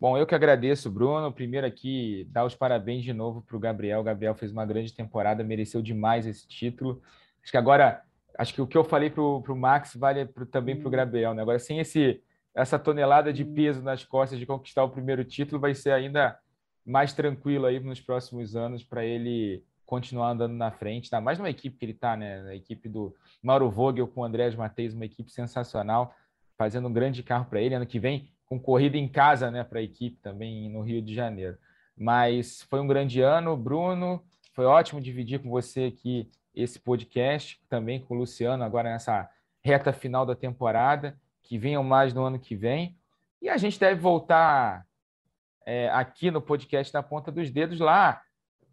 Bom, 0.01 0.17
eu 0.17 0.27
que 0.27 0.35
agradeço, 0.35 0.91
Bruno. 0.91 1.31
Primeiro 1.31 1.67
aqui, 1.67 2.27
dar 2.31 2.47
os 2.47 2.55
parabéns 2.55 3.05
de 3.05 3.13
novo 3.13 3.43
para 3.43 3.57
o 3.57 3.61
Gabriel. 3.61 4.01
O 4.01 4.05
Gabriel 4.05 4.35
fez 4.35 4.51
uma 4.51 4.65
grande 4.65 4.95
temporada, 4.95 5.45
mereceu 5.45 5.83
demais 5.83 6.27
esse 6.27 6.49
título. 6.49 7.03
Acho 7.43 7.51
que 7.51 7.59
agora, 7.59 8.03
acho 8.39 8.55
que 8.55 8.63
o 8.63 8.67
que 8.67 8.79
eu 8.79 8.85
falei 8.85 9.11
para 9.11 9.23
o 9.23 9.57
Max 9.57 9.95
vale 9.95 10.25
pro, 10.25 10.47
também 10.47 10.75
para 10.75 10.89
o 10.89 10.91
Gabriel. 10.91 11.35
Né? 11.35 11.43
Agora, 11.43 11.59
sem 11.59 11.81
esse, 11.81 12.23
essa 12.55 12.79
tonelada 12.79 13.31
de 13.31 13.45
peso 13.45 13.83
nas 13.83 14.03
costas 14.03 14.39
de 14.39 14.47
conquistar 14.47 14.85
o 14.85 14.91
primeiro 14.91 15.23
título, 15.23 15.61
vai 15.61 15.75
ser 15.75 15.93
ainda 15.93 16.39
mais 16.87 17.13
tranquilo 17.13 17.67
aí 17.67 17.79
nos 17.79 18.01
próximos 18.01 18.57
anos 18.57 18.83
para 18.83 19.05
ele 19.05 19.63
continuar 19.91 20.31
andando 20.31 20.55
na 20.55 20.71
frente, 20.71 21.13
ainda 21.13 21.21
mais 21.21 21.37
numa 21.37 21.51
equipe 21.51 21.77
que 21.77 21.85
ele 21.85 21.93
está, 21.93 22.17
né? 22.17 22.49
A 22.49 22.55
equipe 22.55 22.89
do 22.89 23.13
Mauro 23.43 23.69
Vogel 23.69 24.07
com 24.07 24.21
o 24.21 24.25
Andrés 24.25 24.55
Matheus, 24.55 24.95
uma 24.95 25.05
equipe 25.05 25.33
sensacional, 25.33 26.15
fazendo 26.57 26.87
um 26.87 26.93
grande 26.93 27.25
carro 27.25 27.47
para 27.47 27.61
ele. 27.61 27.75
Ano 27.75 27.85
que 27.85 27.99
vem, 27.99 28.31
com 28.47 28.57
corrida 28.57 28.97
em 28.97 29.09
casa, 29.09 29.51
né, 29.51 29.65
para 29.65 29.81
a 29.81 29.83
equipe 29.83 30.17
também 30.23 30.71
no 30.71 30.81
Rio 30.81 31.03
de 31.03 31.13
Janeiro. 31.13 31.59
Mas 31.99 32.63
foi 32.71 32.79
um 32.81 32.87
grande 32.87 33.21
ano, 33.21 33.57
Bruno. 33.57 34.23
Foi 34.53 34.65
ótimo 34.65 35.01
dividir 35.01 35.43
com 35.43 35.51
você 35.51 35.87
aqui 35.87 36.31
esse 36.55 36.79
podcast, 36.79 37.61
também 37.69 37.99
com 38.01 38.15
o 38.15 38.19
Luciano, 38.19 38.63
agora 38.63 38.91
nessa 38.91 39.29
reta 39.61 39.93
final 39.93 40.25
da 40.25 40.37
temporada, 40.37 41.19
que 41.43 41.59
venham 41.59 41.83
mais 41.83 42.15
no 42.15 42.23
ano 42.23 42.39
que 42.39 42.55
vem. 42.55 42.97
E 43.43 43.49
a 43.49 43.57
gente 43.57 43.79
deve 43.79 44.01
voltar 44.01 44.87
é, 45.67 45.91
aqui 45.91 46.31
no 46.31 46.41
podcast 46.41 46.93
da 46.93 47.03
Ponta 47.03 47.33
dos 47.33 47.51
Dedos 47.51 47.81
lá 47.81 48.23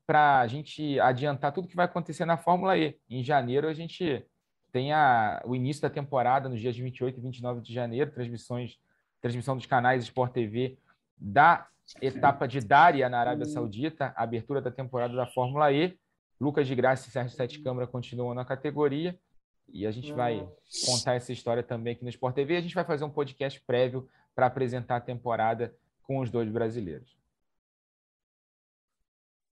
para 0.08 0.40
a 0.40 0.48
gente 0.48 0.98
adiantar 1.02 1.52
tudo 1.52 1.68
que 1.68 1.76
vai 1.76 1.86
acontecer 1.86 2.24
na 2.24 2.38
Fórmula 2.38 2.78
E. 2.78 2.98
Em 3.10 3.22
janeiro 3.22 3.68
a 3.68 3.74
gente 3.74 4.26
tem 4.72 4.94
a, 4.94 5.42
o 5.46 5.54
início 5.54 5.82
da 5.82 5.90
temporada, 5.90 6.48
nos 6.48 6.62
dias 6.62 6.78
28 6.78 7.20
e 7.20 7.22
29 7.22 7.62
de 7.62 7.74
janeiro, 7.74 8.10
transmissões, 8.12 8.80
transmissão 9.22 9.58
dos 9.58 9.66
canais 9.66 10.04
Sport 10.06 10.32
TV 10.32 10.78
da 11.18 11.68
etapa 12.02 12.48
de 12.48 12.62
Dária 12.62 13.10
na 13.10 13.20
Arábia 13.20 13.46
Saudita, 13.46 14.14
abertura 14.16 14.62
da 14.62 14.72
temporada 14.72 15.14
da 15.14 15.28
Fórmula 15.28 15.72
E. 15.74 15.98
Lucas 16.40 16.68
de 16.68 16.76
Graça 16.76 17.10
e 17.10 17.12
Sérgio 17.12 17.36
Sete 17.36 17.60
Câmara 17.60 17.88
continuam 17.88 18.34
na 18.34 18.46
categoria. 18.46 19.20
E 19.68 19.86
a 19.86 19.92
gente 19.92 20.14
vai 20.14 20.48
contar 20.86 21.16
essa 21.16 21.34
história 21.34 21.64
também 21.64 21.94
aqui 21.94 22.04
no 22.04 22.10
Sport 22.10 22.36
TV. 22.36 22.56
A 22.56 22.62
gente 22.62 22.76
vai 22.76 22.86
fazer 22.86 23.04
um 23.04 23.10
podcast 23.10 23.60
prévio 23.62 24.08
para 24.34 24.46
apresentar 24.46 24.98
a 24.98 25.02
temporada 25.02 25.76
com 26.04 26.20
os 26.20 26.30
dois 26.30 26.50
brasileiros. 26.50 27.17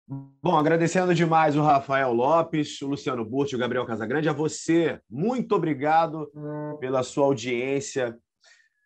Bom, 0.08 0.56
agradecendo 0.56 1.14
demais 1.14 1.56
o 1.56 1.62
Rafael 1.62 2.12
Lopes, 2.12 2.82
o 2.82 2.88
Luciano 2.88 3.24
Burti, 3.24 3.54
o 3.54 3.58
Gabriel 3.58 3.86
Casagrande, 3.86 4.28
a 4.28 4.32
você, 4.32 5.00
muito 5.08 5.54
obrigado 5.54 6.30
pela 6.80 7.02
sua 7.02 7.26
audiência, 7.26 8.18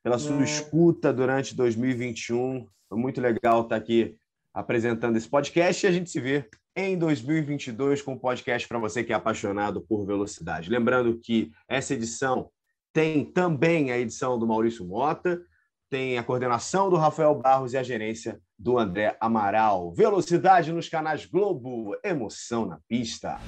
pela 0.02 0.18
sua 0.18 0.44
escuta 0.44 1.12
durante 1.12 1.56
2021. 1.56 2.66
Foi 2.88 2.98
muito 2.98 3.20
legal 3.20 3.62
estar 3.62 3.76
aqui 3.76 4.16
apresentando 4.54 5.16
esse 5.16 5.28
podcast 5.28 5.84
e 5.84 5.88
a 5.88 5.92
gente 5.92 6.10
se 6.10 6.20
vê 6.20 6.48
em 6.76 6.96
2022 6.96 8.02
com 8.02 8.12
um 8.12 8.18
podcast 8.18 8.68
para 8.68 8.78
você 8.78 9.02
que 9.02 9.12
é 9.12 9.16
apaixonado 9.16 9.80
por 9.80 10.06
velocidade. 10.06 10.70
Lembrando 10.70 11.18
que 11.18 11.50
essa 11.66 11.94
edição 11.94 12.50
tem 12.92 13.24
também 13.24 13.90
a 13.90 13.98
edição 13.98 14.38
do 14.38 14.46
Maurício 14.46 14.84
Mota, 14.86 15.42
tem 15.88 16.18
a 16.18 16.22
coordenação 16.22 16.90
do 16.90 16.96
Rafael 16.96 17.34
Barros 17.34 17.72
e 17.72 17.78
a 17.78 17.82
gerência 17.82 18.40
do 18.58 18.78
André 18.78 19.16
Amaral. 19.20 19.92
Velocidade 19.92 20.72
nos 20.72 20.88
canais 20.88 21.24
Globo, 21.26 21.96
emoção 22.02 22.66
na 22.66 22.78
pista. 22.88 23.38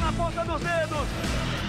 Na 0.00 0.12
ponta 0.12 0.44
dos 0.44 0.60
dedos. 0.60 1.59